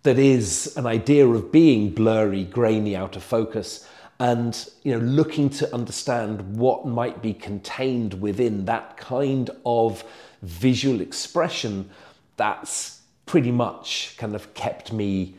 that 0.03 0.19
is 0.19 0.77
an 0.77 0.87
idea 0.87 1.27
of 1.27 1.51
being 1.51 1.91
blurry, 1.91 2.45
grainy, 2.45 2.95
out 2.95 3.17
of 3.17 3.23
focus, 3.23 3.89
and 4.21 4.69
you 4.83 4.93
know, 4.93 5.05
looking 5.05 5.51
to 5.51 5.75
understand 5.75 6.57
what 6.57 6.87
might 6.87 7.23
be 7.23 7.33
contained 7.33 8.15
within 8.21 8.67
that 8.67 8.97
kind 8.97 9.51
of 9.65 10.05
visual 10.43 11.01
expression. 11.01 11.89
That's 12.37 13.01
pretty 13.27 13.51
much 13.51 14.15
kind 14.19 14.35
of 14.35 14.53
kept 14.55 14.93
me 14.93 15.35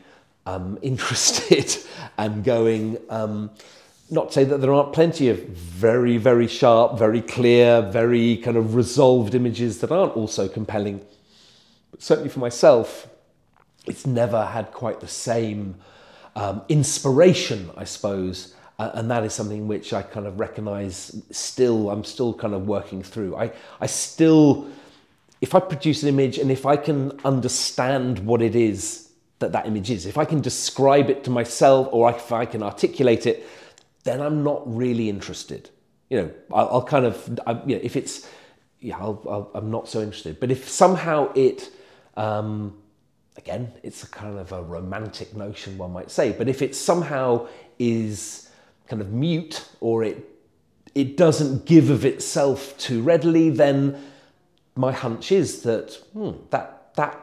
um, 0.45 0.79
interested 0.81 1.77
and 2.17 2.43
going. 2.43 2.97
Um, 3.09 3.51
not 4.15 4.29
to 4.29 4.33
say 4.33 4.43
that 4.45 4.61
there 4.61 4.73
aren't 4.73 4.93
plenty 4.93 5.29
of 5.29 5.37
very, 5.45 6.17
very 6.17 6.47
sharp, 6.47 6.97
very 6.97 7.21
clear, 7.21 7.81
very 7.81 8.37
kind 8.37 8.57
of 8.57 8.73
resolved 8.73 9.35
images 9.35 9.79
that 9.79 9.91
aren't 9.91 10.15
also 10.15 10.47
compelling. 10.47 11.05
But 11.91 12.01
certainly 12.01 12.29
for 12.29 12.39
myself, 12.39 13.07
it's 13.85 14.07
never 14.07 14.45
had 14.45 14.71
quite 14.71 15.01
the 15.01 15.07
same 15.07 15.75
um, 16.35 16.63
inspiration, 16.69 17.69
I 17.77 17.83
suppose. 17.83 18.55
Uh, 18.79 18.91
and 18.95 19.11
that 19.11 19.23
is 19.23 19.33
something 19.33 19.67
which 19.67 19.93
I 19.93 20.01
kind 20.01 20.25
of 20.25 20.39
recognize 20.39 21.21
still, 21.31 21.89
I'm 21.89 22.03
still 22.03 22.33
kind 22.33 22.53
of 22.53 22.67
working 22.67 23.03
through. 23.03 23.35
I, 23.35 23.51
I 23.79 23.85
still, 23.85 24.67
if 25.41 25.55
I 25.55 25.59
produce 25.59 26.03
an 26.03 26.09
image 26.09 26.37
and 26.37 26.51
if 26.51 26.65
I 26.65 26.75
can 26.75 27.17
understand 27.23 28.19
what 28.19 28.41
it 28.41 28.55
is 28.55 29.09
that 29.39 29.51
that 29.51 29.67
image 29.67 29.91
is, 29.91 30.05
if 30.05 30.17
I 30.17 30.25
can 30.25 30.41
describe 30.41 31.09
it 31.09 31.23
to 31.25 31.29
myself 31.29 31.89
or 31.91 32.09
if 32.09 32.31
I 32.31 32.45
can 32.45 32.63
articulate 32.63 33.25
it, 33.25 33.45
then 34.05 34.21
I'm 34.21 34.43
not 34.43 34.61
really 34.65 35.09
interested. 35.09 35.69
You 36.09 36.21
know, 36.21 36.31
I'll, 36.53 36.69
I'll 36.69 36.83
kind 36.83 37.05
of, 37.05 37.39
I, 37.45 37.53
you 37.65 37.75
know, 37.75 37.81
if 37.83 37.95
it's, 37.97 38.27
yeah, 38.79 38.97
I'll, 38.97 39.51
i 39.53 39.57
am 39.57 39.69
not 39.69 39.89
so 39.89 40.01
interested. 40.01 40.39
But 40.39 40.51
if 40.51 40.69
somehow 40.69 41.33
it, 41.33 41.71
um, 42.15 42.77
again, 43.35 43.73
it's 43.83 44.03
a 44.03 44.07
kind 44.07 44.37
of 44.39 44.51
a 44.51 44.63
romantic 44.63 45.35
notion, 45.35 45.77
one 45.77 45.91
might 45.91 46.11
say, 46.11 46.31
but 46.31 46.47
if 46.47 46.61
it 46.61 46.75
somehow 46.75 47.47
is 47.79 48.49
kind 48.87 49.01
of 49.01 49.11
mute 49.11 49.67
or 49.81 50.03
it 50.03 50.31
it 50.93 51.17
doesn't 51.17 51.65
give 51.65 51.89
of 51.89 52.05
itself 52.05 52.77
too 52.77 53.01
readily, 53.01 53.49
then 53.49 54.01
my 54.75 54.93
hunch 54.93 55.29
is 55.31 55.63
that 55.63 55.93
hmm, 56.13 56.31
that 56.51 56.93
that 56.95 57.19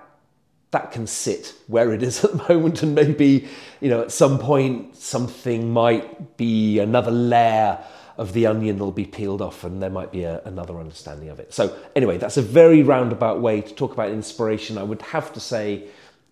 that 0.72 0.90
can 0.90 1.06
sit 1.06 1.54
where 1.68 1.92
it 1.92 2.02
is 2.02 2.24
at 2.24 2.32
the 2.32 2.52
moment, 2.52 2.82
and 2.82 2.94
maybe 2.94 3.48
you 3.80 3.88
know 3.88 4.02
at 4.02 4.10
some 4.10 4.38
point 4.38 4.96
something 4.96 5.72
might 5.72 6.36
be 6.36 6.80
another 6.80 7.12
layer 7.12 7.78
of 8.18 8.34
the 8.34 8.46
onion 8.46 8.76
that 8.76 8.84
will 8.84 8.92
be 8.92 9.06
peeled 9.06 9.40
off, 9.40 9.64
and 9.64 9.82
there 9.82 9.90
might 9.90 10.12
be 10.12 10.24
a, 10.24 10.42
another 10.44 10.78
understanding 10.78 11.28
of 11.28 11.40
it. 11.40 11.54
So 11.54 11.74
anyway, 11.96 12.18
that's 12.18 12.36
a 12.36 12.42
very 12.42 12.82
roundabout 12.82 13.40
way 13.40 13.60
to 13.60 13.74
talk 13.74 13.92
about 13.92 14.10
inspiration. 14.10 14.76
I 14.76 14.82
would 14.82 15.00
have 15.02 15.32
to 15.32 15.40
say 15.40 15.84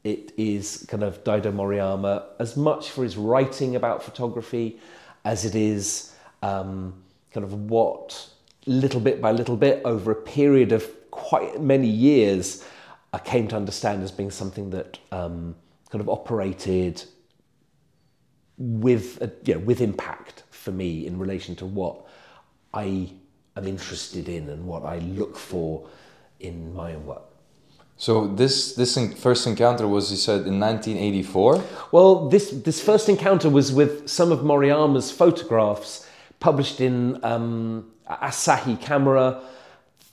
it 0.05 0.33
is 0.37 0.85
kind 0.89 1.03
of 1.03 1.23
Daido 1.25 1.53
Moriyama 1.53 2.25
as 2.39 2.57
much 2.57 2.91
for 2.91 3.05
his 3.05 3.17
writing 3.17 3.77
about 3.77 4.03
photography 4.03 4.79
as 5.25 5.45
it 5.45 5.55
is 5.55 6.15
um, 6.43 6.95
kind 7.33 7.45
of 7.45 7.71
what 7.71 8.29
little 8.67 9.01
bit 9.01 9.21
by 9.21 9.33
little 9.33 9.57
bit 9.57 9.83
over 9.85 10.11
a 10.11 10.15
period 10.15 10.73
of 10.73 10.87
quite 11.11 11.61
many 11.61 11.89
years 11.89 12.65
I 13.13 13.19
came 13.19 13.49
to 13.49 13.57
understand 13.57 14.03
as 14.03 14.11
being 14.11 14.31
something 14.31 14.71
that 14.71 14.99
um, 15.11 15.57
kind 15.91 16.01
of 16.01 16.09
operated 16.09 17.05
with 18.57 19.21
a, 19.23 19.31
you 19.45 19.55
know, 19.55 19.61
with 19.61 19.81
impact 19.81 20.45
for 20.51 20.71
me 20.71 21.07
in 21.07 21.19
relation 21.19 21.57
to 21.57 21.67
what 21.67 22.07
I 22.73 23.11
am 23.57 23.67
interested 23.67 24.29
in 24.29 24.49
and 24.49 24.67
what 24.67 24.85
I 24.85 24.99
look 24.99 25.37
for 25.37 25.89
in 26.39 26.75
my 26.75 26.95
own 26.95 27.07
work. 27.07 27.23
So 27.97 28.29
this 28.29 28.75
this 28.75 28.97
first 29.17 29.47
encounter 29.47 29.87
was 29.87 30.11
you 30.11 30.17
said 30.17 30.47
in 30.47 30.59
1984. 30.59 31.63
Well, 31.93 32.29
this 32.31 32.51
this 32.51 32.83
first 32.83 33.09
encounter 33.09 33.51
was 33.51 33.73
with 33.73 34.09
some 34.09 34.33
of 34.33 34.41
Moriyama's 34.41 35.11
photographs 35.11 36.09
published 36.39 36.81
in 36.81 37.23
um, 37.23 37.91
Asahi 38.09 38.81
Camera. 38.81 39.43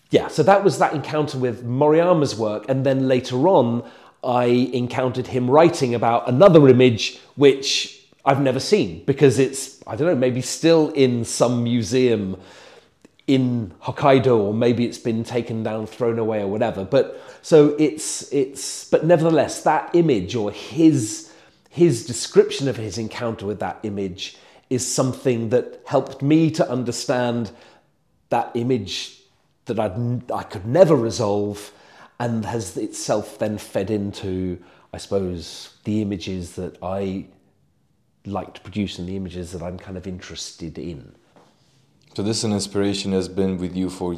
Yeah, 0.09 0.27
so 0.29 0.43
that 0.43 0.63
was 0.63 0.77
that 0.79 0.93
encounter 0.93 1.37
with 1.37 1.65
Moriyama's 1.65 2.35
work, 2.35 2.65
and 2.69 2.85
then 2.85 3.07
later 3.07 3.47
on, 3.47 3.83
I 4.23 4.45
encountered 4.45 5.27
him 5.27 5.49
writing 5.49 5.93
about 5.93 6.27
another 6.27 6.67
image 6.67 7.19
which 7.35 8.05
I've 8.25 8.41
never 8.41 8.59
seen 8.59 9.03
because 9.05 9.39
it's 9.39 9.79
I 9.87 9.95
don't 9.95 10.07
know 10.07 10.15
maybe 10.15 10.41
still 10.41 10.89
in 10.89 11.23
some 11.23 11.63
museum 11.63 12.37
in 13.27 13.73
Hokkaido 13.83 14.37
or 14.37 14.53
maybe 14.53 14.85
it's 14.85 14.97
been 14.97 15.23
taken 15.23 15.63
down, 15.63 15.85
thrown 15.85 16.17
away 16.19 16.41
or 16.41 16.47
whatever. 16.47 16.83
But 16.83 17.21
so 17.41 17.75
it's 17.79 18.31
it's 18.33 18.89
but 18.89 19.05
nevertheless 19.05 19.63
that 19.63 19.93
image 19.93 20.35
or 20.35 20.51
his 20.51 21.31
his 21.69 22.05
description 22.05 22.67
of 22.67 22.75
his 22.75 22.97
encounter 22.97 23.45
with 23.45 23.59
that 23.59 23.79
image 23.83 24.35
is 24.69 24.85
something 24.85 25.49
that 25.49 25.81
helped 25.85 26.21
me 26.21 26.51
to 26.51 26.69
understand 26.69 27.51
that 28.29 28.51
image 28.55 29.16
that 29.67 29.79
I'd, 29.79 30.31
I 30.31 30.43
could 30.43 30.65
never 30.65 30.95
resolve 30.95 31.71
and 32.19 32.45
has 32.45 32.75
itself 32.77 33.37
then 33.39 33.57
fed 33.57 33.91
into, 33.91 34.61
I 34.93 34.97
suppose, 34.97 35.75
the 35.83 36.01
images 36.01 36.55
that 36.55 36.77
I 36.81 37.27
like 38.25 38.53
to 38.55 38.61
produce 38.61 38.99
and 38.99 39.07
the 39.07 39.15
images 39.15 39.51
that 39.51 39.61
I'm 39.61 39.77
kind 39.77 39.97
of 39.97 40.07
interested 40.07 40.77
in. 40.77 41.15
So 42.15 42.23
this 42.23 42.43
inspiration 42.43 43.11
has 43.11 43.29
been 43.29 43.57
with 43.57 43.75
you 43.75 43.89
for 43.89 44.17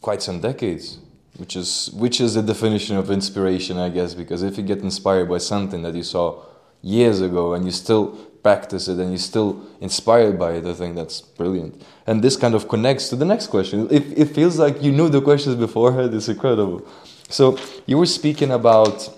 quite 0.00 0.22
some 0.22 0.40
decades, 0.40 0.98
which 1.36 1.56
is 1.56 1.90
which 1.94 2.20
is 2.20 2.34
the 2.34 2.42
definition 2.42 2.96
of 2.96 3.10
inspiration, 3.10 3.78
I 3.78 3.88
guess, 3.88 4.14
because 4.14 4.42
if 4.42 4.58
you 4.58 4.62
get 4.62 4.80
inspired 4.80 5.28
by 5.28 5.38
something 5.38 5.82
that 5.82 5.94
you 5.94 6.02
saw 6.02 6.44
years 6.82 7.20
ago 7.20 7.54
and 7.54 7.64
you 7.64 7.70
still 7.70 8.18
practice 8.42 8.88
it 8.88 8.98
and 8.98 9.10
you're 9.10 9.18
still 9.18 9.66
inspired 9.80 10.38
by 10.38 10.52
it, 10.52 10.66
I 10.66 10.74
think 10.74 10.96
that's 10.96 11.20
brilliant. 11.20 11.82
And 12.06 12.22
this 12.22 12.36
kind 12.36 12.54
of 12.54 12.68
connects 12.68 13.08
to 13.10 13.16
the 13.16 13.24
next 13.24 13.48
question. 13.48 13.88
It, 13.90 14.18
it 14.18 14.26
feels 14.26 14.58
like 14.58 14.82
you 14.82 14.92
knew 14.92 15.08
the 15.08 15.20
questions 15.20 15.56
beforehand. 15.56 16.14
It's 16.20 16.28
incredible. 16.28 16.86
So 17.28 17.58
you 17.86 17.98
were 17.98 18.06
speaking 18.06 18.50
about 18.50 19.08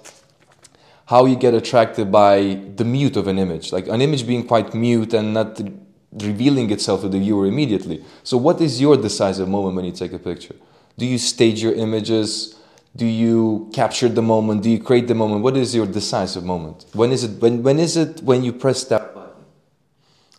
how 1.07 1.27
you 1.27 1.37
get 1.37 1.55
attracted 1.55 2.11
by 2.11 2.59
the 2.77 2.85
mute 2.85 3.17
of 3.17 3.27
an 3.27 3.39
image, 3.39 3.73
like 3.73 3.87
an 3.89 4.01
image 4.01 4.27
being 4.27 4.47
quite 4.47 4.75
mute 4.75 5.13
and 5.15 5.35
not 5.35 5.61
revealing 6.13 6.71
itself 6.71 7.01
to 7.03 7.09
the 7.09 7.19
viewer 7.19 7.47
immediately. 7.47 8.05
So, 8.23 8.37
what 8.37 8.61
is 8.61 8.81
your 8.81 8.97
decisive 8.97 9.49
moment 9.49 9.77
when 9.77 9.85
you 9.85 9.93
take 9.93 10.13
a 10.13 10.19
picture? 10.19 10.55
Do 10.99 11.07
you 11.07 11.19
stage 11.19 11.63
your 11.63 11.75
images? 11.75 12.59
Do 12.95 13.07
you 13.07 13.71
capture 13.73 14.09
the 14.09 14.21
moment? 14.21 14.63
Do 14.63 14.71
you 14.71 14.79
create 14.79 15.09
the 15.09 15.15
moment? 15.15 15.43
What 15.43 15.57
is 15.57 15.75
your 15.75 15.87
decisive 15.87 16.45
moment? 16.45 16.85
When 16.93 17.11
is 17.11 17.25
it? 17.25 17.41
When 17.41 17.63
when 17.63 17.79
is 17.79 17.97
it 17.97 18.23
when 18.23 18.45
you 18.45 18.53
press 18.53 18.85
that? 18.85 19.12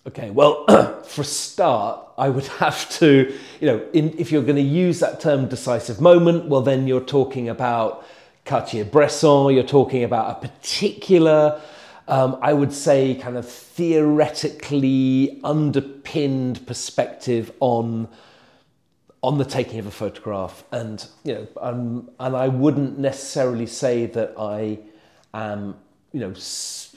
Okay, 0.05 0.29
well, 0.31 0.65
for 1.05 1.21
a 1.21 1.25
start, 1.25 2.05
I 2.17 2.29
would 2.29 2.45
have 2.59 2.89
to, 2.99 3.33
you 3.59 3.67
know, 3.67 3.85
in, 3.93 4.17
if 4.17 4.31
you're 4.31 4.43
going 4.43 4.55
to 4.55 4.61
use 4.61 4.99
that 4.99 5.19
term 5.19 5.47
decisive 5.47 6.01
moment, 6.01 6.45
well, 6.45 6.61
then 6.61 6.87
you're 6.87 7.01
talking 7.01 7.49
about 7.49 8.05
Cartier-Bresson. 8.45 9.53
You're 9.53 9.63
talking 9.63 10.03
about 10.03 10.37
a 10.37 10.47
particular 10.47 11.61
um, 12.07 12.37
I 12.41 12.53
would 12.53 12.73
say, 12.73 13.15
kind 13.15 13.37
of 13.37 13.49
theoretically 13.49 15.39
underpinned 15.43 16.65
perspective 16.67 17.51
on 17.59 18.09
on 19.21 19.37
the 19.37 19.45
taking 19.45 19.79
of 19.79 19.87
a 19.87 19.91
photograph, 19.91 20.65
and 20.73 21.07
you 21.23 21.33
know, 21.33 21.47
um, 21.61 22.09
and 22.19 22.35
I 22.35 22.49
wouldn't 22.49 22.99
necessarily 22.99 23.67
say 23.67 24.05
that 24.07 24.33
I 24.37 24.79
am, 25.33 25.75
you 26.13 26.19
know, 26.19 26.33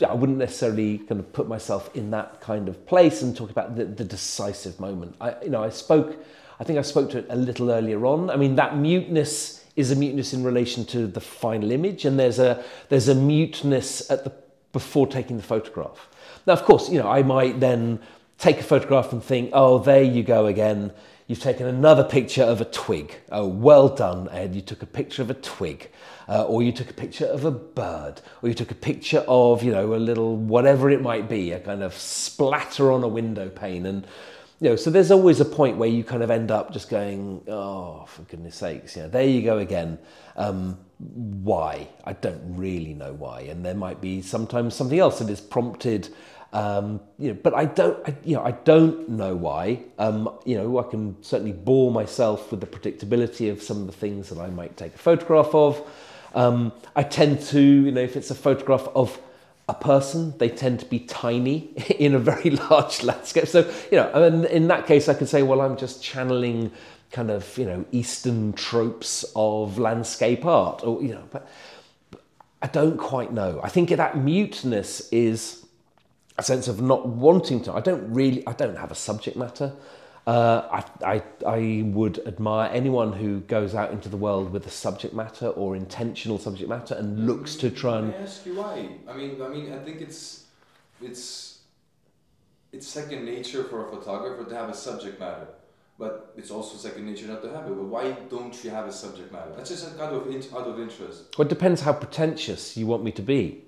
I 0.07 0.15
wouldn't 0.15 0.39
necessarily 0.39 0.99
kind 0.99 1.19
of 1.19 1.33
put 1.33 1.49
myself 1.49 1.91
in 1.97 2.11
that 2.11 2.41
kind 2.41 2.69
of 2.69 2.87
place 2.87 3.23
and 3.23 3.35
talk 3.35 3.51
about 3.51 3.75
the, 3.75 3.87
the 3.87 4.05
decisive 4.05 4.79
moment. 4.79 5.17
I, 5.21 5.35
you 5.43 5.49
know, 5.49 5.65
I 5.65 5.71
spoke, 5.71 6.23
I 6.61 6.65
think 6.65 6.79
I 6.79 6.83
spoke 6.83 7.11
to 7.13 7.19
it 7.19 7.27
a 7.31 7.37
little 7.37 7.71
earlier 7.71 8.05
on. 8.05 8.29
I 8.29 8.37
mean, 8.37 8.57
that 8.57 8.77
muteness 8.77 9.65
is 9.75 9.91
a 9.91 9.97
muteness 9.97 10.35
in 10.35 10.45
relation 10.45 10.85
to 10.87 11.07
the 11.07 11.21
final 11.21 11.71
image, 11.71 12.05
and 12.05 12.19
there's 12.19 12.39
a 12.39 12.63
there's 12.89 13.09
a 13.09 13.15
muteness 13.15 14.11
at 14.11 14.25
the 14.25 14.33
before 14.73 15.07
taking 15.07 15.39
the 15.39 15.43
photograph. 15.43 16.09
Now, 16.47 16.53
of 16.53 16.65
course, 16.65 16.91
you 16.91 16.99
know, 16.99 17.09
I 17.09 17.23
might 17.23 17.61
then 17.61 17.99
take 18.37 18.61
a 18.61 18.63
photograph 18.63 19.11
and 19.13 19.25
think, 19.25 19.51
oh, 19.55 19.79
there 19.79 20.03
you 20.03 20.23
go 20.23 20.45
again. 20.45 20.93
You've 21.29 21.41
taken 21.41 21.67
another 21.67 22.05
picture 22.05 22.45
of 22.45 22.61
a 22.61 22.65
twig. 22.65 23.17
Oh, 23.33 23.49
well 23.49 23.89
done, 23.89 24.29
Ed. 24.31 24.55
You 24.55 24.61
took 24.61 24.83
a 24.83 24.87
picture 24.87 25.23
of 25.23 25.31
a 25.31 25.35
twig. 25.35 25.91
Uh, 26.29 26.45
or 26.45 26.63
you 26.63 26.71
took 26.71 26.89
a 26.89 26.95
picture 26.95 27.27
of 27.27 27.45
a 27.45 27.51
bird. 27.51 28.21
Or 28.43 28.49
you 28.49 28.55
took 28.55 28.71
a 28.71 28.77
picture 28.77 29.25
of, 29.27 29.65
you 29.65 29.73
know, 29.73 29.95
a 29.95 29.97
little 29.97 30.37
whatever 30.37 30.89
it 30.89 31.03
might 31.03 31.29
be, 31.29 31.51
a 31.51 31.59
kind 31.59 31.83
of 31.83 31.95
splatter 31.95 32.93
on 32.93 33.03
a 33.03 33.09
window 33.09 33.49
pane. 33.49 33.87
And, 33.87 34.07
you 34.61 34.71
know, 34.71 34.77
so 34.77 34.89
there's 34.89 35.11
always 35.11 35.41
a 35.41 35.45
point 35.45 35.79
where 35.79 35.89
you 35.89 36.05
kind 36.05 36.23
of 36.23 36.31
end 36.31 36.53
up 36.53 36.73
just 36.73 36.89
going, 36.89 37.43
oh, 37.49 38.05
for 38.07 38.23
goodness 38.23 38.55
sakes, 38.55 38.95
you 38.95 39.03
know, 39.03 39.09
there 39.09 39.27
you 39.27 39.43
go 39.43 39.59
again. 39.59 39.99
Um, 40.37 40.79
why. 40.99 41.89
I 42.05 42.13
don't 42.13 42.41
really 42.57 42.95
know 42.95 43.13
why, 43.13 43.41
and 43.43 43.65
there 43.65 43.75
might 43.75 44.01
be 44.01 44.23
sometimes 44.23 44.75
something 44.75 44.99
else 44.99 45.19
that 45.19 45.29
is 45.29 45.41
prompted. 45.41 46.09
Um, 46.53 47.01
you 47.19 47.33
know, 47.33 47.39
but 47.43 47.55
I 47.55 47.67
don't, 47.67 48.09
I, 48.09 48.17
you 48.25 48.37
know, 48.37 48.43
I 48.43 48.53
don't 48.53 49.09
know 49.09 49.35
why. 49.35 49.83
Um, 49.99 50.31
you 50.45 50.57
know, 50.57 50.79
I 50.79 50.85
can 50.85 51.23
certainly 51.23 51.53
bore 51.53 51.91
myself 51.91 52.51
with 52.51 52.61
the 52.61 52.67
predictability 52.67 53.51
of 53.51 53.63
some 53.63 53.81
of 53.81 53.87
the 53.87 53.93
things 53.93 54.29
that 54.31 54.39
I 54.39 54.49
might 54.49 54.77
take 54.77 54.95
a 54.95 54.99
photograph 54.99 55.55
of. 55.55 55.87
Um, 56.35 56.73
I 56.95 57.03
tend 57.03 57.41
to, 57.43 57.61
you 57.61 57.93
know, 57.93 58.01
if 58.01 58.17
it's 58.17 58.31
a 58.31 58.35
photograph 58.35 58.89
of 58.95 59.19
a 59.69 59.75
person, 59.75 60.37
they 60.39 60.49
tend 60.49 60.81
to 60.81 60.87
be 60.87 61.01
tiny 61.01 61.71
in 61.99 62.15
a 62.15 62.19
very 62.19 62.51
large 62.71 63.03
landscape. 63.03 63.49
So, 63.49 63.61
you 63.91 63.99
know, 63.99 64.11
and 64.13 64.45
in 64.47 64.69
that 64.69 64.87
case, 64.87 65.09
I 65.09 65.15
could 65.15 65.29
say, 65.29 65.43
well, 65.43 65.61
I'm 65.61 65.77
just 65.77 66.03
channeling 66.03 66.71
kind 67.11 67.31
of 67.31 67.57
you 67.57 67.65
know 67.65 67.85
Eastern 67.93 68.53
tropes 68.53 69.25
of 69.35 69.79
landscape 69.79 70.45
art, 70.45 70.83
or 70.85 71.03
you 71.03 71.15
know, 71.15 71.25
but, 71.31 71.49
but 72.11 72.23
I 72.63 72.67
don't 72.67 72.99
quite 72.99 73.33
know. 73.33 73.61
I 73.63 73.69
think 73.69 73.91
that 73.91 74.19
muteness 74.19 75.09
is 75.11 75.66
a 76.39 76.43
sense 76.43 76.69
of 76.69 76.81
not 76.81 77.07
wanting 77.07 77.63
to. 77.65 77.73
I 77.73 77.81
don't 77.81 78.13
really. 78.13 78.47
I 78.47 78.53
don't 78.53 78.77
have 78.77 78.91
a 78.91 78.95
subject 78.95 79.37
matter. 79.37 79.73
Uh, 80.27 80.83
I, 81.03 81.15
I, 81.15 81.23
I 81.47 81.83
would 81.87 82.19
admire 82.27 82.69
anyone 82.73 83.13
who 83.13 83.41
goes 83.41 83.77
out 83.77 83.93
into 83.93 84.09
the 84.09 84.17
world 84.17 84.53
with 84.53 84.67
a 84.67 84.71
subject 84.71 85.15
matter 85.15 85.47
or 85.51 85.77
intentional 85.77 86.37
subject 86.39 86.69
matter 86.69 86.97
and 86.97 87.27
looks 87.27 87.55
to 87.57 87.71
try 87.71 87.99
and. 87.99 88.13
I 88.13 88.19
ask 88.19 88.45
you 88.45 88.57
why? 88.57 88.89
I 89.09 89.13
mean, 89.13 89.41
I 89.41 89.49
mean, 89.49 89.73
I 89.73 89.79
think 89.79 90.01
it's 90.01 90.47
it's 91.01 91.61
it's 92.73 92.89
second 92.89 93.25
nature 93.25 93.65
for 93.65 93.87
a 93.87 93.91
photographer 93.91 94.45
to 94.49 94.55
have 94.57 94.69
a 94.69 94.75
subject 94.75 95.21
matter 95.21 95.47
but 95.99 96.33
it's 96.37 96.51
also 96.51 96.77
second 96.77 97.07
nature 97.07 97.27
not 97.27 97.43
to 97.43 97.51
have 97.51 97.67
it. 97.67 97.75
But 97.75 97.85
why 97.85 98.13
don't 98.29 98.63
you 98.63 98.71
have 98.71 98.87
a 98.87 98.93
subject 98.93 99.33
matter? 99.33 99.53
That's 99.57 99.71
just 99.71 99.87
a 99.87 99.97
kind 99.97 100.15
of 100.15 100.55
out 100.55 100.67
of 100.67 100.79
interest. 100.79 101.39
Well, 101.39 101.47
it 101.47 101.49
depends 101.49 101.81
how 101.83 101.95
pretentious 101.95 102.77
you 102.77 102.87
want 102.87 103.03
me 103.03 103.13
to 103.13 103.23
be. 103.23 103.63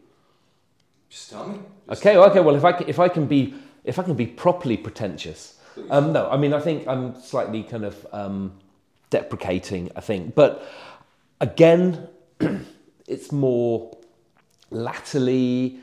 Just 1.08 1.30
tell 1.30 1.48
me. 1.48 1.58
Just 1.88 2.00
okay, 2.02 2.14
tell 2.14 2.24
okay. 2.30 2.40
Well, 2.40 2.56
if 2.56 2.64
I 2.64 2.72
can, 2.72 2.88
if 2.88 2.98
I 2.98 3.08
can 3.08 3.26
be 3.26 3.54
if 3.84 3.98
I 3.98 4.02
can 4.02 4.14
be 4.14 4.26
properly 4.26 4.76
pretentious, 4.76 5.58
um, 5.90 6.12
no, 6.12 6.28
I 6.30 6.36
mean 6.36 6.52
I 6.52 6.60
think 6.60 6.86
I'm 6.86 7.20
slightly 7.20 7.62
kind 7.62 7.84
of 7.84 8.06
um, 8.12 8.52
deprecating. 9.10 9.90
I 9.96 10.00
think, 10.00 10.34
but 10.34 10.68
again, 11.40 12.08
it's 13.06 13.32
more 13.32 13.96
latterly, 14.70 15.78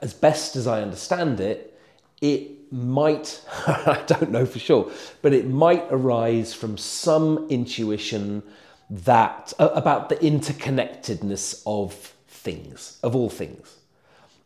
as 0.00 0.14
best 0.14 0.56
as 0.56 0.66
I 0.66 0.82
understand 0.82 1.40
it, 1.40 1.78
it 2.20 2.72
might, 2.72 3.42
I 3.66 4.02
don't 4.06 4.30
know 4.30 4.46
for 4.46 4.58
sure, 4.58 4.90
but 5.22 5.32
it 5.32 5.48
might 5.48 5.86
arise 5.90 6.54
from 6.54 6.76
some 6.76 7.46
intuition 7.48 8.42
that 8.90 9.52
uh, 9.58 9.70
about 9.74 10.08
the 10.08 10.16
interconnectedness 10.16 11.62
of 11.66 12.14
things, 12.26 12.98
of 13.02 13.14
all 13.14 13.28
things, 13.28 13.76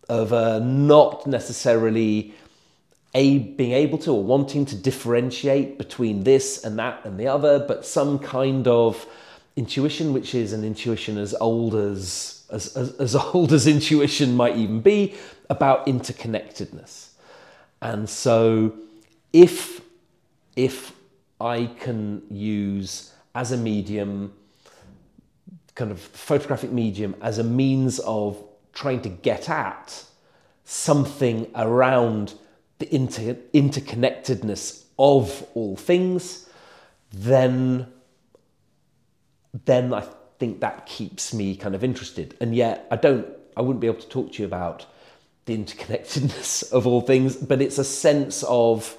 of 0.08 0.32
uh, 0.32 0.58
not 0.58 1.26
necessarily 1.26 2.34
a 3.14 3.38
being 3.38 3.72
able 3.72 3.98
to 3.98 4.12
or 4.12 4.24
wanting 4.24 4.64
to 4.66 4.76
differentiate 4.76 5.78
between 5.78 6.24
this 6.24 6.64
and 6.64 6.78
that 6.78 7.04
and 7.04 7.18
the 7.20 7.26
other, 7.26 7.58
but 7.58 7.84
some 7.84 8.18
kind 8.18 8.66
of 8.66 9.06
intuition, 9.56 10.12
which 10.12 10.34
is 10.34 10.52
an 10.52 10.64
intuition 10.64 11.18
as 11.18 11.34
old 11.34 11.74
as 11.74 12.44
as, 12.50 12.76
as, 12.76 12.94
as 12.96 13.14
old 13.34 13.52
as 13.52 13.66
intuition 13.66 14.36
might 14.36 14.56
even 14.56 14.80
be, 14.80 15.14
about 15.50 15.86
interconnectedness. 15.86 17.08
And 17.80 18.08
so, 18.08 18.74
if 19.32 19.80
if 20.56 20.92
I 21.40 21.66
can 21.80 22.22
use 22.30 23.12
as 23.34 23.52
a 23.52 23.56
medium, 23.56 24.32
kind 25.74 25.90
of 25.90 25.98
photographic 26.00 26.70
medium, 26.70 27.14
as 27.20 27.38
a 27.38 27.44
means 27.44 27.98
of 28.00 28.42
trying 28.72 29.02
to 29.02 29.08
get 29.08 29.48
at 29.48 30.04
something 30.64 31.50
around 31.54 32.34
the 32.78 32.94
inter- 32.94 33.36
interconnectedness 33.54 34.84
of 34.98 35.46
all 35.54 35.76
things, 35.76 36.48
then 37.12 37.86
then 39.66 39.92
I 39.92 40.02
think 40.38 40.60
that 40.60 40.86
keeps 40.86 41.34
me 41.34 41.54
kind 41.56 41.74
of 41.74 41.84
interested. 41.84 42.34
And 42.40 42.54
yet 42.54 42.86
I 42.90 42.96
don't 42.96 43.26
I 43.56 43.62
wouldn't 43.62 43.80
be 43.80 43.86
able 43.86 44.00
to 44.00 44.08
talk 44.08 44.32
to 44.32 44.42
you 44.42 44.46
about 44.46 44.86
the 45.44 45.56
interconnectedness 45.56 46.72
of 46.76 46.86
all 46.86 47.02
things, 47.02 47.36
but 47.36 47.60
it's 47.60 47.78
a 47.78 47.84
sense 47.84 48.42
of 48.44 48.96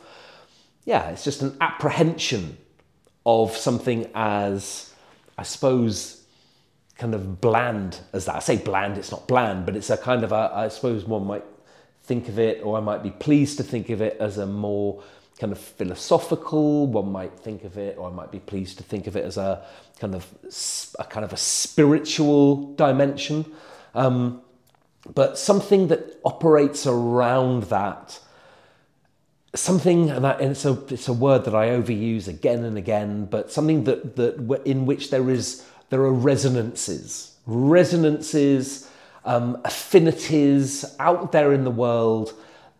yeah, 0.86 1.10
it's 1.10 1.24
just 1.24 1.42
an 1.42 1.56
apprehension 1.62 2.58
of 3.26 3.56
something 3.56 4.10
as 4.14 4.94
I 5.38 5.44
suppose 5.44 6.23
kind 6.98 7.16
of 7.16 7.42
bland 7.42 8.00
as 8.14 8.26
that. 8.26 8.36
I 8.36 8.40
say 8.40 8.58
bland, 8.58 8.98
it's 8.98 9.12
not 9.12 9.28
bland, 9.28 9.66
but 9.66 9.76
it's 9.76 9.90
a 9.90 9.98
kind 9.98 10.24
of 10.24 10.32
a, 10.32 10.52
I 10.54 10.68
suppose 10.68 11.06
one 11.06 11.26
might 11.26 11.46
think 12.04 12.28
of 12.28 12.38
it, 12.38 12.62
or 12.64 12.78
I 12.78 12.82
might 12.82 13.02
be 13.02 13.12
pleased 13.12 13.58
to 13.58 13.64
think 13.64 13.90
of 13.90 14.02
it 14.02 14.18
as 14.20 14.38
a 14.38 14.46
more 14.46 15.02
kind 15.40 15.52
of 15.52 15.60
philosophical. 15.60 16.88
One 16.88 17.12
might 17.12 17.40
think 17.40 17.64
of 17.64 17.78
it, 17.78 17.98
or 17.98 18.10
I 18.10 18.14
might 18.14 18.32
be 18.32 18.40
pleased 18.40 18.78
to 18.78 18.84
think 18.84 19.08
of 19.08 19.16
it 19.16 19.26
as 19.26 19.38
a 19.38 19.66
kind 20.00 20.16
of 20.16 20.28
a 21.00 21.04
kind 21.06 21.24
of 21.24 21.34
a 21.34 21.38
spiritual 21.38 22.74
dimension, 22.76 23.46
um, 23.96 24.42
but 25.14 25.38
something 25.38 25.88
that 25.88 26.20
operates 26.24 26.86
around 26.86 27.64
that. 27.64 28.20
Something 29.56 30.08
that, 30.08 30.42
and 30.42 30.52
it's 30.52 30.66
a 30.66 30.74
it's 30.90 31.08
a 31.08 31.14
word 31.14 31.46
that 31.46 31.54
I 31.54 31.70
overuse 31.70 32.28
again 32.28 32.64
and 32.64 32.78
again, 32.78 33.26
but 33.26 33.52
something 33.52 33.84
that 33.84 34.16
that 34.16 34.62
in 34.66 34.86
which 34.86 35.12
there 35.12 35.30
is 35.30 35.64
there 35.94 36.02
are 36.02 36.12
resonances, 36.12 37.36
resonances 37.46 38.90
um, 39.26 39.62
affinities 39.64 40.84
out 40.98 41.32
there 41.32 41.54
in 41.54 41.64
the 41.64 41.70
world 41.70 42.34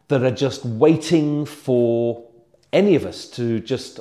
that 0.08 0.24
are 0.24 0.32
just 0.32 0.66
waiting 0.66 1.46
for 1.46 2.28
any 2.72 2.96
of 2.96 3.06
us 3.06 3.28
to 3.28 3.60
just 3.60 4.00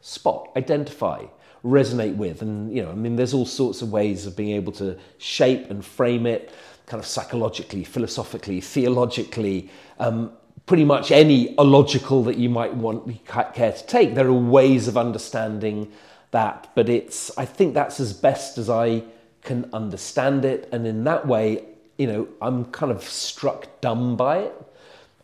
spot, 0.00 0.50
identify, 0.56 1.24
resonate 1.64 2.16
with. 2.16 2.42
And, 2.42 2.74
you 2.74 2.82
know, 2.82 2.90
I 2.90 2.96
mean, 2.96 3.14
there's 3.14 3.32
all 3.32 3.46
sorts 3.46 3.80
of 3.80 3.92
ways 3.92 4.26
of 4.26 4.36
being 4.36 4.56
able 4.56 4.72
to 4.72 4.98
shape 5.18 5.70
and 5.70 5.84
frame 5.84 6.26
it 6.26 6.52
kind 6.86 7.00
of 7.00 7.06
psychologically, 7.06 7.84
philosophically, 7.84 8.60
theologically, 8.60 9.70
um, 10.00 10.32
pretty 10.66 10.84
much 10.84 11.12
any 11.12 11.54
illogical 11.58 12.24
that 12.24 12.38
you 12.38 12.50
might 12.50 12.74
want 12.74 13.24
care 13.24 13.70
to 13.70 13.86
take. 13.86 14.16
There 14.16 14.26
are 14.26 14.32
ways 14.32 14.88
of 14.88 14.96
understanding 14.96 15.92
that, 16.32 16.70
but 16.74 16.88
it's 16.88 17.30
I 17.38 17.44
think 17.44 17.74
that's 17.74 18.00
as 18.00 18.12
best 18.12 18.58
as 18.58 18.68
I 18.68 19.04
can 19.42 19.70
understand 19.72 20.44
it. 20.44 20.68
And 20.72 20.86
in 20.86 21.04
that 21.04 21.26
way, 21.26 21.64
you 21.96 22.06
know, 22.06 22.28
I'm 22.40 22.66
kind 22.66 22.92
of 22.92 23.02
struck 23.04 23.80
dumb 23.80 24.16
by 24.16 24.38
it. 24.38 24.54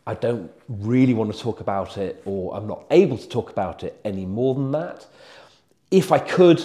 I 0.06 0.14
don't 0.14 0.50
really 0.68 1.12
want 1.12 1.34
to 1.34 1.38
talk 1.38 1.60
about 1.60 1.98
it, 1.98 2.22
or 2.24 2.56
I'm 2.56 2.66
not 2.66 2.84
able 2.90 3.18
to 3.18 3.28
talk 3.28 3.50
about 3.50 3.84
it 3.84 4.00
any 4.04 4.24
more 4.24 4.54
than 4.54 4.72
that. 4.72 5.06
If 5.90 6.12
I 6.12 6.18
could, 6.18 6.62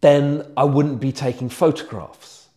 then 0.00 0.50
I 0.56 0.64
wouldn't 0.64 1.00
be 1.00 1.12
taking 1.12 1.48
photographs. 1.48 2.48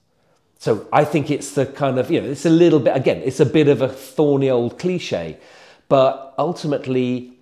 So 0.57 0.87
I 0.91 1.03
think 1.03 1.29
it's 1.29 1.51
the 1.51 1.65
kind 1.65 1.99
of, 1.99 2.09
you 2.09 2.21
know, 2.21 2.29
it's 2.29 2.45
a 2.45 2.49
little 2.49 2.79
bit, 2.79 2.95
again, 2.95 3.21
it's 3.23 3.39
a 3.39 3.45
bit 3.45 3.67
of 3.67 3.81
a 3.81 3.89
thorny 3.89 4.49
old 4.49 4.79
cliche, 4.79 5.37
but 5.89 6.33
ultimately, 6.37 7.34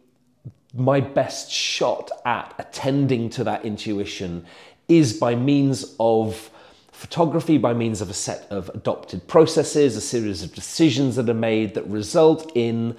my 0.74 0.99
best 0.99 1.51
shot 1.51 2.09
at 2.26 2.53
attending 2.57 3.30
to 3.30 3.43
that 3.43 3.63
intuition 3.63 4.45
is 4.88 5.13
by 5.13 5.36
means 5.36 5.95
of 5.99 6.49
photography 6.91 7.57
by 7.57 7.74
means 7.74 8.01
of 8.01 8.09
a 8.09 8.13
set 8.13 8.47
of 8.49 8.69
adopted 8.69 9.28
processes, 9.28 9.95
a 9.95 10.01
series 10.01 10.41
of 10.41 10.53
decisions 10.53 11.15
that 11.15 11.30
are 11.30 11.34
made 11.34 11.74
that 11.74 11.86
result 11.88 12.51
in 12.55 12.95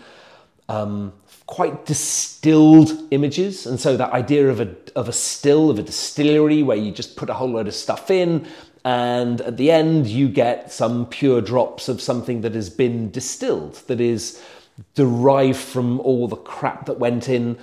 um, 0.69 1.13
quite 1.47 1.87
distilled 1.87 2.91
images. 3.11 3.67
And 3.67 3.81
so 3.81 3.97
that 3.97 4.13
idea 4.13 4.49
of 4.49 4.61
a, 4.61 4.75
of 4.95 5.09
a 5.09 5.13
still, 5.13 5.71
of 5.71 5.79
a 5.79 5.83
distillery 5.83 6.63
where 6.63 6.77
you 6.77 6.93
just 6.93 7.17
put 7.17 7.31
a 7.31 7.35
whole 7.35 7.51
load 7.51 7.67
of 7.67 7.75
stuff 7.75 8.11
in 8.11 8.47
and 8.85 9.41
at 9.41 9.57
the 9.57 9.71
end 9.71 10.07
you 10.07 10.29
get 10.29 10.71
some 10.71 11.07
pure 11.07 11.41
drops 11.41 11.89
of 11.89 12.01
something 12.01 12.43
that 12.43 12.55
has 12.55 12.69
been 12.69 13.11
distilled, 13.11 13.75
that 13.87 14.01
is 14.01 14.43
derived 14.95 15.59
from 15.59 16.01
all 16.01 16.29
the 16.29 16.37
crap 16.37 16.87
that 16.87 16.99
went 16.99 17.29
in. 17.29 17.59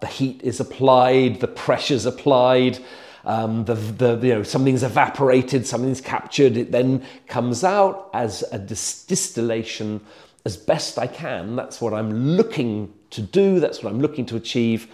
The 0.00 0.06
heat 0.06 0.42
is 0.42 0.60
applied, 0.60 1.40
the 1.40 1.48
pressure's 1.48 2.06
applied, 2.06 2.78
um, 3.24 3.64
the, 3.64 3.74
the, 3.74 4.26
you 4.26 4.34
know, 4.34 4.42
something's 4.42 4.82
evaporated, 4.82 5.66
something's 5.66 6.00
captured, 6.00 6.56
it 6.56 6.72
then 6.72 7.04
comes 7.26 7.64
out 7.64 8.10
as 8.12 8.42
a 8.52 8.58
dis- 8.58 9.04
distillation 9.04 10.00
as 10.44 10.56
best 10.56 10.98
I 10.98 11.06
can. 11.06 11.56
That's 11.56 11.80
what 11.80 11.92
I'm 11.94 12.12
looking 12.12 12.92
to 13.10 13.22
do, 13.22 13.60
that's 13.60 13.82
what 13.82 13.92
I'm 13.92 14.00
looking 14.00 14.26
to 14.26 14.36
achieve. 14.36 14.88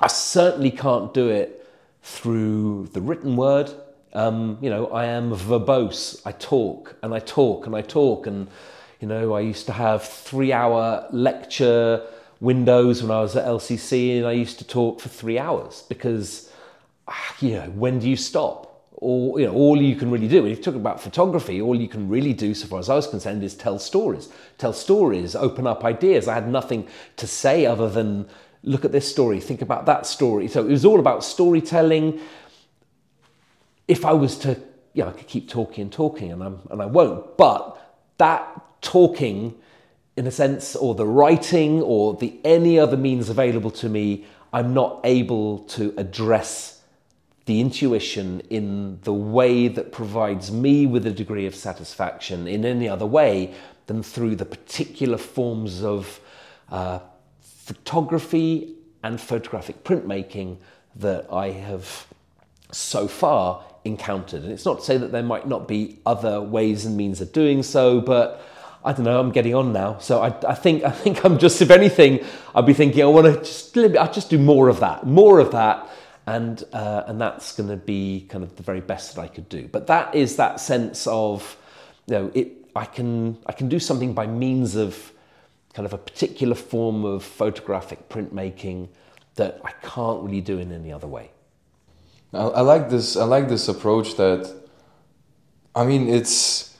I 0.00 0.06
certainly 0.06 0.70
can't 0.70 1.12
do 1.12 1.28
it 1.28 1.66
through 2.02 2.88
the 2.92 3.00
written 3.00 3.36
word. 3.36 3.70
Um, 4.14 4.58
you 4.62 4.70
know, 4.70 4.86
I 4.86 5.06
am 5.06 5.32
verbose. 5.32 6.22
I 6.24 6.32
talk 6.32 6.96
and 7.02 7.14
I 7.14 7.18
talk 7.18 7.66
and 7.66 7.74
I 7.76 7.82
talk. 7.82 8.26
And, 8.26 8.48
you 9.00 9.08
know, 9.08 9.34
I 9.34 9.40
used 9.40 9.66
to 9.66 9.72
have 9.72 10.02
three 10.02 10.52
hour 10.52 11.06
lecture 11.10 12.04
windows 12.40 13.02
when 13.02 13.10
I 13.10 13.20
was 13.20 13.36
at 13.36 13.44
LCC 13.46 14.18
and 14.18 14.26
I 14.26 14.32
used 14.32 14.58
to 14.58 14.64
talk 14.64 15.00
for 15.00 15.08
three 15.08 15.38
hours 15.38 15.84
because 15.88 16.50
ah, 17.06 17.34
you 17.40 17.52
know, 17.52 17.70
when 17.70 17.98
do 17.98 18.08
you 18.08 18.16
stop? 18.16 18.66
Or, 19.00 19.38
you 19.38 19.46
know, 19.46 19.54
all 19.54 19.80
you 19.80 19.94
can 19.94 20.10
really 20.10 20.26
do, 20.26 20.44
if 20.44 20.58
you 20.58 20.64
talk 20.64 20.74
about 20.74 21.00
photography, 21.00 21.60
all 21.60 21.80
you 21.80 21.86
can 21.86 22.08
really 22.08 22.32
do, 22.32 22.52
so 22.52 22.66
far 22.66 22.80
as 22.80 22.88
I 22.88 22.96
was 22.96 23.06
concerned, 23.06 23.44
is 23.44 23.54
tell 23.54 23.78
stories. 23.78 24.28
Tell 24.58 24.72
stories, 24.72 25.36
open 25.36 25.68
up 25.68 25.84
ideas. 25.84 26.26
I 26.26 26.34
had 26.34 26.48
nothing 26.48 26.88
to 27.16 27.26
say 27.28 27.64
other 27.64 27.88
than 27.88 28.28
look 28.64 28.84
at 28.84 28.90
this 28.90 29.08
story, 29.08 29.38
think 29.38 29.62
about 29.62 29.86
that 29.86 30.04
story. 30.04 30.48
So 30.48 30.64
it 30.64 30.70
was 30.70 30.84
all 30.84 30.98
about 30.98 31.22
storytelling. 31.22 32.20
If 33.86 34.04
I 34.04 34.12
was 34.12 34.36
to, 34.38 34.60
yeah, 34.94 35.06
I 35.06 35.12
could 35.12 35.28
keep 35.28 35.48
talking 35.48 35.82
and 35.82 35.92
talking, 35.92 36.32
and, 36.32 36.42
I'm, 36.42 36.58
and 36.68 36.82
I 36.82 36.86
won't, 36.86 37.36
but 37.36 37.80
that 38.18 38.60
talking, 38.80 39.54
in 40.16 40.26
a 40.26 40.30
sense, 40.30 40.76
or 40.76 40.94
the 40.94 41.06
writing, 41.06 41.82
or 41.82 42.14
the 42.14 42.38
any 42.44 42.78
other 42.78 42.96
means 42.96 43.28
available 43.28 43.70
to 43.72 43.88
me, 43.88 44.24
I'm 44.52 44.74
not 44.74 45.00
able 45.04 45.60
to 45.60 45.94
address 45.96 46.82
the 47.46 47.60
intuition 47.60 48.40
in 48.50 49.00
the 49.02 49.12
way 49.12 49.68
that 49.68 49.90
provides 49.90 50.52
me 50.52 50.86
with 50.86 51.06
a 51.06 51.10
degree 51.10 51.46
of 51.46 51.54
satisfaction 51.54 52.46
in 52.46 52.64
any 52.64 52.88
other 52.88 53.06
way 53.06 53.54
than 53.86 54.02
through 54.02 54.36
the 54.36 54.44
particular 54.44 55.16
forms 55.16 55.82
of 55.82 56.20
uh, 56.70 56.98
photography 57.40 58.74
and 59.02 59.20
photographic 59.20 59.82
printmaking 59.82 60.58
that 60.96 61.26
I 61.32 61.50
have 61.50 62.06
so 62.70 63.08
far 63.08 63.64
encountered. 63.84 64.42
And 64.42 64.52
it's 64.52 64.64
not 64.64 64.80
to 64.80 64.84
say 64.84 64.98
that 64.98 65.12
there 65.12 65.22
might 65.22 65.48
not 65.48 65.66
be 65.66 66.00
other 66.04 66.40
ways 66.40 66.84
and 66.84 66.96
means 66.96 67.20
of 67.20 67.32
doing 67.32 67.62
so, 67.62 68.00
but 68.00 68.42
I 68.88 68.94
don't 68.94 69.04
know. 69.04 69.20
I'm 69.20 69.32
getting 69.32 69.54
on 69.54 69.74
now, 69.74 69.98
so 69.98 70.22
I, 70.22 70.28
I 70.48 70.54
think 70.54 70.82
I 70.82 70.90
think 70.90 71.22
I'm 71.22 71.38
just, 71.38 71.60
if 71.60 71.70
anything, 71.70 72.24
I'd 72.54 72.64
be 72.64 72.72
thinking 72.72 73.02
I 73.02 73.04
want 73.04 73.26
to 73.26 73.38
just 73.40 73.76
I 73.76 74.06
just 74.06 74.30
do 74.30 74.38
more 74.38 74.70
of 74.70 74.80
that, 74.80 75.06
more 75.06 75.40
of 75.40 75.50
that, 75.50 75.86
and 76.26 76.64
uh, 76.72 77.02
and 77.06 77.20
that's 77.20 77.54
going 77.54 77.68
to 77.68 77.76
be 77.76 78.24
kind 78.30 78.42
of 78.42 78.56
the 78.56 78.62
very 78.62 78.80
best 78.80 79.14
that 79.14 79.20
I 79.20 79.28
could 79.28 79.46
do. 79.50 79.68
But 79.70 79.88
that 79.88 80.14
is 80.14 80.36
that 80.36 80.58
sense 80.58 81.06
of, 81.06 81.58
you 82.06 82.14
know, 82.14 82.30
it. 82.34 82.54
I 82.74 82.86
can 82.86 83.36
I 83.44 83.52
can 83.52 83.68
do 83.68 83.78
something 83.78 84.14
by 84.14 84.26
means 84.26 84.74
of 84.74 85.12
kind 85.74 85.84
of 85.84 85.92
a 85.92 85.98
particular 85.98 86.54
form 86.54 87.04
of 87.04 87.22
photographic 87.22 88.08
printmaking 88.08 88.88
that 89.34 89.60
I 89.64 89.72
can't 89.86 90.22
really 90.22 90.40
do 90.40 90.58
in 90.58 90.72
any 90.72 90.92
other 90.92 91.06
way. 91.06 91.30
I, 92.32 92.38
I 92.38 92.60
like 92.62 92.88
this. 92.88 93.18
I 93.18 93.24
like 93.24 93.50
this 93.50 93.68
approach 93.68 94.16
that. 94.16 94.50
I 95.74 95.84
mean, 95.84 96.08
it's 96.08 96.74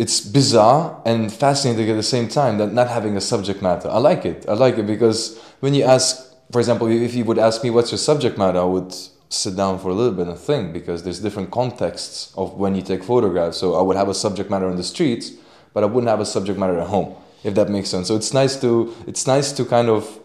it's 0.00 0.18
bizarre 0.18 1.02
and 1.04 1.30
fascinating 1.30 1.90
at 1.90 1.94
the 1.94 2.02
same 2.02 2.26
time 2.26 2.56
that 2.56 2.72
not 2.72 2.88
having 2.88 3.18
a 3.18 3.20
subject 3.20 3.60
matter. 3.60 3.86
I 3.90 3.98
like 3.98 4.24
it. 4.24 4.46
I 4.48 4.54
like 4.54 4.78
it 4.78 4.86
because 4.86 5.38
when 5.60 5.74
you 5.74 5.84
ask, 5.84 6.34
for 6.50 6.58
example, 6.58 6.86
if 6.88 7.14
you 7.14 7.22
would 7.26 7.38
ask 7.38 7.62
me 7.62 7.68
what's 7.68 7.90
your 7.92 7.98
subject 7.98 8.38
matter, 8.38 8.60
I 8.60 8.64
would 8.64 8.94
sit 9.28 9.56
down 9.56 9.78
for 9.78 9.90
a 9.90 9.92
little 9.92 10.14
bit 10.14 10.26
and 10.26 10.38
think 10.38 10.72
because 10.72 11.02
there's 11.02 11.20
different 11.20 11.50
contexts 11.50 12.32
of 12.34 12.54
when 12.54 12.74
you 12.74 12.80
take 12.80 13.04
photographs. 13.04 13.58
So 13.58 13.74
I 13.74 13.82
would 13.82 13.98
have 13.98 14.08
a 14.08 14.14
subject 14.14 14.48
matter 14.48 14.66
on 14.68 14.76
the 14.76 14.84
streets, 14.84 15.32
but 15.74 15.84
I 15.84 15.86
wouldn't 15.86 16.08
have 16.08 16.20
a 16.20 16.24
subject 16.24 16.58
matter 16.58 16.78
at 16.80 16.86
home, 16.86 17.14
if 17.44 17.54
that 17.56 17.68
makes 17.68 17.90
sense. 17.90 18.08
So 18.08 18.16
it's 18.16 18.32
nice 18.32 18.58
to 18.62 18.96
it's 19.06 19.26
nice 19.26 19.52
to 19.52 19.66
kind 19.66 19.90
of 19.90 20.18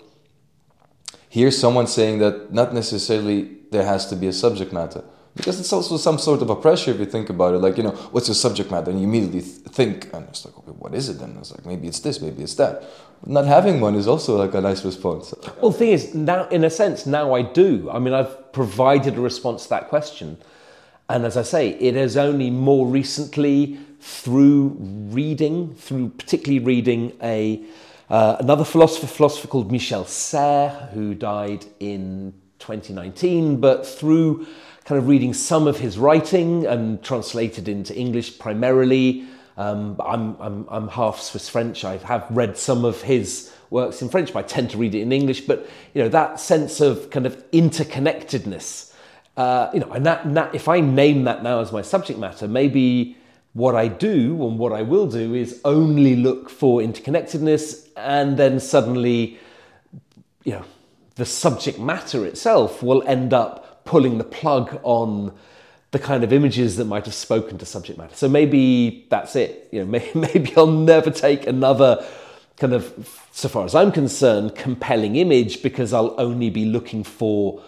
hear 1.27 1.51
someone 1.51 1.87
saying 1.87 2.19
that 2.19 2.53
not 2.53 2.73
necessarily 2.73 3.57
there 3.71 3.83
has 3.83 4.05
to 4.07 4.15
be 4.15 4.27
a 4.27 4.33
subject 4.33 4.71
matter 4.71 5.03
because 5.35 5.59
it's 5.59 5.73
also 5.73 5.97
some 5.97 6.17
sort 6.17 6.41
of 6.41 6.49
a 6.49 6.55
pressure 6.55 6.91
if 6.91 6.99
you 6.99 7.05
think 7.05 7.29
about 7.29 7.53
it. 7.53 7.59
Like 7.59 7.77
you 7.77 7.83
know 7.83 7.91
what's 8.11 8.27
your 8.27 8.35
subject 8.35 8.71
matter? 8.71 8.91
And 8.91 8.99
you 8.99 9.07
immediately 9.07 9.41
think 9.41 10.13
and 10.13 10.27
it's 10.29 10.45
like 10.45 10.57
okay 10.57 10.71
what 10.71 10.93
is 10.93 11.09
it 11.09 11.19
then? 11.19 11.35
It's 11.39 11.51
like 11.51 11.65
maybe 11.65 11.87
it's 11.87 11.99
this 11.99 12.21
maybe 12.21 12.43
it's 12.43 12.55
that. 12.55 12.83
Not 13.25 13.45
having 13.45 13.81
one 13.81 13.95
is 13.95 14.07
also 14.07 14.37
like 14.37 14.53
a 14.53 14.61
nice 14.61 14.85
response. 14.85 15.33
Well 15.61 15.71
the 15.71 15.77
thing 15.77 15.91
is 15.91 16.13
now 16.13 16.47
in 16.49 16.63
a 16.63 16.69
sense 16.69 17.05
now 17.05 17.33
i 17.33 17.41
do. 17.41 17.89
I 17.91 17.99
mean 17.99 18.13
i've 18.13 18.53
provided 18.53 19.17
a 19.17 19.21
response 19.21 19.63
to 19.63 19.69
that 19.69 19.89
question. 19.89 20.37
And 21.09 21.25
as 21.25 21.37
i 21.37 21.43
say 21.43 21.69
it 21.69 21.95
has 21.95 22.15
only 22.17 22.49
more 22.49 22.87
recently 22.87 23.77
through 23.99 24.77
reading 25.09 25.73
through 25.75 26.09
particularly 26.09 26.63
reading 26.63 27.11
a 27.21 27.61
uh, 28.07 28.37
another 28.39 28.63
philosopher 28.63 29.07
philosopher 29.07 29.47
called 29.47 29.71
michel 29.71 30.05
serres 30.05 30.93
who 30.93 31.15
died 31.15 31.65
in 31.79 32.31
2019 32.59 33.59
but 33.59 33.85
through 33.85 34.45
kind 34.85 34.99
of 34.99 35.07
reading 35.07 35.33
some 35.33 35.67
of 35.67 35.79
his 35.79 35.97
writing 35.97 36.65
and 36.67 37.03
translated 37.03 37.67
into 37.67 37.93
English 37.95 38.37
primarily. 38.37 39.25
Um, 39.57 39.99
I'm, 40.03 40.39
I'm, 40.39 40.67
I'm 40.69 40.87
half 40.89 41.19
Swiss 41.19 41.49
French. 41.49 41.83
I 41.83 41.97
have 41.97 42.27
read 42.29 42.55
some 42.55 42.85
of 42.85 43.01
his 43.01 43.51
works 43.71 44.03
in 44.03 44.09
French, 44.09 44.31
but 44.31 44.45
I 44.45 44.47
tend 44.47 44.69
to 44.71 44.77
read 44.77 44.93
it 44.93 45.01
in 45.01 45.11
English. 45.11 45.41
But 45.41 45.67
you 45.93 46.03
know 46.03 46.09
that 46.09 46.39
sense 46.39 46.81
of 46.81 47.09
kind 47.09 47.25
of 47.25 47.49
interconnectedness. 47.51 48.93
Uh, 49.35 49.69
you 49.73 49.79
know, 49.79 49.91
and 49.91 50.05
that, 50.05 50.33
that 50.33 50.55
if 50.55 50.69
I 50.69 50.79
name 50.79 51.25
that 51.25 51.43
now 51.43 51.59
as 51.59 51.71
my 51.71 51.81
subject 51.81 52.19
matter, 52.19 52.47
maybe 52.47 53.17
what 53.53 53.75
I 53.75 53.87
do 53.87 54.47
and 54.47 54.59
what 54.59 54.71
I 54.71 54.81
will 54.81 55.07
do 55.07 55.33
is 55.33 55.59
only 55.65 56.15
look 56.15 56.49
for 56.49 56.79
interconnectedness, 56.79 57.89
and 57.97 58.37
then 58.37 58.59
suddenly, 58.59 59.39
you 60.43 60.53
know, 60.53 60.65
the 61.15 61.25
subject 61.25 61.79
matter 61.79 62.25
itself 62.25 62.83
will 62.83 63.01
end 63.07 63.33
up 63.33 63.64
pulling 63.85 64.17
the 64.17 64.23
plug 64.23 64.79
on 64.83 65.33
the 65.91 65.99
kind 65.99 66.23
of 66.25 66.33
images 66.33 66.75
that 66.75 66.85
might 66.85 67.05
have 67.05 67.13
spoken 67.13 67.57
to 67.57 67.65
subject 67.65 67.97
matter. 67.97 68.15
So 68.15 68.27
maybe 68.27 69.07
that's 69.09 69.35
it. 69.35 69.69
You 69.71 69.85
know, 69.85 70.01
maybe 70.13 70.53
I'll 70.57 70.67
never 70.67 71.09
take 71.09 71.47
another 71.47 72.05
kind 72.57 72.73
of, 72.73 73.27
so 73.31 73.47
far 73.47 73.65
as 73.65 73.75
I'm 73.75 73.91
concerned, 73.91 74.55
compelling 74.55 75.15
image 75.15 75.61
because 75.61 75.93
I'll 75.93 76.15
only 76.17 76.49
be 76.49 76.65
looking 76.65 77.03
for 77.03 77.63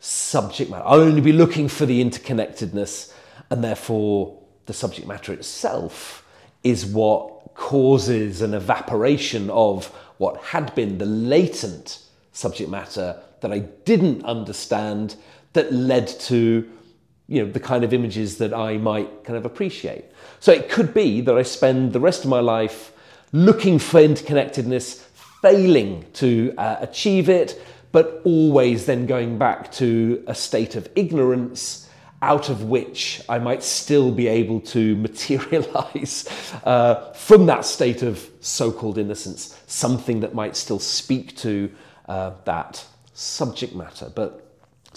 subject 0.00 0.70
matter. 0.70 0.84
I'll 0.86 1.00
only 1.00 1.20
be 1.20 1.32
looking 1.32 1.68
for 1.68 1.86
the 1.86 2.02
interconnectedness, 2.02 3.12
and 3.50 3.64
therefore 3.64 4.38
the 4.66 4.72
subject 4.72 5.06
matter 5.06 5.32
itself 5.32 6.24
is 6.62 6.86
what 6.86 7.54
causes 7.54 8.42
an 8.42 8.54
evaporation 8.54 9.50
of 9.50 9.86
what 10.18 10.36
had 10.38 10.74
been 10.74 10.98
the 10.98 11.06
latent 11.06 12.00
subject 12.32 12.70
matter 12.70 13.20
that 13.40 13.52
I 13.52 13.60
didn't 13.60 14.24
understand 14.24 15.16
that 15.58 15.72
led 15.72 16.06
to 16.06 16.68
you 17.26 17.44
know 17.44 17.50
the 17.50 17.60
kind 17.60 17.82
of 17.82 17.92
images 17.92 18.38
that 18.38 18.54
I 18.54 18.78
might 18.78 19.24
kind 19.24 19.36
of 19.36 19.44
appreciate. 19.44 20.04
So 20.38 20.52
it 20.52 20.70
could 20.70 20.94
be 20.94 21.20
that 21.22 21.36
I 21.36 21.42
spend 21.42 21.92
the 21.92 22.00
rest 22.00 22.22
of 22.22 22.30
my 22.30 22.38
life 22.38 22.92
looking 23.32 23.80
for 23.80 24.00
interconnectedness, 24.00 25.02
failing 25.42 26.06
to 26.14 26.54
uh, 26.56 26.76
achieve 26.80 27.28
it, 27.28 27.60
but 27.90 28.22
always 28.24 28.86
then 28.86 29.06
going 29.06 29.36
back 29.36 29.72
to 29.72 30.22
a 30.28 30.34
state 30.34 30.76
of 30.76 30.88
ignorance 30.94 31.90
out 32.22 32.48
of 32.48 32.64
which 32.64 33.20
I 33.28 33.38
might 33.38 33.62
still 33.62 34.10
be 34.12 34.28
able 34.28 34.60
to 34.76 34.96
materialize 35.08 36.28
uh, 36.64 37.12
from 37.14 37.46
that 37.46 37.64
state 37.64 38.02
of 38.02 38.24
so 38.40 38.70
called 38.70 38.96
innocence, 38.96 39.60
something 39.66 40.20
that 40.20 40.34
might 40.34 40.56
still 40.56 40.78
speak 40.78 41.36
to 41.38 41.70
uh, 42.08 42.32
that 42.44 42.86
subject 43.12 43.74
matter. 43.74 44.10
But 44.14 44.47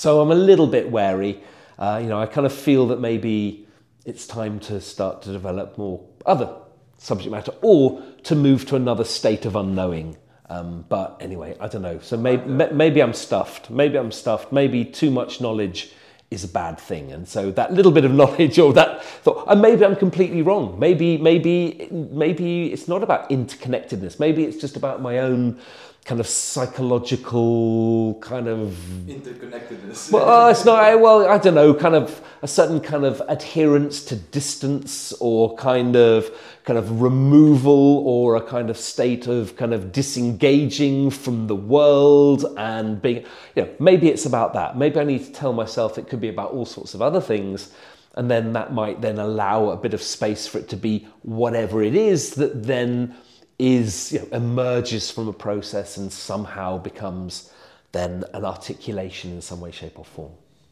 so 0.01 0.19
I'm 0.19 0.31
a 0.31 0.35
little 0.35 0.65
bit 0.65 0.89
wary. 0.89 1.43
Uh, 1.77 1.99
you 2.01 2.09
know, 2.09 2.19
I 2.19 2.25
kind 2.25 2.47
of 2.47 2.51
feel 2.51 2.87
that 2.87 2.99
maybe 2.99 3.67
it's 4.03 4.25
time 4.25 4.59
to 4.61 4.81
start 4.81 5.21
to 5.21 5.31
develop 5.31 5.77
more 5.77 6.03
other 6.25 6.55
subject 6.97 7.29
matter 7.29 7.53
or 7.61 8.01
to 8.23 8.35
move 8.35 8.65
to 8.65 8.75
another 8.75 9.03
state 9.03 9.45
of 9.45 9.55
unknowing. 9.55 10.17
Um, 10.49 10.85
but 10.89 11.17
anyway, 11.19 11.55
I 11.59 11.67
don't 11.67 11.83
know. 11.83 11.99
So 11.99 12.17
maybe, 12.17 12.49
maybe 12.73 12.99
I'm 12.99 13.13
stuffed. 13.13 13.69
Maybe 13.69 13.95
I'm 13.99 14.11
stuffed. 14.11 14.51
Maybe 14.51 14.83
too 14.85 15.11
much 15.11 15.39
knowledge 15.39 15.93
is 16.31 16.43
a 16.43 16.47
bad 16.47 16.79
thing. 16.79 17.11
And 17.11 17.27
so 17.27 17.51
that 17.51 17.71
little 17.71 17.91
bit 17.91 18.03
of 18.03 18.11
knowledge 18.21 18.57
or 18.57 18.73
that 18.73 19.05
thought, 19.05 19.45
and 19.47 19.61
maybe 19.61 19.85
I'm 19.85 19.95
completely 19.95 20.41
wrong. 20.41 20.79
Maybe, 20.79 21.19
maybe, 21.19 21.89
maybe 21.91 22.73
it's 22.73 22.87
not 22.87 23.03
about 23.03 23.29
interconnectedness. 23.29 24.19
Maybe 24.19 24.45
it's 24.45 24.57
just 24.57 24.75
about 24.75 24.99
my 24.99 25.19
own 25.19 25.59
kind 26.05 26.19
of 26.19 26.27
psychological 26.27 28.15
kind 28.21 28.47
of 28.47 28.75
interconnectedness. 29.07 30.11
Well, 30.11 30.27
uh, 30.27 30.49
it's 30.49 30.65
not. 30.65 30.99
Well, 30.99 31.27
I 31.27 31.37
don't 31.37 31.53
know. 31.53 31.73
Kind 31.73 31.95
of 31.95 32.21
a 32.41 32.47
certain 32.47 32.79
kind 32.79 33.05
of 33.05 33.21
adherence 33.27 34.03
to 34.05 34.15
distance, 34.15 35.13
or 35.19 35.55
kind 35.55 35.95
of 35.95 36.31
kind 36.63 36.79
of 36.79 37.01
removal, 37.01 37.99
or 38.05 38.35
a 38.35 38.41
kind 38.41 38.69
of 38.69 38.77
state 38.77 39.27
of 39.27 39.55
kind 39.55 39.73
of 39.73 39.91
disengaging 39.91 41.11
from 41.11 41.47
the 41.47 41.55
world 41.55 42.45
and 42.57 43.01
being. 43.01 43.23
You 43.55 43.63
know, 43.63 43.69
maybe 43.79 44.09
it's 44.09 44.25
about 44.25 44.53
that. 44.53 44.77
Maybe 44.77 44.99
I 44.99 45.03
need 45.03 45.23
to 45.25 45.31
tell 45.31 45.53
myself 45.53 45.97
it 45.97 46.07
could 46.07 46.21
be 46.21 46.29
about 46.29 46.51
all 46.51 46.65
sorts 46.65 46.93
of 46.95 47.01
other 47.01 47.21
things. 47.21 47.71
And 48.15 48.29
then 48.29 48.53
that 48.53 48.73
might 48.73 48.99
then 48.99 49.19
allow 49.19 49.69
a 49.69 49.77
bit 49.77 49.93
of 49.93 50.01
space 50.01 50.45
for 50.45 50.57
it 50.57 50.67
to 50.69 50.75
be 50.75 51.07
whatever 51.21 51.81
it 51.81 51.95
is 51.95 52.31
that 52.31 52.63
then 52.65 53.15
is 53.61 54.11
you 54.11 54.19
know, 54.19 54.27
emerges 54.31 55.11
from 55.11 55.27
a 55.27 55.33
process 55.33 55.95
and 55.97 56.11
somehow 56.11 56.79
becomes 56.79 57.53
then 57.91 58.23
an 58.33 58.43
articulation 58.43 59.31
in 59.31 59.41
some 59.41 59.61
way, 59.61 59.71
shape, 59.71 59.99
or 59.99 60.05
form. 60.05 60.31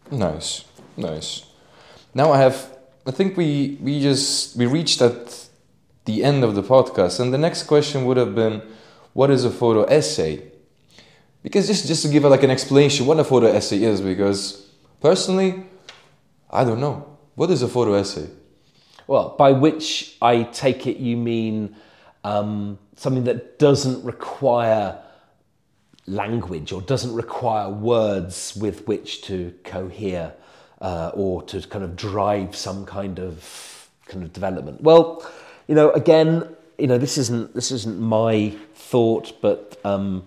Nice, 0.09 0.65
nice. 0.97 1.45
Now 2.13 2.31
I 2.31 2.39
have. 2.39 2.77
I 3.05 3.11
think 3.11 3.37
we 3.37 3.77
we 3.81 4.01
just 4.01 4.55
we 4.57 4.65
reached 4.65 5.01
at 5.01 5.47
the 6.05 6.23
end 6.23 6.43
of 6.43 6.55
the 6.55 6.63
podcast, 6.63 7.19
and 7.19 7.31
the 7.31 7.37
next 7.37 7.63
question 7.63 8.05
would 8.05 8.17
have 8.17 8.33
been, 8.33 8.61
what 9.13 9.29
is 9.29 9.45
a 9.45 9.51
photo 9.51 9.83
essay? 9.83 10.41
Because 11.43 11.67
just 11.67 11.85
just 11.85 12.01
to 12.03 12.09
give 12.09 12.23
like 12.23 12.43
an 12.43 12.49
explanation 12.49 13.05
what 13.05 13.19
a 13.19 13.23
photo 13.23 13.47
essay 13.47 13.83
is, 13.83 14.01
because 14.01 14.67
personally, 14.99 15.63
I 16.49 16.63
don't 16.63 16.79
know 16.79 17.17
what 17.35 17.51
is 17.51 17.61
a 17.61 17.67
photo 17.67 17.93
essay. 17.93 18.27
Well, 19.05 19.35
by 19.37 19.51
which 19.51 20.17
I 20.21 20.43
take 20.43 20.87
it 20.87 20.97
you 20.97 21.17
mean 21.17 21.75
um, 22.23 22.79
something 22.95 23.23
that 23.25 23.59
doesn't 23.59 24.03
require 24.03 24.99
language 26.05 26.71
or 26.71 26.81
doesn't 26.81 27.13
require 27.13 27.69
words 27.69 28.55
with 28.59 28.87
which 28.87 29.21
to 29.21 29.53
cohere 29.63 30.33
uh, 30.81 31.11
or 31.13 31.43
to 31.43 31.61
kind 31.61 31.83
of 31.83 31.95
drive 31.95 32.55
some 32.55 32.85
kind 32.85 33.19
of 33.19 33.89
kind 34.05 34.23
of 34.23 34.33
development. 34.33 34.81
Well, 34.81 35.25
you 35.67 35.75
know, 35.75 35.91
again, 35.91 36.47
you 36.77 36.87
know, 36.87 36.97
this 36.97 37.17
isn't 37.17 37.53
this 37.53 37.71
isn't 37.71 37.99
my 37.99 38.55
thought, 38.73 39.39
but 39.41 39.79
um, 39.83 40.23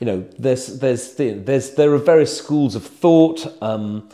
you 0.00 0.06
know, 0.06 0.26
there's 0.38 0.78
there's 0.80 1.14
there's 1.14 1.70
there 1.74 1.92
are 1.92 1.98
various 1.98 2.36
schools 2.36 2.74
of 2.74 2.84
thought. 2.84 3.46
Um, 3.62 4.08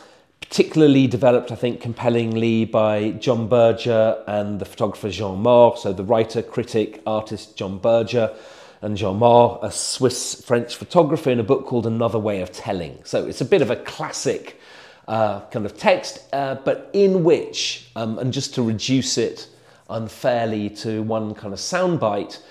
particularly 0.51 1.07
developed, 1.07 1.49
I 1.49 1.55
think, 1.55 1.79
compellingly 1.79 2.65
by 2.65 3.11
John 3.11 3.47
Berger 3.47 4.21
and 4.27 4.59
the 4.59 4.65
photographer 4.65 5.09
Jean 5.09 5.41
Mohr. 5.41 5.77
So 5.77 5.93
the 5.93 6.03
writer, 6.03 6.41
critic, 6.41 7.01
artist 7.07 7.55
John 7.55 7.77
Berger 7.77 8.35
and 8.81 8.97
Jean 8.97 9.17
Mohr, 9.17 9.63
a 9.63 9.71
Swiss 9.71 10.43
French 10.43 10.75
photographer, 10.75 11.29
in 11.29 11.39
a 11.39 11.43
book 11.43 11.65
called 11.65 11.87
Another 11.87 12.19
Way 12.19 12.41
of 12.41 12.51
Telling. 12.51 12.99
So 13.05 13.25
it's 13.25 13.39
a 13.39 13.45
bit 13.45 13.61
of 13.61 13.71
a 13.71 13.77
classic 13.77 14.59
uh, 15.07 15.39
kind 15.51 15.65
of 15.65 15.77
text, 15.77 16.27
uh, 16.33 16.55
but 16.55 16.89
in 16.91 17.23
which, 17.23 17.89
um, 17.95 18.19
and 18.19 18.33
just 18.33 18.53
to 18.55 18.61
reduce 18.61 19.17
it 19.17 19.47
unfairly 19.89 20.69
to 20.69 21.01
one 21.01 21.33
kind 21.33 21.53
of 21.53 21.61
soundbite, 21.61 22.41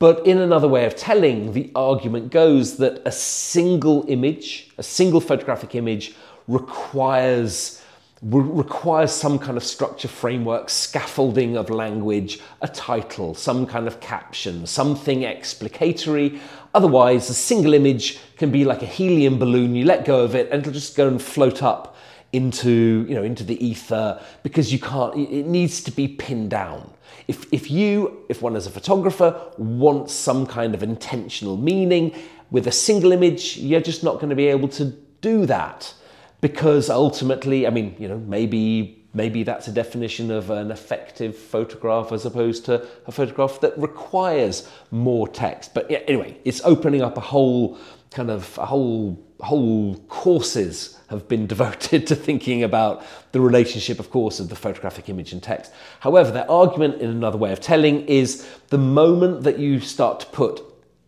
but 0.00 0.26
in 0.26 0.38
another 0.38 0.66
way 0.66 0.86
of 0.86 0.96
telling, 0.96 1.52
the 1.52 1.70
argument 1.76 2.32
goes 2.32 2.78
that 2.78 3.00
a 3.04 3.12
single 3.12 4.04
image, 4.08 4.70
a 4.76 4.82
single 4.82 5.20
photographic 5.20 5.76
image, 5.76 6.16
requires 6.48 7.82
requires 8.20 9.12
some 9.12 9.38
kind 9.38 9.56
of 9.56 9.62
structure 9.62 10.08
framework, 10.08 10.68
scaffolding 10.68 11.56
of 11.56 11.70
language, 11.70 12.40
a 12.62 12.66
title, 12.68 13.32
some 13.32 13.64
kind 13.64 13.86
of 13.86 14.00
caption, 14.00 14.66
something 14.66 15.22
explicatory. 15.22 16.40
Otherwise, 16.74 17.30
a 17.30 17.34
single 17.34 17.74
image 17.74 18.18
can 18.36 18.50
be 18.50 18.64
like 18.64 18.82
a 18.82 18.86
helium 18.86 19.38
balloon. 19.38 19.76
You 19.76 19.84
let 19.84 20.04
go 20.04 20.24
of 20.24 20.34
it 20.34 20.50
and 20.50 20.60
it'll 20.60 20.72
just 20.72 20.96
go 20.96 21.06
and 21.06 21.22
float 21.22 21.62
up 21.62 21.96
into 22.32 23.06
you 23.08 23.14
know 23.14 23.22
into 23.22 23.42
the 23.42 23.64
ether 23.64 24.20
because 24.42 24.70
you 24.70 24.78
can't 24.78 25.16
it 25.16 25.46
needs 25.46 25.82
to 25.82 25.90
be 25.90 26.06
pinned 26.06 26.50
down 26.50 26.90
if 27.26 27.50
if 27.52 27.70
you 27.70 28.22
if 28.28 28.42
one 28.42 28.54
as 28.54 28.66
a 28.66 28.70
photographer 28.70 29.34
wants 29.56 30.12
some 30.12 30.46
kind 30.46 30.74
of 30.74 30.82
intentional 30.82 31.56
meaning 31.56 32.14
with 32.50 32.66
a 32.66 32.72
single 32.72 33.12
image 33.12 33.56
you're 33.56 33.80
just 33.80 34.04
not 34.04 34.16
going 34.16 34.28
to 34.28 34.36
be 34.36 34.46
able 34.46 34.68
to 34.68 34.84
do 35.22 35.46
that 35.46 35.94
because 36.40 36.90
ultimately 36.90 37.66
i 37.66 37.70
mean 37.70 37.94
you 37.98 38.08
know 38.08 38.18
maybe 38.18 39.04
maybe 39.14 39.42
that's 39.42 39.68
a 39.68 39.72
definition 39.72 40.30
of 40.30 40.50
an 40.50 40.70
effective 40.70 41.36
photograph 41.36 42.12
as 42.12 42.24
opposed 42.24 42.64
to 42.64 42.86
a 43.06 43.12
photograph 43.12 43.60
that 43.60 43.76
requires 43.78 44.68
more 44.90 45.26
text 45.28 45.74
but 45.74 45.90
yeah, 45.90 45.98
anyway 46.06 46.36
it's 46.44 46.60
opening 46.64 47.02
up 47.02 47.16
a 47.16 47.20
whole 47.20 47.78
kind 48.10 48.30
of 48.30 48.56
a 48.58 48.66
whole 48.66 49.18
whole 49.40 49.96
courses 50.08 50.98
have 51.08 51.28
been 51.28 51.46
devoted 51.54 52.06
to 52.06 52.14
thinking 52.14 52.62
about 52.62 53.04
the 53.32 53.40
relationship, 53.40 53.98
of 53.98 54.10
course, 54.10 54.40
of 54.40 54.48
the 54.48 54.56
photographic 54.56 55.08
image 55.08 55.32
and 55.32 55.42
text. 55.42 55.72
However, 56.00 56.30
their 56.30 56.50
argument 56.50 57.00
in 57.00 57.10
another 57.10 57.38
way 57.38 57.52
of 57.52 57.60
telling 57.60 58.06
is 58.06 58.48
the 58.68 58.78
moment 58.78 59.42
that 59.44 59.58
you 59.58 59.80
start 59.80 60.20
to 60.20 60.26
put 60.26 60.62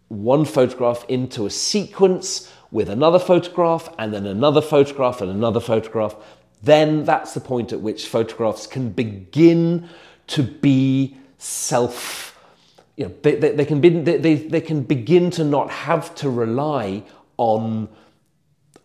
one 0.09 0.45
photograph 0.45 1.05
into 1.09 1.47
a 1.47 1.51
sequence 1.51 2.53
with 2.71 2.89
another 2.89 3.18
photograph 3.18 3.93
and 3.99 4.12
then 4.12 4.27
another 4.27 4.61
photograph 4.61 5.21
and 5.21 5.31
another 5.31 5.61
photograph, 5.61 6.14
then 6.62 7.05
that's 7.05 7.35
the 7.35 7.41
point 7.41 7.73
at 7.73 7.81
which 7.81 8.07
photographs 8.07 8.66
can 8.66 8.91
begin 8.91 9.89
to 10.29 10.43
be 10.43 11.16
self 11.39 12.31
you 12.97 13.07
know, 13.07 13.14
they, 13.23 13.37
they, 13.37 13.53
they 13.53 13.64
can 13.64 13.81
be, 13.81 13.89
they, 13.89 14.35
they 14.35 14.61
can 14.61 14.83
begin 14.83 15.31
to 15.31 15.43
not 15.43 15.71
have 15.71 16.14
to 16.16 16.29
rely 16.29 17.03
on 17.39 17.89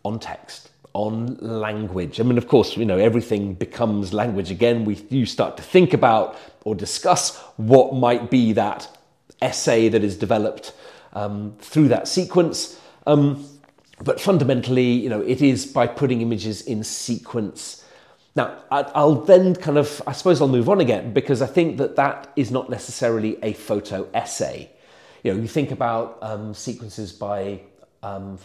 on 0.06 0.18
text, 0.20 0.70
on 0.92 1.36
language. 1.40 2.20
I 2.20 2.22
mean, 2.22 2.38
of 2.38 2.48
course, 2.48 2.76
you 2.76 2.84
know, 2.84 2.96
everything 2.96 3.54
becomes 3.54 4.14
language 4.14 4.50
again. 4.50 4.84
We, 4.84 5.04
you 5.10 5.26
start 5.26 5.56
to 5.56 5.62
think 5.62 5.92
about 5.92 6.38
or 6.64 6.74
discuss 6.74 7.36
what 7.56 7.94
might 7.94 8.30
be 8.30 8.52
that 8.52 8.96
essay 9.42 9.88
that 9.88 10.02
is 10.02 10.16
developed 10.16 10.72
um, 11.12 11.56
through 11.58 11.88
that 11.88 12.08
sequence. 12.08 12.80
Um, 13.06 13.46
but 14.02 14.20
fundamentally, 14.20 14.90
you 14.92 15.08
know, 15.08 15.20
it 15.22 15.40
is 15.40 15.66
by 15.66 15.86
putting 15.86 16.20
images 16.20 16.62
in 16.62 16.84
sequence. 16.84 17.84
Now, 18.34 18.58
I'll 18.70 19.14
then 19.14 19.54
kind 19.54 19.78
of, 19.78 20.02
I 20.06 20.12
suppose 20.12 20.42
I'll 20.42 20.48
move 20.48 20.68
on 20.68 20.80
again 20.80 21.14
because 21.14 21.40
I 21.40 21.46
think 21.46 21.78
that 21.78 21.96
that 21.96 22.30
is 22.36 22.50
not 22.50 22.68
necessarily 22.68 23.38
a 23.42 23.54
photo 23.54 24.06
essay. 24.12 24.70
You 25.22 25.32
know, 25.32 25.40
you 25.40 25.48
think 25.48 25.70
about 25.70 26.18
um, 26.20 26.52
sequences 26.52 27.12
by 27.12 27.62
um, 28.02 28.38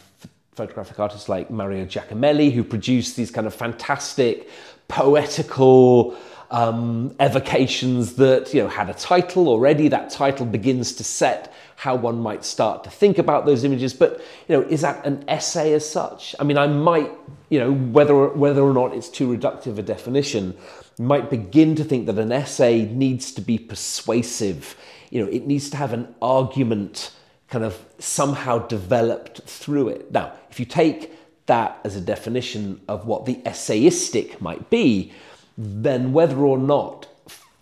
photographic 0.54 0.97
artists 0.97 1.28
like 1.28 1.52
Mario 1.52 1.86
Giacomelli, 1.86 2.54
who 2.54 2.64
produced 2.64 3.18
these 3.18 3.32
kind 3.32 3.45
of 3.45 3.54
fantastic, 3.54 4.49
poetical 4.88 6.18
um, 6.52 7.16
evocations 7.20 8.16
that 8.16 8.54
you 8.54 8.62
know 8.62 8.70
had 8.70 8.89
a 8.89 8.93
title 8.93 9.47
already. 9.47 9.88
That 9.88 10.10
title 10.10 10.45
begins 10.45 10.93
to 10.95 11.04
set 11.04 11.54
how 11.82 11.96
one 11.96 12.20
might 12.20 12.46
start 12.46 12.84
to 12.84 12.92
think 12.92 13.18
about 13.18 13.48
those 13.48 13.64
images. 13.64 13.92
But 13.92 14.22
you 14.48 14.56
know, 14.56 14.62
is 14.62 14.82
that 14.82 15.04
an 15.04 15.26
essay 15.28 15.74
as 15.74 15.90
such? 15.90 16.36
I 16.40 16.44
mean, 16.44 16.56
I 16.56 16.68
might, 16.68 17.12
you 17.50 17.58
know, 17.58 17.74
whether 17.74 18.28
whether 18.28 18.62
or 18.62 18.72
not 18.72 18.94
it's 18.94 19.10
too 19.10 19.28
reductive 19.36 19.80
a 19.80 19.82
definition, 19.82 20.56
might 21.00 21.32
begin 21.32 21.76
to 21.78 21.84
think 21.84 22.06
that 22.06 22.20
an 22.20 22.32
essay 22.32 22.86
needs 22.86 23.32
to 23.32 23.42
be 23.42 23.58
persuasive. 23.58 24.76
You 25.10 25.26
know, 25.26 25.32
it 25.32 25.48
needs 25.48 25.72
to 25.72 25.78
have 25.78 25.92
an 25.92 26.14
argument 26.22 27.14
kind 27.50 27.66
of 27.66 27.84
somehow 27.98 28.60
developed 28.60 29.42
through 29.48 29.90
it. 29.90 30.12
Now, 30.12 30.34
if 30.52 30.60
you 30.60 30.68
take 30.68 31.12
that 31.48 31.80
as 31.84 31.96
a 31.96 32.02
definition 32.02 32.80
of 32.88 33.08
what 33.08 33.26
the 33.26 33.38
essayistic 33.38 34.40
might 34.40 34.70
be, 34.70 35.14
then 35.58 36.14
whether 36.14 36.38
or 36.38 36.60
not 36.60 37.08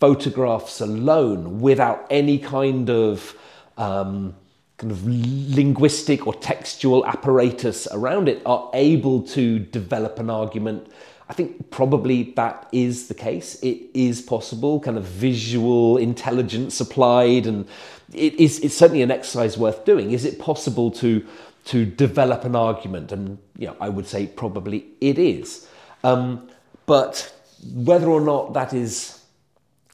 photographs 0.02 0.82
alone, 0.82 1.62
without 1.62 2.06
any 2.10 2.38
kind 2.38 2.90
of 2.90 3.34
um, 3.80 4.36
kind 4.78 4.92
of 4.92 5.06
linguistic 5.06 6.28
or 6.28 6.34
textual 6.36 7.06
apparatus 7.06 7.88
around 7.92 8.30
it, 8.30 8.42
are 8.46 8.70
able 8.74 9.24
to 9.24 9.60
develop 9.60 10.20
an 10.20 10.30
argument. 10.30 10.88
I 11.28 11.34
think 11.34 11.70
probably 11.70 12.34
that 12.36 12.68
is 12.72 13.08
the 13.08 13.14
case. 13.14 13.56
It 13.62 13.82
is 13.94 14.22
possible, 14.22 14.80
kind 14.80 14.98
of 14.98 15.06
visual 15.06 15.98
intelligence 15.98 16.80
applied 16.80 17.46
and 17.48 17.68
it 18.14 18.34
is 18.36 18.60
it's 18.60 18.76
certainly 18.76 19.02
an 19.02 19.12
exercise 19.12 19.58
worth 19.58 19.86
doing. 19.86 20.12
Is 20.12 20.26
it 20.26 20.40
possible 20.40 20.92
to 20.92 21.26
to 21.66 21.86
develop 21.86 22.46
an 22.46 22.56
argument? 22.56 23.12
And 23.12 23.38
you 23.58 23.68
know, 23.68 23.76
I 23.80 23.90
would 23.90 24.08
say 24.08 24.28
probably 24.28 24.86
it 25.02 25.20
is. 25.20 25.68
Um, 26.04 26.50
but 26.86 27.34
whether 27.74 28.08
or 28.08 28.22
not 28.22 28.54
that 28.54 28.74
is, 28.74 29.19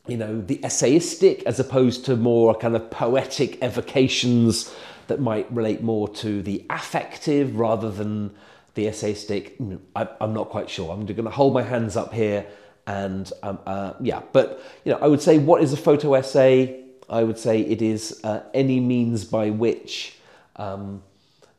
you 0.07 0.17
know, 0.17 0.41
the 0.41 0.57
essayistic 0.59 1.43
as 1.43 1.59
opposed 1.59 2.05
to 2.05 2.15
more 2.15 2.55
kind 2.55 2.75
of 2.75 2.89
poetic 2.91 3.61
evocations 3.63 4.73
that 5.07 5.19
might 5.19 5.51
relate 5.51 5.81
more 5.81 6.07
to 6.07 6.41
the 6.41 6.65
affective 6.69 7.55
rather 7.55 7.91
than 7.91 8.31
the 8.75 8.85
essayistic, 8.85 9.79
I, 9.95 10.07
am 10.21 10.33
not 10.33 10.49
quite 10.49 10.69
sure. 10.69 10.91
I'm 10.91 11.05
going 11.05 11.23
to 11.23 11.29
hold 11.29 11.53
my 11.53 11.63
hands 11.63 11.95
up 11.95 12.13
here 12.13 12.45
and 12.87 13.31
um, 13.41 13.59
uh, 13.65 13.93
yeah, 13.99 14.21
but 14.31 14.61
you 14.83 14.91
know, 14.91 14.99
I 14.99 15.07
would 15.07 15.21
say 15.21 15.37
what 15.37 15.63
is 15.63 15.73
a 15.73 15.77
photo 15.77 16.13
essay? 16.13 16.83
I 17.09 17.23
would 17.23 17.37
say 17.37 17.61
it 17.61 17.81
is 17.81 18.19
uh, 18.23 18.41
any 18.53 18.79
means 18.79 19.25
by 19.25 19.49
which 19.49 20.17
um, 20.55 21.03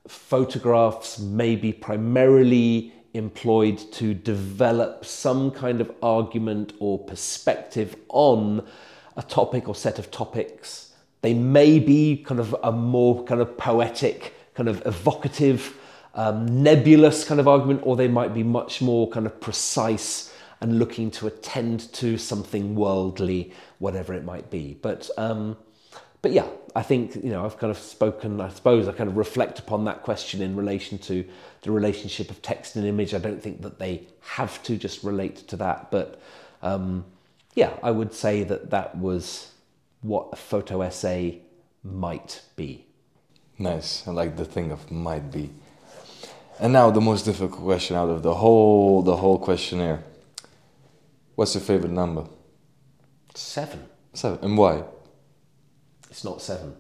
photographs 0.07 1.19
may 1.19 1.57
be 1.57 1.73
primarily 1.73 2.93
employed 3.17 3.79
to 3.93 4.15
develop 4.15 5.05
some 5.05 5.51
kind 5.51 5.81
of 5.81 5.91
argument 6.03 6.73
or 6.79 6.99
perspective 6.99 7.97
on 8.09 8.67
a 9.17 9.23
topic 9.23 9.69
or 9.69 9.75
set 9.75 9.99
of 9.99 10.11
topics. 10.11 10.93
They 11.23 11.35
may 11.35 11.79
be 11.79 12.17
kind 12.17 12.41
of 12.41 12.55
a 12.63 12.71
more 12.71 13.25
kind 13.25 13.41
of 13.41 13.57
poetic, 13.57 14.35
kind 14.55 14.69
of 14.69 14.87
evocative, 14.87 15.77
um, 16.15 16.63
nebulous 16.63 17.25
kind 17.25 17.41
of 17.41 17.49
argument, 17.49 17.81
or 17.85 17.97
they 17.97 18.09
might 18.09 18.33
be 18.35 18.43
much 18.43 18.81
more 18.81 19.09
kind 19.09 19.27
of 19.27 19.41
precise 19.41 20.33
and 20.61 20.79
looking 20.79 21.11
to 21.11 21.27
attend 21.27 21.93
to 21.95 22.17
something 22.17 22.75
worldly, 22.75 23.53
whatever 23.79 24.15
it 24.15 24.25
might 24.25 24.51
be. 24.51 24.79
But 24.81 25.11
um, 25.19 25.57
but 26.23 26.33
yeah, 26.33 26.47
I 26.77 26.83
think 26.83 27.17
you 27.17 27.31
know 27.31 27.43
I've 27.43 27.57
kind 27.57 27.71
of 27.71 27.79
spoken. 27.79 28.39
I 28.39 28.51
suppose 28.51 28.87
I 28.87 28.93
kind 28.93 29.09
of 29.09 29.17
reflect 29.17 29.59
upon 29.59 29.87
that 29.87 30.03
question 30.03 30.43
in 30.43 30.55
relation 30.55 30.99
to 30.99 31.25
the 31.63 31.71
relationship 31.71 32.31
of 32.31 32.43
text 32.43 32.77
and 32.77 32.87
image. 32.87 33.15
I 33.15 33.19
don't 33.19 33.43
think 33.43 33.63
that 33.63 33.79
they 33.79 34.07
have 34.21 34.63
to 34.65 34.77
just 34.77 35.03
relate 35.03 35.37
to 35.49 35.57
that, 35.57 35.91
but 35.91 36.21
um, 36.63 37.07
yeah, 37.55 37.73
I 37.83 37.93
would 37.93 38.13
say 38.13 38.45
that 38.45 38.69
that 38.71 38.95
was 38.99 39.53
what 40.03 40.29
a 40.33 40.37
photo 40.37 40.83
essay 40.83 41.41
might 41.83 42.43
be. 42.57 42.85
Nice. 43.59 44.07
I 44.07 44.11
like 44.11 44.37
the 44.37 44.45
thing 44.45 44.71
of 44.71 44.91
might 44.91 45.33
be. 45.33 45.49
And 46.61 46.75
now 46.75 46.91
the 46.91 47.01
most 47.01 47.25
difficult 47.25 47.63
question 47.63 47.97
out 47.97 48.11
of 48.11 48.23
the 48.23 48.35
whole 48.35 49.01
the 49.01 49.17
whole 49.17 49.39
questionnaire. 49.39 50.03
What's 51.37 51.55
your 51.55 51.65
favorite 51.65 51.93
number? 51.93 52.27
Seven. 53.35 53.87
Seven. 54.13 54.39
And 54.43 54.59
why? 54.59 54.85
It's 56.11 56.25
not 56.25 56.41
seven. 56.43 56.75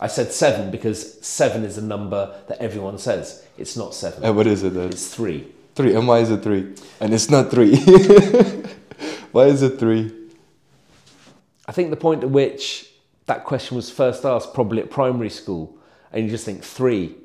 I 0.00 0.08
said 0.08 0.32
seven 0.32 0.70
because 0.70 1.24
seven 1.24 1.64
is 1.64 1.78
a 1.78 1.82
number 1.82 2.34
that 2.48 2.58
everyone 2.58 2.98
says. 2.98 3.46
It's 3.56 3.76
not 3.76 3.94
seven. 3.94 4.24
And 4.24 4.36
what 4.36 4.46
is 4.46 4.62
it 4.62 4.74
then? 4.74 4.88
It's 4.88 5.14
three. 5.14 5.52
Three. 5.74 5.94
And 5.94 6.06
why 6.06 6.18
is 6.18 6.30
it 6.30 6.42
three? 6.42 6.74
And 7.00 7.14
it's 7.14 7.30
not 7.30 7.50
three. 7.50 7.76
why 9.32 9.46
is 9.46 9.62
it 9.62 9.78
three? 9.78 10.12
I 11.66 11.72
think 11.72 11.90
the 11.90 11.96
point 11.96 12.22
at 12.22 12.30
which 12.30 12.90
that 13.26 13.44
question 13.44 13.76
was 13.76 13.90
first 13.90 14.24
asked, 14.24 14.52
probably 14.52 14.82
at 14.82 14.90
primary 14.90 15.30
school, 15.30 15.78
and 16.12 16.24
you 16.24 16.30
just 16.30 16.44
think 16.44 16.62
three, 16.62 17.16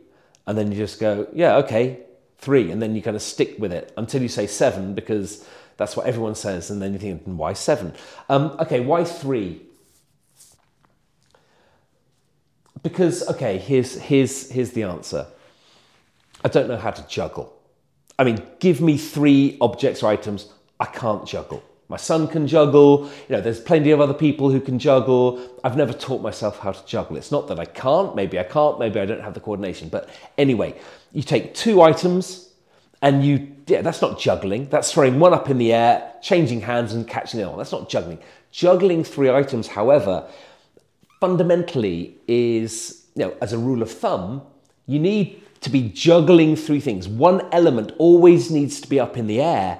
and 0.47 0.57
then 0.57 0.71
you 0.71 0.77
just 0.77 0.99
go, 0.99 1.27
yeah, 1.33 1.57
okay, 1.57 1.99
three, 2.37 2.71
and 2.71 2.81
then 2.81 2.95
you 2.95 3.01
kind 3.01 3.15
of 3.15 3.21
stick 3.21 3.55
with 3.59 3.73
it 3.73 3.91
until 3.97 4.21
you 4.21 4.29
say 4.29 4.47
seven 4.47 4.95
because 4.95 5.45
that's 5.77 5.97
what 5.97 6.05
everyone 6.05 6.35
says, 6.35 6.69
and 6.69 6.81
then 6.81 6.93
you 6.93 6.99
think, 6.99 7.23
why 7.25 7.53
seven? 7.53 7.93
Um, 8.29 8.55
okay, 8.59 8.79
why 8.79 9.03
three? 9.03 9.61
Because 12.83 13.27
okay, 13.29 13.57
here's 13.57 13.99
here's 13.99 14.49
here's 14.49 14.71
the 14.71 14.83
answer. 14.83 15.27
I 16.43 16.47
don't 16.47 16.67
know 16.67 16.77
how 16.77 16.91
to 16.91 17.05
juggle. 17.07 17.53
I 18.17 18.23
mean, 18.23 18.41
give 18.59 18.81
me 18.81 18.97
three 18.97 19.57
objects 19.61 20.03
or 20.03 20.07
items. 20.07 20.49
I 20.79 20.85
can't 20.85 21.25
juggle. 21.25 21.63
My 21.89 21.97
son 21.97 22.27
can 22.27 22.47
juggle. 22.47 23.09
You 23.27 23.35
know, 23.35 23.41
there's 23.41 23.59
plenty 23.59 23.91
of 23.91 23.99
other 23.99 24.13
people 24.13 24.51
who 24.51 24.61
can 24.61 24.77
juggle. 24.77 25.41
I've 25.63 25.75
never 25.75 25.91
taught 25.91 26.21
myself 26.21 26.59
how 26.59 26.71
to 26.71 26.85
juggle. 26.85 27.17
It's 27.17 27.31
not 27.31 27.47
that 27.47 27.59
I 27.59 27.65
can't. 27.65 28.15
Maybe 28.15 28.39
I 28.39 28.43
can't. 28.43 28.77
Maybe 28.77 28.99
I 28.99 29.05
don't 29.05 29.21
have 29.21 29.33
the 29.33 29.39
coordination. 29.39 29.89
But 29.89 30.07
anyway, 30.37 30.79
you 31.11 31.23
take 31.23 31.55
two 31.55 31.81
items 31.81 32.49
and 33.01 33.25
you, 33.25 33.55
yeah, 33.65 33.81
that's 33.81 34.01
not 34.01 34.19
juggling. 34.19 34.69
That's 34.69 34.91
throwing 34.91 35.19
one 35.19 35.33
up 35.33 35.49
in 35.49 35.57
the 35.57 35.73
air, 35.73 36.13
changing 36.21 36.61
hands 36.61 36.93
and 36.93 37.07
catching 37.07 37.39
it 37.39 37.43
on. 37.43 37.57
That's 37.57 37.71
not 37.71 37.89
juggling. 37.89 38.19
Juggling 38.51 39.03
three 39.03 39.31
items, 39.31 39.67
however, 39.67 40.27
fundamentally 41.19 42.15
is, 42.27 43.05
you 43.15 43.25
know, 43.25 43.33
as 43.41 43.53
a 43.53 43.57
rule 43.57 43.81
of 43.81 43.91
thumb, 43.91 44.41
You 44.89 44.97
need 44.97 45.43
to 45.61 45.69
be 45.69 45.89
juggling 45.89 46.55
three 46.55 46.79
things. 46.79 47.07
One 47.07 47.47
element 47.51 47.91
always 47.99 48.49
needs 48.49 48.81
to 48.81 48.89
be 48.89 48.99
up 48.99 49.17
in 49.17 49.27
the 49.27 49.39
air, 49.39 49.77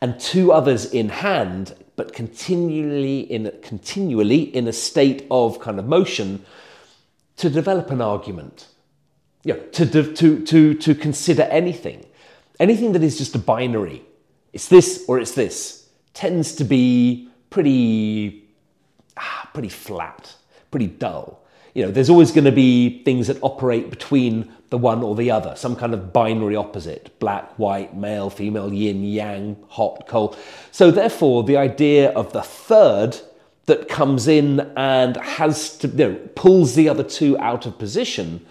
and 0.00 0.20
two 0.20 0.52
others 0.52 0.84
in 0.84 1.08
hand, 1.08 1.74
but 1.96 2.12
continually 2.12 3.18
in 3.22 3.52
continually 3.62 4.42
in 4.42 4.68
a 4.68 4.72
state 4.72 5.26
of 5.28 5.58
kind 5.58 5.80
of 5.80 5.86
motion 5.86 6.44
to 7.38 7.50
develop 7.50 7.90
an 7.90 8.00
argument. 8.00 8.68
Yeah, 9.42 9.56
to, 9.72 10.14
to, 10.14 10.44
to, 10.44 10.74
to 10.74 10.94
consider 10.94 11.42
anything. 11.42 12.06
Anything 12.60 12.92
that 12.92 13.02
is 13.02 13.18
just 13.18 13.34
a 13.34 13.38
binary, 13.38 14.02
it's 14.52 14.68
this 14.68 15.04
or 15.08 15.18
it's 15.18 15.32
this, 15.32 15.88
tends 16.14 16.54
to 16.54 16.64
be 16.64 17.28
pretty, 17.50 18.44
ah, 19.16 19.50
pretty 19.52 19.68
flat, 19.68 20.36
pretty 20.74 20.88
dull. 20.88 21.40
You 21.74 21.84
know, 21.84 21.92
there's 21.92 22.10
always 22.10 22.32
going 22.32 22.46
to 22.46 22.50
be 22.52 23.04
things 23.04 23.28
that 23.28 23.38
operate 23.42 23.90
between 23.90 24.52
the 24.70 24.78
one 24.78 25.04
or 25.04 25.14
the 25.14 25.30
other, 25.30 25.54
some 25.54 25.76
kind 25.76 25.94
of 25.94 26.12
binary 26.12 26.56
opposite 26.56 27.16
black, 27.20 27.48
white, 27.60 27.96
male, 27.96 28.28
female, 28.28 28.72
yin, 28.72 29.04
yang, 29.04 29.56
hot, 29.68 30.08
cold. 30.08 30.36
So, 30.72 30.90
therefore, 30.90 31.44
the 31.44 31.56
idea 31.56 32.10
of 32.10 32.32
the 32.32 32.42
third 32.42 33.16
that 33.66 33.88
comes 33.88 34.26
in 34.26 34.72
and 34.76 35.16
has 35.16 35.78
to, 35.78 35.86
you 35.86 35.94
know, 35.94 36.14
pulls 36.34 36.74
the 36.74 36.88
other 36.88 37.04
two 37.04 37.38
out 37.38 37.66
of 37.66 37.78
position, 37.78 38.44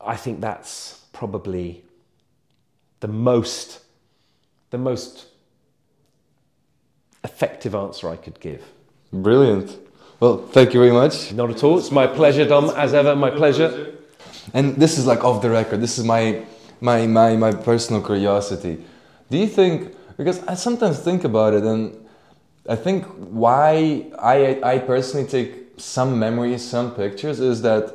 I 0.00 0.16
think 0.16 0.40
that's 0.40 1.04
probably 1.12 1.84
the 2.98 3.06
most, 3.06 3.80
the 4.70 4.78
most 4.78 5.28
effective 7.22 7.76
answer 7.76 8.08
I 8.08 8.16
could 8.16 8.40
give. 8.40 8.64
Brilliant. 9.12 9.83
Well, 10.20 10.38
thank 10.38 10.72
you 10.74 10.80
very 10.80 10.92
much. 10.92 11.32
Not 11.32 11.50
at 11.50 11.62
all. 11.64 11.78
It's 11.78 11.90
my 11.90 12.06
pleasure, 12.06 12.46
Dom. 12.46 12.70
As 12.70 12.94
ever, 12.94 13.16
my 13.16 13.30
pleasure. 13.30 13.94
And 14.52 14.76
this 14.76 14.98
is 14.98 15.06
like 15.06 15.24
off 15.24 15.42
the 15.42 15.50
record. 15.50 15.80
This 15.80 15.98
is 15.98 16.04
my 16.04 16.44
my 16.80 17.06
my 17.06 17.36
my 17.36 17.52
personal 17.52 18.00
curiosity. 18.02 18.84
Do 19.30 19.38
you 19.38 19.46
think 19.46 19.94
because 20.16 20.42
I 20.46 20.54
sometimes 20.54 21.00
think 21.00 21.24
about 21.24 21.54
it 21.54 21.64
and 21.64 21.98
I 22.68 22.76
think 22.76 23.04
why 23.06 24.06
I 24.18 24.60
I 24.62 24.78
personally 24.78 25.26
take 25.26 25.50
some 25.78 26.18
memories, 26.18 26.62
some 26.62 26.94
pictures 26.94 27.40
is 27.40 27.62
that 27.62 27.92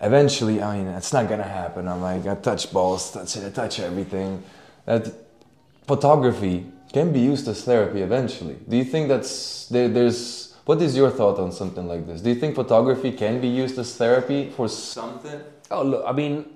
eventually 0.00 0.62
I 0.62 0.78
mean 0.78 0.86
it's 0.88 1.12
not 1.12 1.28
gonna 1.28 1.42
happen. 1.42 1.86
I'm 1.86 2.00
like 2.00 2.26
I 2.26 2.34
touch 2.36 2.72
balls, 2.72 3.12
touch 3.12 3.36
it, 3.36 3.44
I 3.44 3.50
touch 3.50 3.78
everything. 3.80 4.42
That 4.86 5.12
photography 5.86 6.66
can 6.92 7.12
be 7.12 7.20
used 7.20 7.46
as 7.48 7.62
therapy 7.64 8.00
eventually. 8.00 8.56
Do 8.68 8.76
you 8.76 8.84
think 8.84 9.08
that's 9.08 9.66
there, 9.66 9.88
there's 9.88 10.41
what 10.64 10.80
is 10.80 10.96
your 10.96 11.10
thought 11.10 11.38
on 11.38 11.52
something 11.52 11.88
like 11.88 12.06
this? 12.06 12.20
Do 12.20 12.28
you 12.28 12.36
think 12.36 12.54
photography 12.54 13.12
can 13.12 13.40
be 13.40 13.48
used 13.48 13.78
as 13.78 13.96
therapy 13.96 14.50
for 14.50 14.68
something? 14.68 15.40
Oh, 15.70 15.82
look, 15.82 16.04
I 16.06 16.12
mean, 16.12 16.46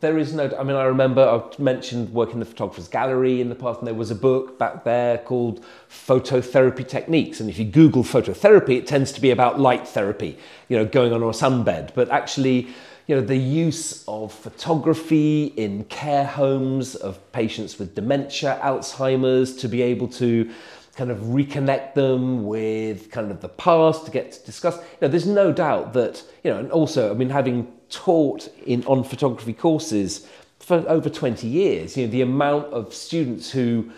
there 0.00 0.18
is 0.18 0.34
no. 0.34 0.52
I 0.58 0.62
mean, 0.62 0.76
I 0.76 0.84
remember 0.84 1.22
I 1.22 1.62
mentioned 1.62 2.12
working 2.12 2.34
in 2.34 2.40
the 2.40 2.46
photographer's 2.46 2.88
gallery 2.88 3.40
in 3.40 3.48
the 3.48 3.54
past, 3.54 3.78
and 3.78 3.86
there 3.86 3.94
was 3.94 4.10
a 4.10 4.16
book 4.16 4.58
back 4.58 4.84
there 4.84 5.18
called 5.18 5.64
Phototherapy 5.88 6.86
Techniques. 6.86 7.40
And 7.40 7.48
if 7.48 7.58
you 7.58 7.64
Google 7.64 8.02
phototherapy, 8.02 8.76
it 8.76 8.86
tends 8.86 9.12
to 9.12 9.20
be 9.20 9.30
about 9.30 9.60
light 9.60 9.86
therapy, 9.86 10.38
you 10.68 10.76
know, 10.76 10.84
going 10.84 11.12
on 11.12 11.22
a 11.22 11.26
sunbed. 11.26 11.94
But 11.94 12.10
actually, 12.10 12.68
you 13.06 13.14
know, 13.14 13.20
the 13.20 13.36
use 13.36 14.04
of 14.08 14.32
photography 14.32 15.46
in 15.56 15.84
care 15.84 16.26
homes 16.26 16.96
of 16.96 17.20
patients 17.32 17.78
with 17.78 17.94
dementia, 17.94 18.58
Alzheimer's, 18.62 19.56
to 19.58 19.68
be 19.68 19.82
able 19.82 20.08
to 20.08 20.50
kind 20.96 21.10
of 21.10 21.18
reconnect 21.18 21.94
them 21.94 22.46
with 22.46 23.10
kind 23.10 23.30
of 23.30 23.42
the 23.42 23.48
past 23.50 24.06
to 24.06 24.10
get 24.10 24.32
to 24.32 24.46
discuss. 24.46 24.76
You 24.76 24.82
know, 25.02 25.08
there's 25.08 25.26
no 25.26 25.52
doubt 25.52 25.92
that, 25.92 26.24
you 26.42 26.50
know, 26.50 26.58
and 26.58 26.72
also, 26.72 27.10
I 27.10 27.14
mean, 27.14 27.28
having 27.28 27.70
taught 27.90 28.48
in 28.64 28.84
on 28.86 29.04
photography 29.04 29.52
courses 29.52 30.26
for 30.58 30.84
over 30.88 31.10
20 31.10 31.46
years, 31.46 31.96
you 31.96 32.06
know, 32.06 32.10
the 32.10 32.22
amount 32.22 32.72
of 32.72 32.94
students 32.94 33.50
who 33.50 33.92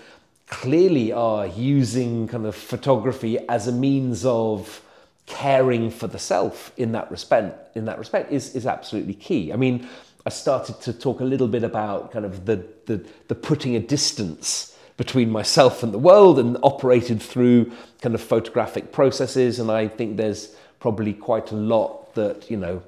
clearly 0.49 1.13
are 1.13 1.47
using 1.47 2.27
kind 2.27 2.47
of 2.47 2.57
photography 2.57 3.39
as 3.49 3.69
a 3.69 3.73
means 3.73 4.25
of 4.25 4.83
caring 5.27 5.91
for 5.91 6.09
the 6.09 6.19
self 6.19 6.73
in 6.79 6.93
that 6.93 7.11
respect 7.11 7.77
in 7.77 7.85
that 7.85 7.99
respect 7.99 8.33
is 8.33 8.55
is 8.57 8.67
absolutely 8.67 9.15
key. 9.15 9.53
I 9.53 9.57
mean, 9.57 9.87
I 10.25 10.31
started 10.31 10.81
to 10.81 10.93
talk 10.93 11.21
a 11.21 11.25
little 11.25 11.49
bit 11.49 11.63
about 11.63 12.11
kind 12.13 12.25
of 12.25 12.47
the 12.47 12.65
the, 12.87 13.05
the 13.29 13.35
putting 13.35 13.77
a 13.77 13.81
distance 13.81 14.75
between 14.99 15.31
myself 15.31 15.83
and 15.83 15.95
the 15.95 15.99
world 15.99 16.39
and 16.39 16.59
operated 16.63 17.23
through 17.23 17.73
kind 18.03 18.15
of 18.15 18.21
photographic 18.21 18.93
processes. 18.93 19.59
And 19.59 19.71
I 19.71 19.89
think 19.89 20.19
there's 20.19 20.55
probably 20.81 21.15
quite 21.15 21.51
a 21.53 21.57
lot 21.57 22.15
that, 22.15 22.51
you 22.51 22.59
know, 22.59 22.83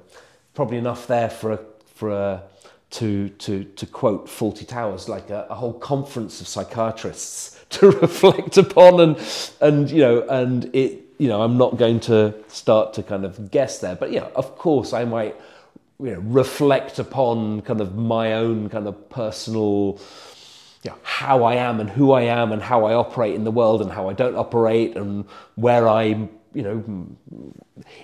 probably 0.53 0.77
enough 0.77 1.07
there 1.07 1.29
for 1.29 1.53
a, 1.53 1.59
for 1.95 2.11
a, 2.11 2.43
to, 2.91 3.29
to, 3.29 3.63
to 3.63 3.85
quote 3.85 4.27
Fawlty 4.27 4.67
Towers, 4.67 5.07
like 5.07 5.29
a, 5.29 5.47
a 5.49 5.55
whole 5.55 5.73
conference 5.73 6.41
of 6.41 6.47
psychiatrists 6.47 7.57
to 7.71 7.89
reflect 7.89 8.57
upon 8.57 8.99
and, 8.99 9.17
and, 9.61 9.89
you 9.89 10.01
know, 10.01 10.27
and 10.27 10.69
it, 10.75 11.05
you 11.17 11.29
know, 11.29 11.41
I'm 11.41 11.57
not 11.57 11.77
going 11.77 12.01
to 12.01 12.33
start 12.49 12.93
to 12.95 13.03
kind 13.03 13.23
of 13.23 13.51
guess 13.51 13.79
there, 13.79 13.95
but 13.95 14.11
yeah, 14.11 14.27
of 14.35 14.57
course 14.57 14.91
I 14.91 15.05
might, 15.05 15.35
you 15.99 16.15
know, 16.15 16.19
reflect 16.19 16.99
upon 16.99 17.61
kind 17.61 17.79
of 17.79 17.95
my 17.95 18.33
own 18.33 18.67
kind 18.67 18.87
of 18.87 19.09
personal, 19.09 20.01
know, 20.89 20.97
how 21.03 21.43
I 21.43 21.55
am 21.55 21.79
and 21.79 21.89
who 21.89 22.11
I 22.11 22.23
am 22.23 22.51
and 22.51 22.61
how 22.61 22.85
I 22.85 22.95
operate 22.95 23.35
in 23.35 23.43
the 23.43 23.51
world 23.51 23.81
and 23.81 23.91
how 23.91 24.09
I 24.09 24.13
don't 24.13 24.35
operate 24.35 24.97
and 24.97 25.25
where 25.55 25.87
I, 25.87 26.03
you 26.53 26.63
know, 26.63 27.07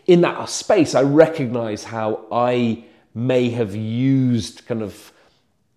in 0.06 0.22
that 0.22 0.48
space, 0.50 0.94
I 0.94 1.02
recognize 1.02 1.84
how 1.84 2.26
I 2.32 2.84
may 3.16 3.50
have 3.50 3.76
used 3.76 4.66
kind 4.68 4.84
of 4.84 5.12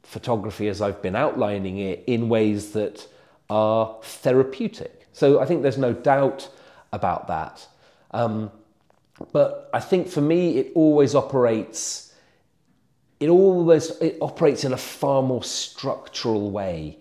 photography 0.02 0.68
as 0.68 0.82
I've 0.82 1.00
been 1.00 1.16
outlining 1.16 1.78
it 1.78 2.04
in 2.06 2.28
ways 2.28 2.72
that 2.72 3.06
are 3.48 3.96
therapeutic. 4.02 5.08
So 5.12 5.40
I 5.40 5.46
think 5.46 5.62
there's 5.62 5.78
no 5.78 5.92
doubt 5.92 6.50
about 6.92 7.28
that. 7.28 7.66
Um, 8.10 8.50
but 9.32 9.70
I 9.72 9.80
think 9.80 10.08
for 10.08 10.20
me, 10.20 10.58
it 10.58 10.72
always 10.74 11.14
operates 11.14 12.09
it 13.20 13.28
always 13.28 13.90
it 14.00 14.16
operates 14.20 14.64
in 14.64 14.72
a 14.72 14.76
far 14.76 15.22
more 15.22 15.44
structural 15.44 16.50
way 16.50 16.98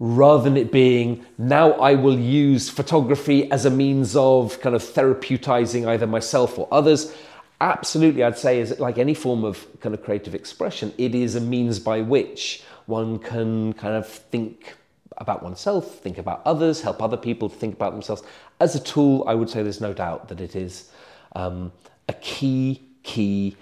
rather 0.00 0.44
than 0.44 0.56
it 0.56 0.72
being 0.72 1.24
now 1.36 1.72
I 1.72 1.94
will 1.94 2.18
use 2.18 2.70
photography 2.70 3.50
as 3.50 3.64
a 3.66 3.70
means 3.70 4.16
of 4.16 4.60
kind 4.60 4.74
of 4.74 4.82
therapeutising 4.82 5.86
either 5.86 6.06
myself 6.06 6.58
or 6.58 6.68
others. 6.72 7.14
Absolutely, 7.60 8.22
I'd 8.22 8.38
say, 8.38 8.60
is 8.60 8.78
like 8.78 8.98
any 8.98 9.14
form 9.14 9.42
of 9.44 9.66
kind 9.80 9.92
of 9.92 10.04
creative 10.04 10.34
expression, 10.34 10.94
it 10.96 11.14
is 11.14 11.34
a 11.34 11.40
means 11.40 11.80
by 11.80 12.00
which 12.00 12.62
one 12.86 13.18
can 13.18 13.72
kind 13.72 13.96
of 13.96 14.08
think 14.08 14.76
about 15.16 15.42
oneself, 15.42 15.98
think 15.98 16.18
about 16.18 16.40
others, 16.44 16.80
help 16.80 17.02
other 17.02 17.16
people 17.16 17.48
think 17.48 17.74
about 17.74 17.92
themselves. 17.92 18.22
As 18.60 18.76
a 18.76 18.80
tool, 18.80 19.24
I 19.26 19.34
would 19.34 19.50
say 19.50 19.64
there's 19.64 19.80
no 19.80 19.92
doubt 19.92 20.28
that 20.28 20.40
it 20.40 20.54
is 20.54 20.90
um, 21.34 21.72
a 22.08 22.12
key, 22.12 22.80
key 23.02 23.56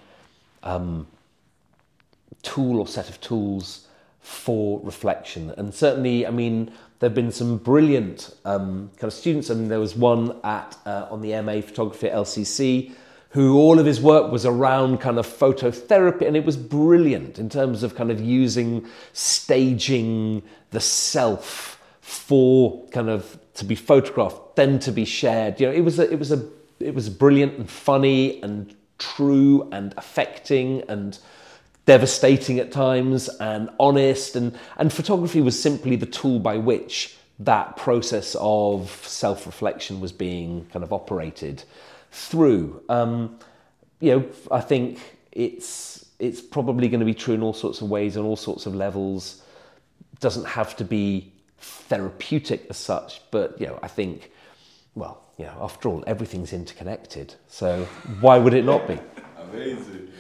um, 0.63 1.07
tool 2.47 2.79
or 2.79 2.87
set 2.87 3.09
of 3.09 3.21
tools 3.21 3.87
for 4.21 4.81
reflection. 4.83 5.51
And 5.57 5.75
certainly, 5.75 6.27
I 6.27 6.31
mean, 6.31 6.73
there 6.99 7.09
have 7.11 7.15
been 7.15 7.33
some 7.33 7.59
brilliant 7.59 8.35
um, 8.45 8.91
kind 8.97 9.05
of 9.05 9.13
students. 9.13 9.51
I 9.51 9.55
mean, 9.55 9.69
there 9.69 9.81
was 9.81 9.95
one 9.95 10.39
at 10.43 10.77
uh, 10.87 11.07
on 11.11 11.21
the 11.21 11.41
MA 11.43 11.61
photography 11.61 12.09
at 12.09 12.17
LCC 12.17 12.93
who 13.31 13.59
all 13.59 13.79
of 13.79 13.85
his 13.85 14.01
work 14.01 14.33
was 14.33 14.47
around 14.47 14.99
kind 14.99 15.19
of 15.19 15.27
phototherapy, 15.27 16.27
and 16.27 16.37
it 16.37 16.45
was 16.47 16.57
brilliant 16.57 17.39
in 17.39 17.51
terms 17.51 17.83
of 17.83 17.95
kind 17.95 18.11
of 18.11 18.19
using 18.19 18.87
staging 19.13 20.43
the 20.71 20.81
self 20.81 21.79
for 22.01 22.87
kind 22.89 23.11
of 23.11 23.39
to 23.53 23.65
be 23.65 23.75
photographed, 23.75 24.57
then 24.57 24.79
to 24.79 24.91
be 24.91 25.05
shared. 25.05 25.61
You 25.61 25.67
know, 25.67 25.73
it 25.75 25.83
was 25.83 25.99
a, 25.99 26.11
it 26.11 26.19
was 26.19 26.33
a 26.33 26.49
it 26.81 26.95
was 26.95 27.11
brilliant 27.11 27.59
and 27.59 27.69
funny 27.69 28.41
and 28.43 28.75
true 28.99 29.69
and 29.71 29.93
affecting 29.97 30.83
and 30.89 31.19
devastating 31.87 32.59
at 32.59 32.71
times 32.71 33.29
and 33.41 33.71
honest. 33.81 34.37
And, 34.37 34.57
and 34.77 34.93
photography 34.93 35.41
was 35.41 35.61
simply 35.61 35.97
the 35.97 36.07
tool 36.07 36.39
by 36.39 36.59
which 36.59 37.17
that 37.39 37.77
process 37.77 38.37
of 38.39 38.91
self 39.07 39.47
reflection 39.47 40.01
was 40.01 40.13
being 40.13 40.67
kind 40.73 40.83
of 40.83 40.93
operated 40.93 41.63
through. 42.11 42.83
Um, 42.89 43.39
you 44.01 44.11
know, 44.11 44.27
I 44.51 44.61
think 44.61 44.99
it's 45.33 46.05
it's 46.19 46.41
probably 46.41 46.89
going 46.89 47.01
to 47.01 47.07
be 47.07 47.15
true 47.15 47.35
in 47.35 47.43
all 47.43 47.53
sorts 47.53 47.81
of 47.83 47.91
ways, 47.91 48.17
on 48.17 48.25
all 48.25 48.37
sorts 48.37 48.67
of 48.67 48.75
levels. 48.75 49.43
Doesn't 50.21 50.47
have 50.47 50.77
to 50.77 50.85
be 50.85 51.31
therapeutic 51.59 52.67
as 52.71 52.79
such, 52.79 53.21
but 53.31 53.61
you 53.61 53.67
know, 53.67 53.79
I 53.83 53.89
think, 53.89 54.31
well, 54.95 55.23
you 55.37 55.45
know, 55.45 55.59
after 55.61 55.91
all, 55.91 56.03
everything's 56.07 56.55
interconnected. 56.55 57.35
So 57.49 57.85
why 58.21 58.39
would 58.39 58.55
it 58.55 58.65
not 58.65 58.89
be? 58.89 58.99
Amazing. 59.53 60.11